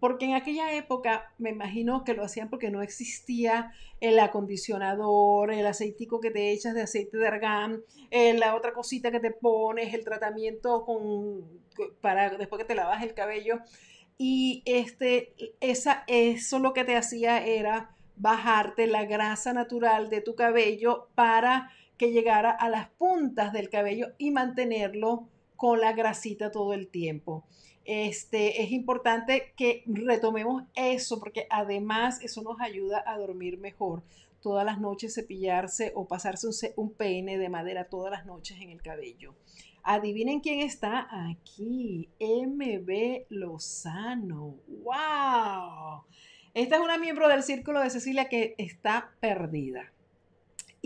porque 0.00 0.26
en 0.26 0.34
aquella 0.34 0.74
época 0.74 1.32
me 1.38 1.50
imagino 1.50 2.04
que 2.04 2.14
lo 2.14 2.24
hacían 2.24 2.50
porque 2.50 2.70
no 2.70 2.82
existía 2.82 3.72
el 4.00 4.18
acondicionador, 4.18 5.52
el 5.52 5.66
aceitico 5.66 6.20
que 6.20 6.30
te 6.30 6.52
echas 6.52 6.74
de 6.74 6.82
aceite 6.82 7.16
de 7.16 7.26
argán, 7.26 7.82
eh, 8.10 8.34
la 8.34 8.54
otra 8.54 8.72
cosita 8.72 9.10
que 9.10 9.20
te 9.20 9.30
pones, 9.30 9.94
el 9.94 10.04
tratamiento 10.04 10.84
con, 10.84 11.44
para 12.00 12.30
después 12.36 12.60
que 12.60 12.68
te 12.68 12.74
lavas 12.74 13.02
el 13.02 13.14
cabello. 13.14 13.60
Y 14.18 14.62
este, 14.66 15.34
esa, 15.60 16.04
eso 16.06 16.58
lo 16.58 16.72
que 16.72 16.84
te 16.84 16.96
hacía 16.96 17.44
era 17.44 17.90
bajarte 18.16 18.86
la 18.86 19.04
grasa 19.04 19.52
natural 19.52 20.08
de 20.08 20.20
tu 20.20 20.34
cabello 20.34 21.08
para 21.14 21.70
que 21.96 22.12
llegara 22.12 22.50
a 22.50 22.68
las 22.68 22.88
puntas 22.90 23.52
del 23.52 23.70
cabello 23.70 24.08
y 24.18 24.30
mantenerlo 24.30 25.28
con 25.56 25.80
la 25.80 25.92
grasita 25.92 26.50
todo 26.50 26.74
el 26.74 26.88
tiempo. 26.88 27.44
Este, 27.84 28.62
es 28.62 28.72
importante 28.72 29.54
que 29.56 29.84
retomemos 29.86 30.64
eso 30.74 31.20
porque 31.20 31.46
además 31.50 32.20
eso 32.22 32.42
nos 32.42 32.60
ayuda 32.60 33.02
a 33.06 33.16
dormir 33.16 33.58
mejor. 33.58 34.02
Todas 34.42 34.64
las 34.64 34.80
noches 34.80 35.14
cepillarse 35.14 35.92
o 35.94 36.06
pasarse 36.06 36.74
un, 36.76 36.92
peine 36.92 37.38
de 37.38 37.48
madera 37.48 37.88
todas 37.88 38.10
las 38.10 38.26
noches 38.26 38.60
en 38.60 38.70
el 38.70 38.82
cabello. 38.82 39.34
Adivinen 39.82 40.40
quién 40.40 40.60
está 40.60 41.06
aquí. 41.28 42.10
MB 42.20 43.26
Lozano. 43.28 44.56
¡Wow! 44.66 46.04
Esta 46.54 46.76
es 46.76 46.82
una 46.82 46.98
miembro 46.98 47.28
del 47.28 47.44
círculo 47.44 47.80
de 47.80 47.90
Cecilia 47.90 48.28
que 48.28 48.54
está 48.58 49.12
perdida 49.20 49.92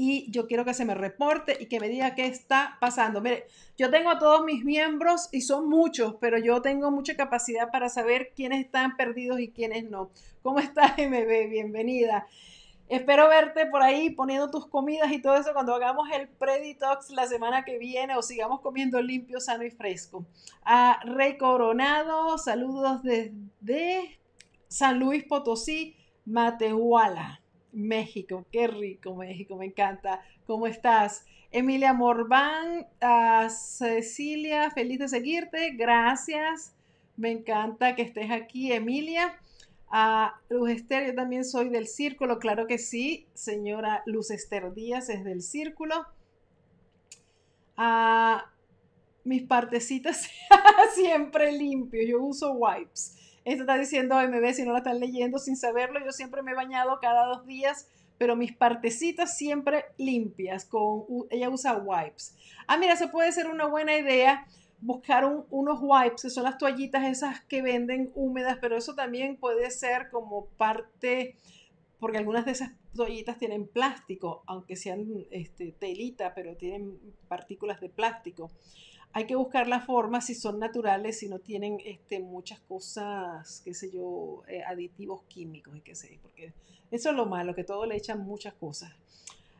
y 0.03 0.31
yo 0.31 0.47
quiero 0.47 0.65
que 0.65 0.73
se 0.73 0.87
me 0.87 0.95
reporte 0.95 1.59
y 1.61 1.67
que 1.67 1.79
me 1.79 1.91
diga 1.91 2.15
qué 2.15 2.25
está 2.25 2.79
pasando. 2.81 3.21
Mire, 3.21 3.45
yo 3.77 3.91
tengo 3.91 4.09
a 4.09 4.19
todos 4.19 4.43
mis 4.47 4.65
miembros 4.65 5.29
y 5.31 5.43
son 5.43 5.69
muchos, 5.69 6.15
pero 6.19 6.39
yo 6.39 6.63
tengo 6.63 6.91
mucha 6.91 7.17
capacidad 7.17 7.71
para 7.71 7.91
saber 7.91 8.33
quiénes 8.35 8.65
están 8.65 8.97
perdidos 8.97 9.41
y 9.41 9.51
quiénes 9.51 9.91
no. 9.91 10.11
¿Cómo 10.41 10.59
estás, 10.59 10.93
MB? 10.97 11.51
Bienvenida. 11.51 12.27
Espero 12.89 13.29
verte 13.29 13.67
por 13.67 13.83
ahí 13.83 14.09
poniendo 14.09 14.51
tus 14.51 14.67
comidas 14.69 15.13
y 15.13 15.21
todo 15.21 15.37
eso 15.37 15.53
cuando 15.53 15.75
hagamos 15.75 16.09
el 16.15 16.29
Preditox 16.29 17.11
la 17.11 17.27
semana 17.27 17.67
que 17.67 17.77
viene 17.77 18.17
o 18.17 18.23
sigamos 18.23 18.63
comiendo 18.63 19.03
limpio, 19.03 19.39
sano 19.39 19.65
y 19.65 19.71
fresco. 19.71 20.25
A 20.65 20.99
Rey 21.05 21.37
Coronado, 21.37 22.39
saludos 22.39 23.03
desde 23.03 24.19
San 24.67 24.99
Luis 24.99 25.25
Potosí, 25.25 25.95
Matehuala. 26.25 27.43
México, 27.73 28.47
qué 28.51 28.67
rico 28.67 29.15
México, 29.15 29.57
me 29.57 29.67
encanta. 29.67 30.23
¿Cómo 30.47 30.67
estás? 30.67 31.25
Emilia 31.53 31.93
Morván, 31.93 32.87
Cecilia, 33.49 34.71
feliz 34.71 34.99
de 34.99 35.09
seguirte, 35.09 35.71
gracias. 35.73 36.75
Me 37.17 37.31
encanta 37.31 37.95
que 37.97 38.03
estés 38.03 38.31
aquí, 38.31 38.73
Emilia. 38.73 39.39
A 39.93 40.41
Luz 40.49 40.71
Esther, 40.71 41.09
yo 41.09 41.15
también 41.17 41.45
soy 41.45 41.69
del 41.69 41.89
círculo, 41.89 42.39
claro 42.39 42.69
que 42.69 42.79
sí, 42.79 43.27
señora 43.35 44.05
Luz 44.07 44.31
Esther 44.31 44.73
Díaz 44.73 45.09
es 45.09 45.25
del 45.25 45.43
círculo. 45.43 46.07
A 47.77 48.53
mis 49.25 49.43
partecitas 49.43 50.31
siempre 50.95 51.51
limpios, 51.51 52.09
yo 52.09 52.23
uso 52.23 52.53
wipes. 52.53 53.17
Esto 53.45 53.63
está 53.63 53.79
diciendo 53.79 54.17
MB, 54.17 54.53
si 54.53 54.65
no 54.65 54.73
la 54.73 54.79
están 54.79 55.01
leyendo 55.01 55.39
sin 55.39 55.57
saberlo, 55.57 56.05
yo 56.05 56.13
siempre 56.13 56.43
me 56.43 56.53
he 56.53 56.55
bañado 56.55 56.99
cada 57.01 57.27
dos 57.27 57.47
días, 57.47 57.89
pero 58.19 58.37
mis 58.37 58.55
partecitas 58.55 59.37
siempre 59.37 59.87
limpias, 59.97 60.65
con, 60.67 61.05
ella 61.31 61.49
usa 61.49 61.77
wipes. 61.77 62.37
Ah, 62.67 62.77
mira, 62.77 62.93
eso 62.93 63.11
puede 63.11 63.33
ser 63.33 63.49
una 63.49 63.67
buena 63.67 63.97
idea 63.97 64.47
buscar 64.81 65.25
unos 65.51 65.79
wipes, 65.83 66.23
que 66.23 66.31
son 66.31 66.45
las 66.45 66.59
toallitas 66.59 67.05
esas 67.05 67.41
que 67.43 67.63
venden 67.63 68.11
húmedas, 68.15 68.59
pero 68.61 68.77
eso 68.77 68.95
también 68.95 69.37
puede 69.37 69.71
ser 69.71 70.09
como 70.11 70.47
parte, 70.57 71.37
porque 71.99 72.19
algunas 72.19 72.47
de 72.47 72.53
esas 72.53 72.73
toallitas 72.95 73.39
tienen 73.39 73.69
plástico, 73.69 74.43
aunque 74.47 74.77
sean 74.77 75.27
este, 75.31 75.73
telita, 75.73 76.35
pero 76.35 76.57
tienen 76.57 76.99
partículas 77.29 77.81
de 77.81 77.91
plástico. 77.91 78.51
Hay 79.13 79.27
que 79.27 79.35
buscar 79.35 79.67
la 79.67 79.81
forma, 79.81 80.21
si 80.21 80.35
son 80.35 80.59
naturales, 80.61 81.19
si 81.19 81.29
no 81.29 81.41
tienen 81.41 81.79
este, 81.85 82.21
muchas 82.21 82.61
cosas, 82.61 83.61
qué 83.65 83.75
sé 83.75 83.91
yo, 83.91 84.43
eh, 84.47 84.63
aditivos 84.63 85.23
químicos 85.25 85.77
y 85.77 85.81
qué 85.81 85.97
sé, 85.97 86.19
porque 86.23 86.53
eso 86.91 87.11
es 87.11 87.17
lo 87.17 87.27
malo, 87.27 87.55
que 87.55 87.65
todo 87.65 87.87
le 87.87 87.97
echan 87.97 88.25
muchas 88.25 88.55
cosas. 88.55 88.93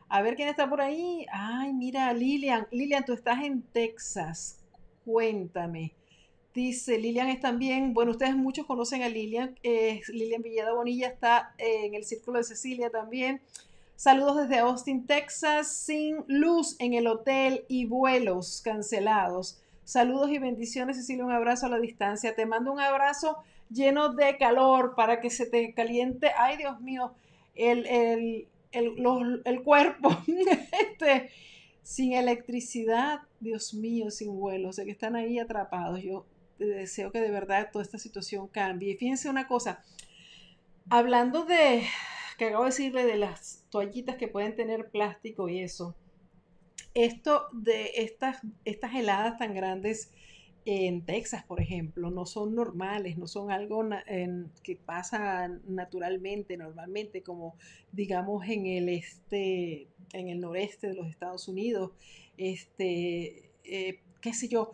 A 0.07 0.21
ver 0.21 0.35
quién 0.35 0.49
está 0.49 0.69
por 0.69 0.81
ahí. 0.81 1.25
Ay, 1.31 1.71
mira, 1.73 2.11
Lilian. 2.13 2.67
Lilian, 2.69 3.05
tú 3.05 3.13
estás 3.13 3.41
en 3.43 3.61
Texas. 3.61 4.59
Cuéntame. 5.05 5.93
Dice, 6.53 6.97
Lilian 6.97 7.29
es 7.29 7.39
también, 7.39 7.93
bueno, 7.93 8.11
ustedes 8.11 8.35
muchos 8.35 8.65
conocen 8.65 9.03
a 9.03 9.07
Lilian, 9.07 9.55
Lilian 9.63 10.41
Villada 10.41 10.73
Bonilla 10.73 11.07
está 11.07 11.55
en 11.57 11.93
el 11.93 12.03
Círculo 12.03 12.39
de 12.39 12.43
Cecilia 12.43 12.89
también. 12.89 13.41
Saludos 14.01 14.35
desde 14.37 14.57
Austin, 14.57 15.05
Texas, 15.05 15.77
sin 15.77 16.25
luz 16.25 16.75
en 16.79 16.95
el 16.95 17.05
hotel 17.05 17.65
y 17.67 17.85
vuelos 17.85 18.63
cancelados. 18.63 19.61
Saludos 19.83 20.31
y 20.31 20.39
bendiciones, 20.39 20.97
Cecilia, 20.97 21.23
un 21.23 21.31
abrazo 21.31 21.67
a 21.67 21.69
la 21.69 21.79
distancia. 21.79 22.33
Te 22.33 22.47
mando 22.47 22.71
un 22.71 22.79
abrazo 22.79 23.43
lleno 23.69 24.11
de 24.15 24.39
calor 24.39 24.95
para 24.95 25.21
que 25.21 25.29
se 25.29 25.45
te 25.45 25.75
caliente, 25.75 26.31
ay 26.35 26.57
Dios 26.57 26.81
mío, 26.81 27.13
el, 27.53 27.85
el, 27.85 28.47
el 28.71 29.61
cuerpo. 29.61 30.09
este, 30.81 31.29
sin 31.83 32.13
electricidad, 32.13 33.19
Dios 33.39 33.75
mío, 33.75 34.09
sin 34.09 34.35
vuelo, 34.35 34.69
o 34.69 34.73
sea 34.73 34.83
que 34.83 34.89
están 34.89 35.15
ahí 35.15 35.37
atrapados. 35.37 36.01
Yo 36.01 36.25
deseo 36.57 37.11
que 37.11 37.21
de 37.21 37.29
verdad 37.29 37.69
toda 37.71 37.83
esta 37.83 37.99
situación 37.99 38.47
cambie. 38.47 38.97
Fíjense 38.97 39.29
una 39.29 39.47
cosa, 39.47 39.83
hablando 40.89 41.45
de, 41.45 41.83
que 42.41 42.47
acabo 42.47 42.63
de 42.63 42.71
decirle 42.71 43.05
de 43.05 43.17
las 43.17 43.67
toallitas 43.69 44.15
que 44.15 44.27
pueden 44.27 44.55
tener 44.55 44.89
plástico 44.89 45.47
y 45.47 45.59
eso, 45.59 45.93
esto 46.95 47.45
de 47.53 47.91
estas, 47.97 48.39
estas 48.65 48.95
heladas 48.95 49.37
tan 49.37 49.53
grandes 49.53 50.11
en 50.65 51.05
Texas, 51.05 51.43
por 51.43 51.61
ejemplo, 51.61 52.09
no 52.09 52.25
son 52.25 52.55
normales, 52.55 53.19
no 53.19 53.27
son 53.27 53.51
algo 53.51 53.87
que 54.63 54.75
pasa 54.75 55.49
naturalmente, 55.67 56.57
normalmente, 56.57 57.21
como 57.21 57.53
digamos 57.91 58.43
en 58.47 58.65
el 58.65 58.89
este, 58.89 59.87
en 60.11 60.29
el 60.29 60.39
noreste 60.39 60.87
de 60.87 60.95
los 60.95 61.09
Estados 61.09 61.47
Unidos, 61.47 61.91
este, 62.37 63.51
eh, 63.65 63.99
qué 64.19 64.33
sé 64.33 64.47
yo, 64.47 64.71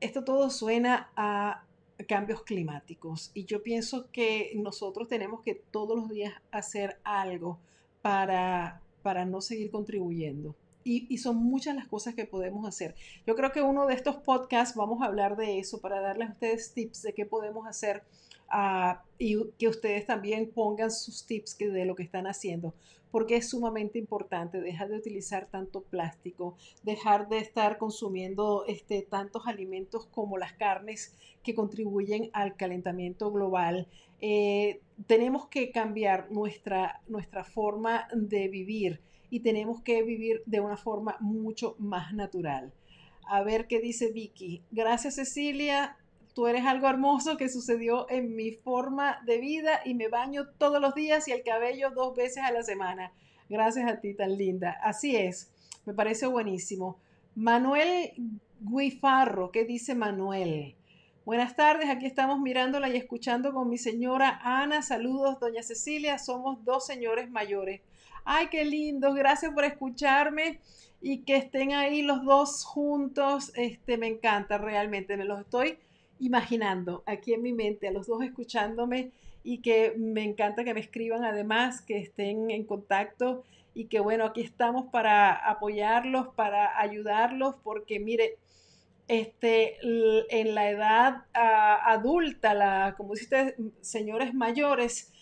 esto 0.00 0.24
todo 0.24 0.48
suena 0.48 1.12
a 1.16 1.66
cambios 2.08 2.42
climáticos 2.42 3.30
y 3.34 3.44
yo 3.44 3.62
pienso 3.62 4.10
que 4.10 4.52
nosotros 4.56 5.08
tenemos 5.08 5.40
que 5.42 5.54
todos 5.54 5.96
los 5.96 6.08
días 6.08 6.34
hacer 6.50 6.98
algo 7.04 7.58
para, 8.02 8.80
para 9.02 9.24
no 9.24 9.40
seguir 9.40 9.70
contribuyendo. 9.70 10.54
Y, 10.84 11.16
son 11.18 11.36
muchas 11.36 11.76
las 11.76 11.86
cosas 11.86 12.16
que 12.16 12.26
podemos 12.26 12.66
hacer. 12.66 12.96
Yo 13.24 13.36
creo 13.36 13.52
que 13.52 13.62
uno 13.62 13.86
de 13.86 13.94
estos 13.94 14.16
podcasts 14.16 14.74
vamos 14.74 15.00
a 15.00 15.06
hablar 15.06 15.36
de 15.36 15.60
eso 15.60 15.80
para 15.80 16.00
darles 16.00 16.30
a 16.30 16.32
ustedes 16.32 16.72
tips 16.74 17.02
de 17.02 17.14
qué 17.14 17.24
podemos 17.24 17.68
hacer 17.68 18.02
ah, 18.48 19.04
y 19.16 19.44
que 19.58 19.68
ustedes 19.68 20.06
también 20.06 20.50
pongan 20.50 20.90
sus 20.90 21.24
tips 21.24 21.56
de 21.56 21.84
lo 21.84 21.94
que 21.94 22.02
están 22.02 22.26
haciendo, 22.26 22.74
porque 23.12 23.36
es 23.36 23.50
sumamente 23.50 23.98
importante 23.98 24.60
dejar 24.60 24.88
de 24.88 24.96
utilizar 24.96 25.46
tanto 25.50 25.82
plástico, 25.82 26.56
dejar 26.82 27.28
de 27.28 27.38
estar 27.38 27.78
consumiendo 27.78 28.64
este, 28.66 29.02
tantos 29.02 29.46
alimentos 29.46 30.06
como 30.06 30.38
las 30.38 30.54
carnes 30.54 31.14
que 31.44 31.54
contribuyen 31.54 32.30
al 32.32 32.56
calentamiento 32.56 33.30
global. 33.30 33.86
Eh, 34.20 34.80
tenemos 35.06 35.46
que 35.46 35.70
cambiar 35.70 36.32
nuestra, 36.32 37.02
nuestra 37.06 37.44
forma 37.44 38.08
de 38.14 38.48
vivir 38.48 39.00
y 39.30 39.40
tenemos 39.40 39.82
que 39.82 40.02
vivir 40.02 40.42
de 40.46 40.60
una 40.60 40.76
forma 40.76 41.16
mucho 41.20 41.76
más 41.78 42.12
natural. 42.14 42.72
A 43.28 43.42
ver 43.42 43.66
qué 43.66 43.80
dice 43.80 44.10
Vicky. 44.10 44.62
Gracias 44.70 45.16
Cecilia, 45.16 45.96
tú 46.34 46.46
eres 46.46 46.64
algo 46.64 46.88
hermoso 46.88 47.36
que 47.36 47.48
sucedió 47.48 48.08
en 48.10 48.34
mi 48.34 48.52
forma 48.52 49.20
de 49.26 49.38
vida 49.38 49.80
y 49.84 49.94
me 49.94 50.08
baño 50.08 50.48
todos 50.58 50.80
los 50.80 50.94
días 50.94 51.28
y 51.28 51.32
el 51.32 51.42
cabello 51.42 51.90
dos 51.90 52.14
veces 52.16 52.42
a 52.44 52.52
la 52.52 52.62
semana. 52.62 53.12
Gracias 53.48 53.90
a 53.90 54.00
ti, 54.00 54.14
tan 54.14 54.36
linda. 54.36 54.78
Así 54.82 55.16
es, 55.16 55.50
me 55.84 55.94
parece 55.94 56.26
buenísimo. 56.26 56.98
Manuel 57.34 58.12
Guifarro, 58.60 59.50
¿qué 59.50 59.64
dice 59.64 59.94
Manuel? 59.94 60.76
Buenas 61.24 61.54
tardes, 61.54 61.88
aquí 61.88 62.06
estamos 62.06 62.40
mirándola 62.40 62.88
y 62.88 62.96
escuchando 62.96 63.52
con 63.52 63.68
mi 63.68 63.78
señora 63.78 64.40
Ana. 64.42 64.82
Saludos, 64.82 65.38
doña 65.38 65.62
Cecilia. 65.62 66.18
Somos 66.18 66.64
dos 66.64 66.86
señores 66.86 67.30
mayores. 67.30 67.80
Ay, 68.24 68.48
qué 68.50 68.64
lindo, 68.64 69.14
gracias 69.14 69.52
por 69.52 69.64
escucharme 69.64 70.60
y 71.00 71.22
que 71.24 71.36
estén 71.36 71.72
ahí 71.74 72.02
los 72.02 72.24
dos 72.24 72.64
juntos. 72.64 73.52
Este, 73.54 73.98
me 73.98 74.08
encanta 74.08 74.58
realmente, 74.58 75.16
me 75.16 75.24
los 75.24 75.40
estoy 75.40 75.78
imaginando 76.22 77.02
aquí 77.06 77.34
en 77.34 77.42
mi 77.42 77.52
mente, 77.52 77.88
a 77.88 77.92
los 77.92 78.06
dos 78.06 78.22
escuchándome 78.22 79.10
y 79.42 79.58
que 79.58 79.94
me 79.98 80.22
encanta 80.22 80.64
que 80.64 80.72
me 80.72 80.80
escriban 80.80 81.24
además, 81.24 81.82
que 81.82 81.98
estén 81.98 82.50
en 82.50 82.64
contacto 82.64 83.42
y 83.74 83.86
que 83.86 84.00
bueno, 84.00 84.24
aquí 84.24 84.40
estamos 84.40 84.86
para 84.90 85.32
apoyarlos, 85.32 86.28
para 86.28 86.78
ayudarlos, 86.78 87.56
porque 87.64 87.98
mire, 87.98 88.38
este, 89.08 89.78
en 89.82 90.54
la 90.54 90.70
edad 90.70 91.24
ah, 91.34 91.80
adulta, 91.92 92.54
la, 92.54 92.94
como 92.96 93.14
dice 93.14 93.56
señores 93.80 94.32
mayores, 94.32 95.12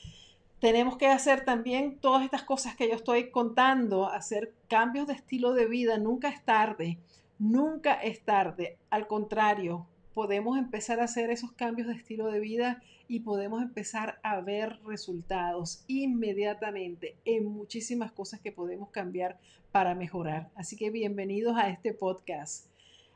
tenemos 0.60 0.98
que 0.98 1.06
hacer 1.06 1.44
también 1.46 1.98
todas 1.98 2.22
estas 2.22 2.42
cosas 2.42 2.76
que 2.76 2.88
yo 2.88 2.94
estoy 2.94 3.30
contando, 3.30 4.06
hacer 4.06 4.52
cambios 4.68 5.06
de 5.06 5.14
estilo 5.14 5.54
de 5.54 5.66
vida. 5.66 5.96
Nunca 5.96 6.28
es 6.28 6.44
tarde, 6.44 6.98
nunca 7.38 7.94
es 7.94 8.22
tarde. 8.22 8.76
Al 8.90 9.06
contrario, 9.06 9.86
podemos 10.14 10.58
empezar 10.58 11.00
a 11.00 11.04
hacer 11.04 11.30
esos 11.30 11.52
cambios 11.52 11.88
de 11.88 11.94
estilo 11.94 12.26
de 12.26 12.40
vida 12.40 12.82
y 13.08 13.20
podemos 13.20 13.62
empezar 13.62 14.20
a 14.22 14.40
ver 14.40 14.78
resultados 14.84 15.84
inmediatamente 15.86 17.16
en 17.24 17.46
muchísimas 17.46 18.12
cosas 18.12 18.40
que 18.40 18.52
podemos 18.52 18.90
cambiar 18.90 19.38
para 19.72 19.94
mejorar. 19.94 20.50
Así 20.54 20.76
que 20.76 20.90
bienvenidos 20.90 21.56
a 21.56 21.70
este 21.70 21.94
podcast. 21.94 22.66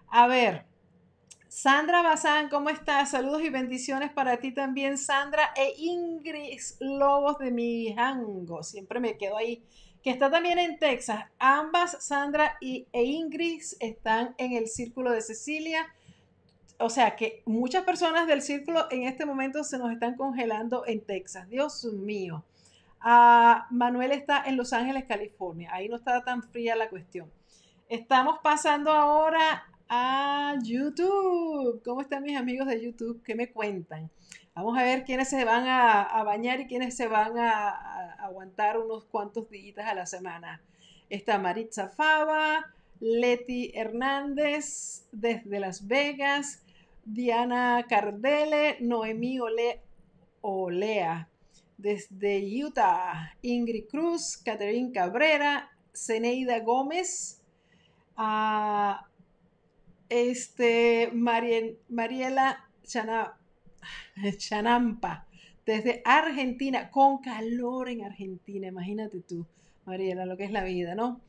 A 0.09 0.27
ver, 0.27 0.65
Sandra 1.49 2.03
Bazán, 2.03 2.49
¿cómo 2.49 2.71
estás? 2.71 3.13
Saludos 3.13 3.43
y 3.43 3.49
bendiciones 3.49 4.11
para 4.11 4.39
ti 4.39 4.53
también, 4.53 4.99
Sandra 4.99 5.53
e 5.57 5.73
Ingrid 5.79 6.59
Lobos 6.81 7.39
de 7.39 7.53
Mijango. 7.53 8.65
Siempre 8.65 8.99
me 8.99 9.17
quedo 9.17 9.37
ahí. 9.37 9.63
Que 10.03 10.11
está 10.11 10.31
también 10.31 10.59
en 10.59 10.79
Texas. 10.79 11.25
Ambas, 11.39 12.05
Sandra 12.05 12.59
y, 12.61 12.89
e 12.93 13.05
Ingrid, 13.05 13.63
están 13.81 14.35
en 14.37 14.53
el 14.53 14.67
círculo 14.67 15.13
de 15.13 15.23
Cecilia. 15.23 15.87
O 16.79 16.91
sea 16.91 17.17
que 17.17 17.43
muchas 17.47 17.85
personas 17.85 18.27
del 18.27 18.43
círculo 18.43 18.87
en 18.91 19.05
este 19.05 19.27
momento 19.27 19.65
se 19.65 19.79
nos 19.79 19.93
están 19.93 20.17
congelando 20.17 20.85
en 20.87 21.01
Texas. 21.01 21.49
Dios 21.49 21.85
mío. 21.85 22.45
Ah, 23.01 23.67
Manuel 23.71 24.13
está 24.13 24.43
en 24.45 24.57
Los 24.57 24.73
Ángeles, 24.73 25.05
California. 25.05 25.71
Ahí 25.73 25.89
no 25.89 25.97
está 25.97 26.25
tan 26.25 26.43
fría 26.43 26.75
la 26.75 26.89
cuestión. 26.89 27.31
Estamos 27.89 28.39
pasando 28.43 28.91
ahora 28.91 29.65
a 29.89 30.55
YouTube. 30.63 31.83
¿Cómo 31.85 32.01
están 32.01 32.23
mis 32.23 32.37
amigos 32.37 32.67
de 32.67 32.83
YouTube? 32.83 33.23
¿Qué 33.23 33.35
me 33.35 33.53
cuentan? 33.53 34.11
Vamos 34.55 34.79
a 34.79 34.83
ver 34.83 35.05
quiénes 35.05 35.29
se 35.29 35.45
van 35.45 35.67
a, 35.67 36.23
bañar 36.25 36.61
y 36.61 36.67
quiénes 36.67 36.97
se 36.97 37.09
van 37.09 37.39
a, 37.39 38.15
aguantar 38.21 38.79
unos 38.79 39.05
cuantos 39.05 39.51
días 39.51 39.87
a 39.87 39.95
la 39.95 40.07
semana. 40.07 40.63
Está 41.11 41.39
Maritza 41.39 41.89
Fava, 41.89 42.73
Leti 43.01 43.73
Hernández 43.75 45.07
desde 45.13 45.61
Las 45.61 45.87
Vegas, 45.87 46.64
Diana 47.05 47.85
Cardele, 47.89 48.79
Noemí 48.81 49.39
Olea 50.41 51.29
desde 51.77 52.65
Utah, 52.65 53.35
Ingrid 53.43 53.87
Cruz, 53.89 54.37
Catherine 54.45 54.93
Cabrera, 54.93 55.71
Zeneida 55.95 56.61
Gómez, 56.61 57.43
a 58.17 59.09
este, 60.09 61.11
Mariela 61.13 62.69
Chanampa 64.39 65.27
desde 65.67 66.03
Argentina, 66.05 66.91
con 66.91 67.19
calor 67.19 67.89
en 67.89 68.05
Argentina, 68.05 68.67
imagínate 68.67 69.21
tú, 69.21 69.47
Mariela, 69.87 70.27
lo 70.27 70.37
que 70.37 70.45
es 70.45 70.53
la 70.53 70.63
vida, 70.63 70.95
¿no? 70.95 71.21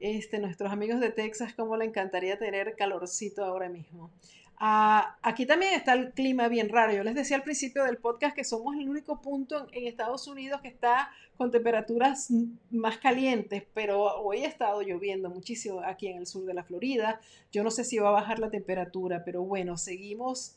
Este, 0.00 0.38
nuestros 0.38 0.72
amigos 0.72 1.00
de 1.00 1.10
Texas, 1.10 1.54
cómo 1.54 1.76
le 1.76 1.84
encantaría 1.84 2.38
tener 2.38 2.74
calorcito 2.76 3.44
ahora 3.44 3.68
mismo. 3.68 4.10
Ah, 4.58 5.18
aquí 5.20 5.44
también 5.44 5.74
está 5.74 5.92
el 5.92 6.12
clima 6.12 6.48
bien 6.48 6.70
raro. 6.70 6.92
Yo 6.92 7.04
les 7.04 7.14
decía 7.14 7.36
al 7.36 7.42
principio 7.42 7.84
del 7.84 7.98
podcast 7.98 8.34
que 8.34 8.44
somos 8.44 8.74
el 8.76 8.88
único 8.88 9.20
punto 9.20 9.66
en, 9.72 9.86
Estados 9.86 10.26
Unidos 10.28 10.62
que 10.62 10.68
está 10.68 11.10
con 11.36 11.50
temperaturas 11.50 12.30
más 12.70 12.96
calientes, 12.96 13.64
pero 13.74 14.02
hoy 14.22 14.44
ha 14.44 14.48
estado 14.48 14.80
lloviendo 14.80 15.28
muchísimo 15.28 15.80
aquí 15.80 16.06
en 16.08 16.16
el 16.16 16.26
sur 16.26 16.46
de 16.46 16.54
la 16.54 16.64
Florida. 16.64 17.20
Yo 17.52 17.62
no 17.62 17.70
sé 17.70 17.84
si 17.84 17.98
va 17.98 18.08
a 18.08 18.12
bajar 18.12 18.38
la 18.38 18.50
temperatura, 18.50 19.24
pero 19.24 19.42
bueno, 19.42 19.76
seguimos 19.76 20.56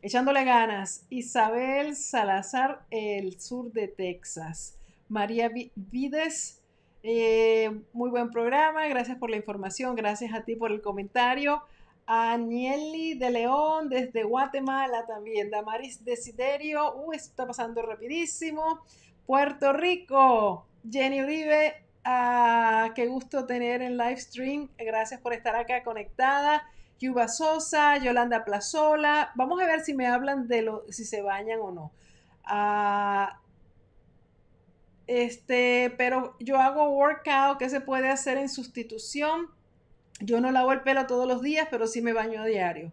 echándole 0.00 0.44
ganas. 0.44 1.04
Isabel 1.10 1.96
Salazar, 1.96 2.86
el 2.90 3.38
sur 3.40 3.70
de 3.72 3.88
Texas. 3.88 4.78
María 5.10 5.50
Vides, 5.74 6.62
eh, 7.02 7.70
muy 7.92 8.08
buen 8.08 8.30
programa. 8.30 8.88
Gracias 8.88 9.18
por 9.18 9.28
la 9.28 9.36
información. 9.36 9.96
Gracias 9.96 10.32
a 10.32 10.44
ti 10.46 10.56
por 10.56 10.72
el 10.72 10.80
comentario. 10.80 11.62
Anieli 12.06 13.14
de 13.14 13.30
León 13.30 13.88
desde 13.88 14.24
Guatemala 14.24 15.06
también. 15.06 15.50
Damaris 15.50 16.04
Desiderio, 16.04 16.94
uh, 16.94 17.12
está 17.12 17.46
pasando 17.46 17.82
rapidísimo. 17.82 18.80
Puerto 19.26 19.72
Rico, 19.72 20.66
Jenny 20.88 21.22
Uribe, 21.22 21.82
ah, 22.04 22.90
qué 22.94 23.06
gusto 23.06 23.46
tener 23.46 23.80
en 23.82 23.96
live 23.96 24.18
stream. 24.18 24.68
Gracias 24.78 25.20
por 25.20 25.32
estar 25.32 25.56
acá 25.56 25.82
conectada. 25.82 26.68
Yuba 27.00 27.28
Sosa, 27.28 27.96
Yolanda 27.98 28.44
Plazola. 28.44 29.32
Vamos 29.34 29.60
a 29.60 29.66
ver 29.66 29.80
si 29.80 29.94
me 29.94 30.06
hablan 30.06 30.46
de 30.46 30.62
lo, 30.62 30.84
si 30.90 31.04
se 31.04 31.22
bañan 31.22 31.60
o 31.60 31.70
no. 31.70 31.92
Ah, 32.44 33.40
este, 35.06 35.94
pero 35.98 36.36
yo 36.38 36.58
hago 36.58 36.88
workout 36.90 37.58
que 37.58 37.68
se 37.68 37.80
puede 37.80 38.08
hacer 38.08 38.38
en 38.38 38.48
sustitución 38.48 39.48
yo 40.24 40.40
no 40.40 40.50
lavo 40.50 40.72
el 40.72 40.82
pelo 40.82 41.06
todos 41.06 41.26
los 41.28 41.42
días, 41.42 41.68
pero 41.70 41.86
sí 41.86 42.02
me 42.02 42.12
baño 42.12 42.42
a 42.42 42.46
diario. 42.46 42.92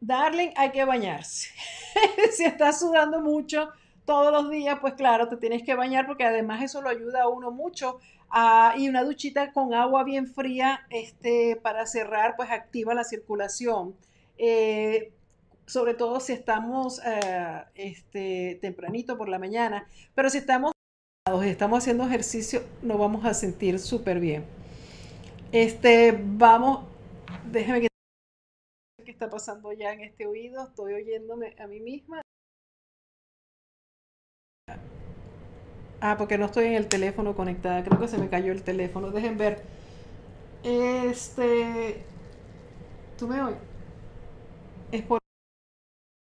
Darling, 0.00 0.50
hay 0.56 0.70
que 0.70 0.84
bañarse. 0.84 1.50
si 2.32 2.44
estás 2.44 2.80
sudando 2.80 3.20
mucho 3.20 3.70
todos 4.04 4.32
los 4.32 4.50
días, 4.50 4.78
pues 4.80 4.94
claro, 4.94 5.28
te 5.28 5.36
tienes 5.36 5.62
que 5.62 5.74
bañar 5.74 6.06
porque 6.06 6.24
además 6.24 6.62
eso 6.62 6.80
lo 6.80 6.88
ayuda 6.88 7.22
a 7.22 7.28
uno 7.28 7.50
mucho. 7.50 7.98
Y 8.76 8.88
una 8.88 9.02
duchita 9.02 9.52
con 9.52 9.74
agua 9.74 10.04
bien 10.04 10.26
fría 10.26 10.86
este, 10.88 11.56
para 11.56 11.86
cerrar, 11.86 12.34
pues 12.36 12.50
activa 12.50 12.94
la 12.94 13.04
circulación. 13.04 13.94
Eh, 14.38 15.12
sobre 15.66 15.94
todo 15.94 16.18
si 16.18 16.32
estamos 16.32 17.00
eh, 17.04 17.64
este, 17.74 18.58
tempranito 18.60 19.18
por 19.18 19.28
la 19.28 19.38
mañana. 19.38 19.86
Pero 20.14 20.30
si 20.30 20.38
estamos, 20.38 20.72
estamos 21.44 21.78
haciendo 21.78 22.04
ejercicio, 22.04 22.62
nos 22.82 22.98
vamos 22.98 23.24
a 23.24 23.34
sentir 23.34 23.78
súper 23.78 24.18
bien. 24.18 24.59
Este, 25.52 26.16
vamos, 26.16 26.86
déjeme 27.50 27.80
que 27.80 27.88
qué 29.04 29.10
está 29.10 29.28
pasando 29.28 29.72
ya 29.72 29.92
en 29.92 30.02
este 30.02 30.26
oído, 30.26 30.64
estoy 30.64 30.94
oyéndome 30.94 31.56
a 31.58 31.66
mí 31.66 31.80
misma. 31.80 32.22
Ah, 36.00 36.14
porque 36.16 36.38
no 36.38 36.46
estoy 36.46 36.66
en 36.66 36.74
el 36.74 36.88
teléfono 36.88 37.34
conectada, 37.34 37.82
creo 37.82 37.98
que 37.98 38.06
se 38.06 38.16
me 38.16 38.30
cayó 38.30 38.52
el 38.52 38.62
teléfono, 38.62 39.10
dejen 39.10 39.36
ver. 39.38 39.62
Este, 40.62 42.04
¿tú 43.18 43.26
me 43.26 43.42
oyes? 43.42 43.58
Es 44.92 45.02
por... 45.02 45.18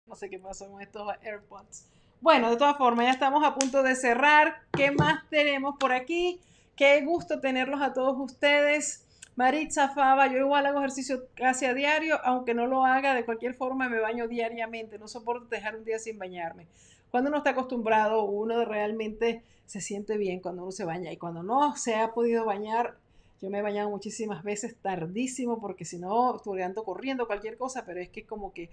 No 0.05 0.15
sé 0.15 0.29
qué 0.29 0.37
pasó 0.37 0.69
con 0.69 0.81
estos 0.81 1.07
AirPods. 1.21 1.87
Bueno, 2.19 2.49
de 2.49 2.57
todas 2.57 2.77
formas, 2.77 3.05
ya 3.05 3.13
estamos 3.13 3.43
a 3.45 3.55
punto 3.55 3.83
de 3.83 3.95
cerrar. 3.95 4.63
¿Qué 4.75 4.91
más 4.91 5.27
tenemos 5.29 5.75
por 5.79 5.93
aquí? 5.93 6.41
Qué 6.75 7.01
gusto 7.01 7.39
tenerlos 7.39 7.81
a 7.81 7.93
todos 7.93 8.17
ustedes. 8.19 9.02
Maritza 9.35 9.89
Fava, 9.89 10.27
yo 10.27 10.37
igual 10.37 10.65
hago 10.65 10.79
ejercicio 10.79 11.27
casi 11.33 11.65
a 11.65 11.73
diario, 11.73 12.19
aunque 12.23 12.53
no 12.53 12.67
lo 12.67 12.85
haga, 12.85 13.15
de 13.15 13.25
cualquier 13.25 13.55
forma 13.55 13.89
me 13.89 13.99
baño 13.99 14.27
diariamente, 14.27 14.99
no 14.99 15.07
soporto 15.07 15.47
dejar 15.47 15.75
un 15.75 15.83
día 15.83 15.97
sin 15.97 16.19
bañarme. 16.19 16.67
Cuando 17.09 17.29
uno 17.29 17.37
está 17.37 17.51
acostumbrado, 17.51 18.23
uno 18.25 18.63
realmente 18.65 19.43
se 19.65 19.81
siente 19.81 20.17
bien 20.17 20.39
cuando 20.39 20.63
uno 20.63 20.71
se 20.71 20.85
baña 20.85 21.11
y 21.11 21.17
cuando 21.17 21.41
no 21.41 21.75
se 21.75 21.95
ha 21.95 22.13
podido 22.13 22.45
bañar, 22.45 22.97
yo 23.41 23.49
me 23.49 23.59
he 23.59 23.61
bañado 23.61 23.89
muchísimas 23.89 24.43
veces 24.43 24.75
tardísimo 24.81 25.59
porque 25.59 25.83
si 25.83 25.97
no, 25.97 26.41
ando 26.63 26.83
corriendo 26.83 27.27
cualquier 27.27 27.57
cosa, 27.57 27.85
pero 27.85 27.99
es 27.99 28.09
que 28.09 28.25
como 28.25 28.53
que, 28.53 28.69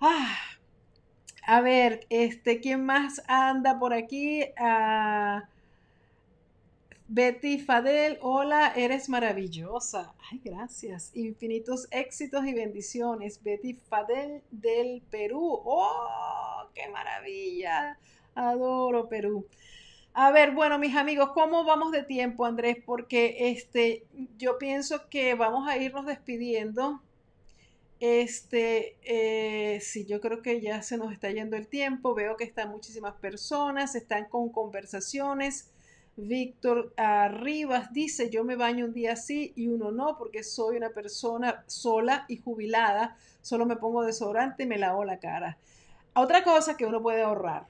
ah, 0.00 0.36
a 1.46 1.60
ver, 1.60 2.06
este, 2.10 2.60
¿quién 2.60 2.84
más 2.84 3.22
anda 3.28 3.78
por 3.78 3.94
aquí? 3.94 4.44
Ah, 4.58 5.48
Betty 7.12 7.58
Fadel, 7.58 8.18
hola, 8.22 8.72
eres 8.76 9.08
maravillosa. 9.08 10.14
Ay, 10.30 10.40
gracias. 10.44 11.10
Infinitos 11.16 11.88
éxitos 11.90 12.46
y 12.46 12.54
bendiciones. 12.54 13.42
Betty 13.42 13.74
Fadel 13.74 14.44
del 14.52 15.02
Perú. 15.10 15.60
¡Oh, 15.64 16.68
qué 16.72 16.88
maravilla! 16.88 17.98
Adoro 18.36 19.08
Perú. 19.08 19.44
A 20.12 20.30
ver, 20.30 20.52
bueno, 20.52 20.78
mis 20.78 20.94
amigos, 20.94 21.32
¿cómo 21.34 21.64
vamos 21.64 21.90
de 21.90 22.04
tiempo, 22.04 22.46
Andrés? 22.46 22.76
Porque 22.86 23.50
este, 23.50 24.06
yo 24.38 24.56
pienso 24.58 25.08
que 25.08 25.34
vamos 25.34 25.68
a 25.68 25.78
irnos 25.78 26.06
despidiendo. 26.06 27.02
Este, 27.98 28.96
eh, 29.02 29.80
sí, 29.80 30.06
yo 30.06 30.20
creo 30.20 30.42
que 30.42 30.60
ya 30.60 30.80
se 30.82 30.96
nos 30.96 31.12
está 31.12 31.28
yendo 31.32 31.56
el 31.56 31.66
tiempo. 31.66 32.14
Veo 32.14 32.36
que 32.36 32.44
están 32.44 32.70
muchísimas 32.70 33.16
personas, 33.16 33.96
están 33.96 34.26
con 34.26 34.48
conversaciones 34.50 35.72
Víctor 36.28 36.92
Arribas 36.96 37.92
dice, 37.92 38.30
yo 38.30 38.44
me 38.44 38.56
baño 38.56 38.84
un 38.84 38.92
día 38.92 39.16
sí 39.16 39.52
y 39.56 39.68
uno 39.68 39.90
no 39.90 40.16
porque 40.18 40.42
soy 40.42 40.76
una 40.76 40.90
persona 40.90 41.64
sola 41.66 42.24
y 42.28 42.36
jubilada, 42.36 43.16
solo 43.42 43.66
me 43.66 43.76
pongo 43.76 44.04
desodorante 44.04 44.64
y 44.64 44.66
me 44.66 44.78
lavo 44.78 45.04
la 45.04 45.18
cara. 45.18 45.58
Otra 46.14 46.42
cosa 46.42 46.76
que 46.76 46.86
uno 46.86 47.02
puede 47.02 47.22
ahorrar. 47.22 47.66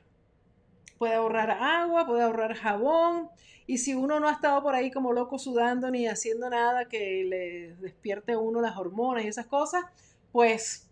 Puede 0.99 1.15
ahorrar 1.15 1.51
agua, 1.51 2.07
puede 2.07 2.23
ahorrar 2.23 2.55
jabón 2.55 3.31
y 3.67 3.79
si 3.79 3.95
uno 3.95 4.21
no 4.21 4.29
ha 4.29 4.33
estado 4.33 4.63
por 4.63 4.75
ahí 4.75 4.91
como 4.91 5.13
loco 5.13 5.39
sudando 5.39 5.91
ni 5.91 6.07
haciendo 6.07 6.51
nada 6.51 6.87
que 6.87 7.25
le 7.25 7.75
despierte 7.77 8.33
a 8.33 8.39
uno 8.39 8.61
las 8.61 8.77
hormonas 8.77 9.25
y 9.25 9.29
esas 9.29 9.47
cosas, 9.47 9.85
pues 10.33 10.91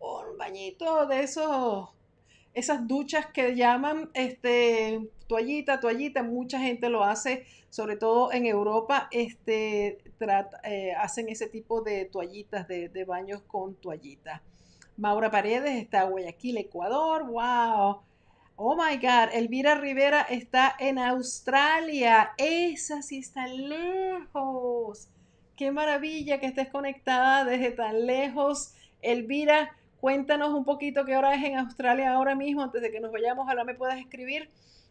un 0.00 0.38
bañito 0.38 1.06
de 1.06 1.22
esos 1.22 1.88
esas 2.54 2.86
duchas 2.86 3.26
que 3.26 3.56
llaman 3.56 4.10
este, 4.14 5.08
toallita, 5.26 5.80
toallita, 5.80 6.22
mucha 6.22 6.58
gente 6.58 6.88
lo 6.88 7.04
hace, 7.04 7.46
sobre 7.70 7.96
todo 7.96 8.32
en 8.32 8.46
Europa, 8.46 9.08
este, 9.10 9.98
eh, 10.64 10.92
hacen 10.98 11.28
ese 11.28 11.48
tipo 11.48 11.82
de 11.82 12.04
toallitas, 12.06 12.68
de, 12.68 13.04
baños 13.06 13.42
con 13.42 13.74
toallita. 13.74 14.42
Maura 14.96 15.30
Paredes 15.30 15.76
está 15.76 16.04
en 16.04 16.10
Guayaquil, 16.10 16.58
Ecuador, 16.58 17.26
wow. 17.26 18.00
Oh 18.56 18.76
my 18.76 18.96
God, 18.96 19.34
Elvira 19.34 19.74
Rivera 19.74 20.22
está 20.22 20.76
en 20.78 20.98
Australia. 20.98 22.30
Esa 22.38 23.02
sí 23.02 23.18
está 23.18 23.48
lejos. 23.48 25.08
Qué 25.56 25.72
maravilla 25.72 26.38
que 26.38 26.46
estés 26.46 26.68
conectada 26.68 27.44
desde 27.44 27.72
tan 27.72 28.06
lejos. 28.06 28.74
Elvira, 29.02 29.72
Cuéntanos 30.04 30.52
un 30.52 30.66
poquito 30.66 31.06
qué 31.06 31.16
hora 31.16 31.34
es 31.34 31.42
en 31.42 31.56
Australia 31.56 32.12
ahora 32.12 32.34
mismo, 32.34 32.62
antes 32.62 32.82
de 32.82 32.92
que 32.92 33.00
nos 33.00 33.10
vayamos, 33.10 33.44
ojalá 33.44 33.64
me 33.64 33.74
puedas 33.74 33.98
escribir. 33.98 34.50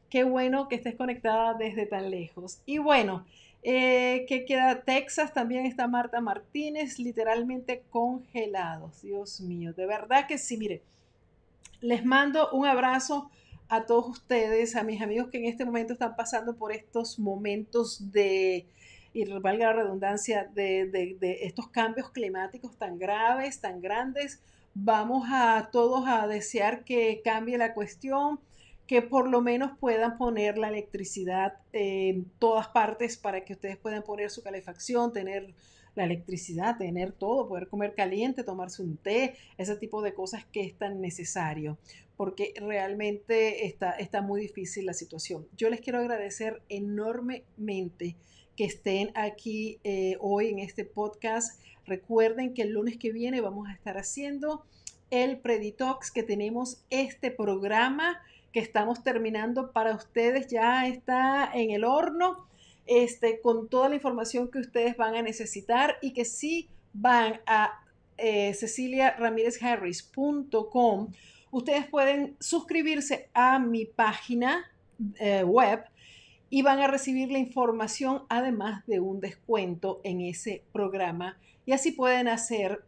Qué 0.10 0.24
bueno 0.24 0.68
que 0.68 0.76
estés 0.76 0.96
conectada 0.96 1.54
desde 1.54 1.86
tan 1.86 2.12
lejos. 2.12 2.60
Y 2.66 2.78
bueno, 2.78 3.26
eh, 3.64 4.26
que 4.28 4.46
queda 4.46 4.82
Texas, 4.82 5.34
también 5.34 5.66
está 5.66 5.88
Marta 5.88 6.22
Martínez, 6.22 7.00
literalmente 7.00 7.84
congelados. 7.90 9.02
Dios 9.02 9.42
mío, 9.42 9.74
de 9.74 9.86
verdad 9.86 10.28
que 10.28 10.38
sí, 10.38 10.58
mire, 10.58 10.82
les 11.82 12.06
mando 12.06 12.50
un 12.52 12.66
abrazo 12.66 13.30
a 13.70 13.86
todos 13.86 14.08
ustedes, 14.08 14.76
a 14.76 14.84
mis 14.84 15.02
amigos 15.02 15.30
que 15.30 15.40
en 15.40 15.46
este 15.46 15.66
momento 15.66 15.94
están 15.94 16.16
pasando 16.16 16.56
por 16.56 16.72
estos 16.72 17.18
momentos 17.18 18.12
de, 18.12 18.68
y 19.14 19.26
valga 19.26 19.68
la 19.68 19.74
redundancia, 19.74 20.50
de, 20.54 20.86
de 20.86 21.38
estos 21.42 21.70
cambios 21.70 22.12
climáticos 22.12 22.78
tan 22.78 23.00
graves, 23.00 23.62
tan 23.62 23.82
grandes 23.82 24.42
Vamos 24.76 25.28
a 25.30 25.70
todos 25.72 26.08
a 26.08 26.26
desear 26.26 26.84
que 26.84 27.22
cambie 27.24 27.60
la 27.60 27.76
cuestión, 27.76 28.40
que 28.88 29.02
por 29.02 29.30
lo 29.30 29.42
menos 29.42 29.78
puedan 29.80 30.18
poner 30.18 30.58
la 30.58 30.70
electricidad 30.70 31.54
en 31.72 32.26
todas 32.40 32.68
partes 32.68 33.18
para 33.18 33.46
que 33.46 33.54
ustedes 33.54 33.78
puedan 33.78 34.04
poner 34.04 34.30
su 34.30 34.44
calefacción, 34.44 35.14
tener 35.14 35.54
la 35.96 36.06
electricidad, 36.06 36.78
tener 36.78 37.12
todo, 37.12 37.48
poder 37.48 37.68
comer 37.68 37.94
caliente, 37.96 38.44
tomarse 38.44 38.82
un 38.82 38.98
té, 38.98 39.36
ese 39.58 39.76
tipo 39.76 40.02
de 40.02 40.14
cosas 40.14 40.46
que 40.46 40.62
es 40.62 40.78
tan 40.78 41.02
necesario, 41.02 41.78
porque 42.18 42.54
realmente 42.58 43.68
está, 43.68 43.92
está 43.92 44.22
muy 44.22 44.42
difícil 44.42 44.86
la 44.86 44.94
situación. 44.94 45.48
Yo 45.56 45.70
les 45.70 45.82
quiero 45.82 46.00
agradecer 46.00 46.62
enormemente 46.70 48.16
que 48.56 48.66
estén 48.66 49.12
aquí 49.16 49.80
eh, 49.84 50.18
hoy 50.20 50.50
en 50.50 50.60
este 50.60 50.86
podcast. 50.86 51.62
Recuerden 51.86 52.54
que 52.54 52.64
el 52.64 52.70
lunes 52.70 52.98
que 52.98 53.12
viene 53.12 53.42
vamos 53.42 53.68
a 53.68 53.74
estar 53.74 53.98
haciendo 53.98 54.66
el 55.10 55.38
Preditox, 55.40 56.12
que 56.12 56.24
tenemos 56.24 56.84
este 56.90 57.30
programa 57.30 58.20
que 58.54 58.62
estamos 58.62 59.04
terminando 59.04 59.74
para 59.74 59.94
ustedes 59.96 60.48
ya 60.48 60.88
está 60.88 61.52
en 61.54 61.72
el 61.72 61.84
horno, 61.84 62.48
este, 62.86 63.42
con 63.42 63.68
toda 63.68 63.90
la 63.90 63.96
información 63.96 64.50
que 64.52 64.60
ustedes 64.60 64.96
van 64.96 65.16
a 65.16 65.24
necesitar 65.24 65.98
y 66.02 66.14
que 66.14 66.24
si 66.24 66.70
van 66.94 67.42
a 67.48 67.84
eh, 68.18 68.54
ceciliaramirezharris.com, 68.54 71.12
ustedes 71.52 71.88
pueden 71.88 72.38
suscribirse 72.40 73.30
a 73.34 73.58
mi 73.58 73.86
página 73.86 74.72
eh, 75.20 75.44
web 75.44 75.84
y 76.52 76.62
van 76.62 76.80
a 76.80 76.86
recibir 76.88 77.32
la 77.32 77.40
información 77.40 78.26
además 78.30 78.86
de 78.86 79.00
un 79.00 79.20
descuento 79.20 80.00
en 80.04 80.22
ese 80.22 80.64
programa. 80.72 81.40
Y 81.66 81.72
así 81.72 81.92
pueden 81.92 82.28
hacer 82.28 82.84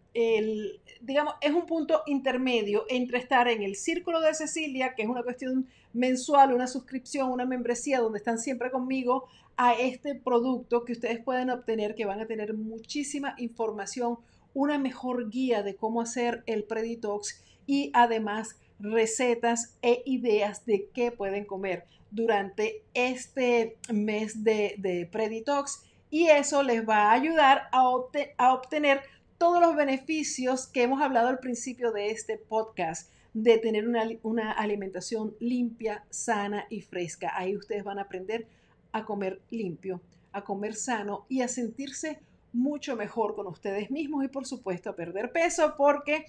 digamos, 1.02 1.36
es 1.42 1.52
un 1.52 1.66
punto 1.66 2.04
intermedio 2.06 2.86
entre 2.90 3.18
estar 3.18 3.48
en 3.50 3.64
el 3.64 3.76
círculo 3.76 4.22
de 4.22 4.34
Cecilia, 4.34 4.96
que 4.96 5.04
es 5.04 5.10
una 5.10 5.24
cuestión 5.24 5.68
mensual, 5.94 6.54
una 6.54 6.68
suscripción, 6.68 7.32
una 7.32 7.46
membresía 7.46 8.00
donde 8.00 8.20
están 8.20 8.40
siempre 8.40 8.72
conmigo, 8.72 9.28
a 9.58 9.74
este 9.74 10.16
producto 10.16 10.86
que 10.86 10.94
ustedes 10.94 11.24
pueden 11.24 11.50
obtener, 11.50 11.96
que 11.96 12.06
van 12.06 12.22
a 12.22 12.28
tener 12.28 12.54
muchísima 12.54 13.36
información, 13.38 14.18
una 14.54 14.78
mejor 14.78 15.30
guía 15.30 15.64
de 15.64 15.76
cómo 15.76 16.02
hacer 16.02 16.44
el 16.46 16.64
Preditox 16.64 17.44
y 17.66 17.92
además 17.94 18.58
recetas 18.80 19.76
e 19.82 20.02
ideas 20.06 20.66
de 20.66 20.90
qué 20.94 21.12
pueden 21.12 21.46
comer 21.46 21.86
durante 22.12 22.84
este 22.94 23.78
mes 23.92 24.44
de, 24.44 25.10
Preditox. 25.12 25.84
Y 26.10 26.28
eso 26.28 26.64
les 26.64 26.88
va 26.88 27.10
a 27.10 27.14
ayudar 27.14 27.64
a 27.72 28.54
obtener 28.54 29.02
todos 29.38 29.62
los 29.62 29.76
beneficios 29.76 30.68
que 30.68 30.84
hemos 30.84 31.02
hablado 31.02 31.28
al 31.28 31.40
principio 31.40 31.92
de 31.92 32.12
este 32.12 32.38
podcast 32.38 33.12
de 33.34 33.58
tener 33.58 33.86
una, 34.24 34.52
alimentación 34.54 35.36
limpia, 35.40 36.06
sana 36.10 36.66
y 36.70 36.82
fresca. 36.82 37.32
Ahí 37.36 37.56
ustedes 37.56 37.84
van 37.84 38.00
a 38.00 38.04
aprender 38.04 38.48
a 38.94 39.04
comer 39.04 39.42
limpio, 39.50 40.02
a 40.32 40.44
comer 40.44 40.74
sano 40.74 41.26
y 41.28 41.42
a 41.42 41.50
sentirse 41.50 42.20
mucho 42.54 42.96
mejor 42.96 43.36
con 43.36 43.48
ustedes 43.48 43.92
mismos 43.92 44.24
y 44.24 44.30
por 44.30 44.46
supuesto 44.46 44.90
a 44.90 44.96
perder 44.96 45.34
peso 45.34 45.76
porque 45.78 46.26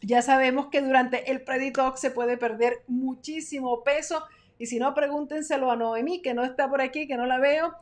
ya 0.00 0.22
sabemos 0.22 0.68
que 0.68 0.80
durante 0.80 1.32
el 1.32 1.42
preditox 1.42 2.00
se 2.00 2.12
puede 2.12 2.36
perder 2.36 2.84
muchísimo 2.86 3.82
peso 3.82 4.22
y 4.58 4.66
si 4.66 4.78
no, 4.78 4.94
pregúntenselo 4.94 5.70
a 5.70 5.76
Noemí, 5.76 6.20
que 6.20 6.34
no 6.34 6.44
está 6.44 6.68
por 6.68 6.80
aquí, 6.80 7.06
que 7.06 7.16
no 7.16 7.26
la 7.26 7.38
veo, 7.38 7.74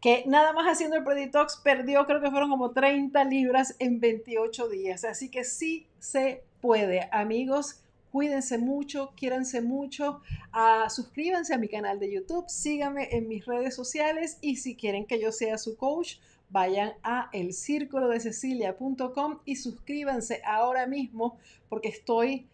que 0.00 0.24
nada 0.26 0.52
más 0.52 0.66
haciendo 0.66 0.96
el 0.96 1.04
Preditox 1.04 1.56
perdió, 1.56 2.06
creo 2.06 2.20
que 2.20 2.30
fueron 2.30 2.50
como 2.50 2.70
30 2.70 3.24
libras 3.24 3.74
en 3.78 4.00
28 4.00 4.68
días. 4.68 5.04
Así 5.04 5.30
que 5.30 5.44
sí 5.44 5.86
se 5.98 6.44
puede, 6.60 7.08
amigos. 7.12 7.82
Cuídense 8.12 8.58
mucho, 8.58 9.12
quiéranse 9.16 9.60
mucho, 9.60 10.22
uh, 10.54 10.88
suscríbanse 10.88 11.52
a 11.52 11.58
mi 11.58 11.68
canal 11.68 12.00
de 12.00 12.10
YouTube, 12.10 12.48
síganme 12.48 13.10
en 13.12 13.28
mis 13.28 13.44
redes 13.44 13.74
sociales 13.74 14.38
y 14.40 14.56
si 14.56 14.76
quieren 14.76 15.04
que 15.04 15.20
yo 15.20 15.30
sea 15.30 15.58
su 15.58 15.76
coach, 15.76 16.14
vayan 16.48 16.94
a 17.02 17.28
elcirculodececilia.com 17.34 19.40
y 19.44 19.56
suscríbanse 19.56 20.40
ahora 20.42 20.86
mismo 20.86 21.36
porque 21.68 21.88
estoy 21.88 22.46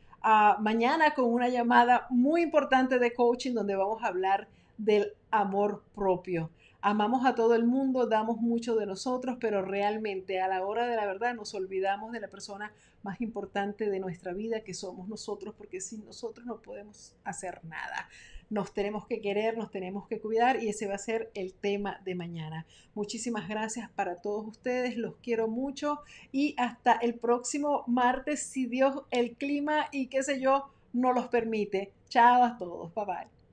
mañana 0.59 1.15
con 1.15 1.27
una 1.27 1.49
llamada 1.49 2.09
muy 2.11 2.43
importante 2.43 2.99
de 2.99 3.13
coaching 3.13 3.53
donde 3.53 3.77
vamos 3.77 4.03
a 4.03 4.09
hablar 4.09 4.49
del 4.79 5.13
amor 5.31 5.85
propio. 5.95 6.51
Amamos 6.87 7.25
a 7.25 7.35
todo 7.35 7.55
el 7.55 7.65
mundo, 7.65 8.07
damos 8.07 8.43
mucho 8.43 8.77
de 8.77 8.85
nosotros, 8.85 9.39
pero 9.41 9.63
realmente 9.63 10.43
a 10.43 10.49
la 10.49 10.67
hora 10.67 10.87
de 10.87 10.97
la 10.97 11.07
verdad 11.07 11.35
nos 11.35 11.55
olvidamos 11.55 12.13
de 12.13 12.21
la 12.21 12.29
persona 12.29 12.75
más 13.03 13.23
importante 13.23 13.89
de 13.89 14.01
nuestra 14.01 14.35
vida 14.35 14.61
que 14.61 14.75
somos 14.75 15.09
nosotros, 15.09 15.55
porque 15.57 15.81
sin 15.81 16.05
nosotros 16.05 16.45
no 16.45 16.61
podemos 16.61 17.17
hacer 17.25 17.65
nada 17.65 18.07
nos 18.51 18.75
tenemos 18.75 19.07
que 19.07 19.23
querer, 19.23 19.57
nos 19.57 19.71
tenemos 19.71 20.07
que 20.07 20.21
cuidar 20.21 20.63
y 20.63 20.69
ese 20.69 20.87
va 20.87 20.97
a 20.97 20.99
ser 20.99 21.31
el 21.35 21.55
tema 21.55 22.03
de 22.05 22.15
mañana. 22.15 22.67
Muchísimas 22.95 23.49
gracias 23.49 23.91
para 23.91 24.21
todos 24.21 24.47
ustedes, 24.47 24.99
los 24.99 25.17
quiero 25.23 25.49
mucho 25.49 26.01
y 26.33 26.55
hasta 26.59 26.93
el 26.93 27.15
próximo 27.15 27.85
martes, 27.87 28.43
si 28.43 28.67
Dios, 28.67 29.05
el 29.11 29.37
clima 29.37 29.87
y 29.91 30.09
qué 30.09 30.23
sé 30.23 30.39
yo, 30.39 30.71
no 30.93 31.15
los 31.15 31.29
permite. 31.29 31.95
Chao 32.11 32.45
a 32.45 32.59
todos, 32.59 32.95
bye 32.95 33.07
bye. 33.07 33.44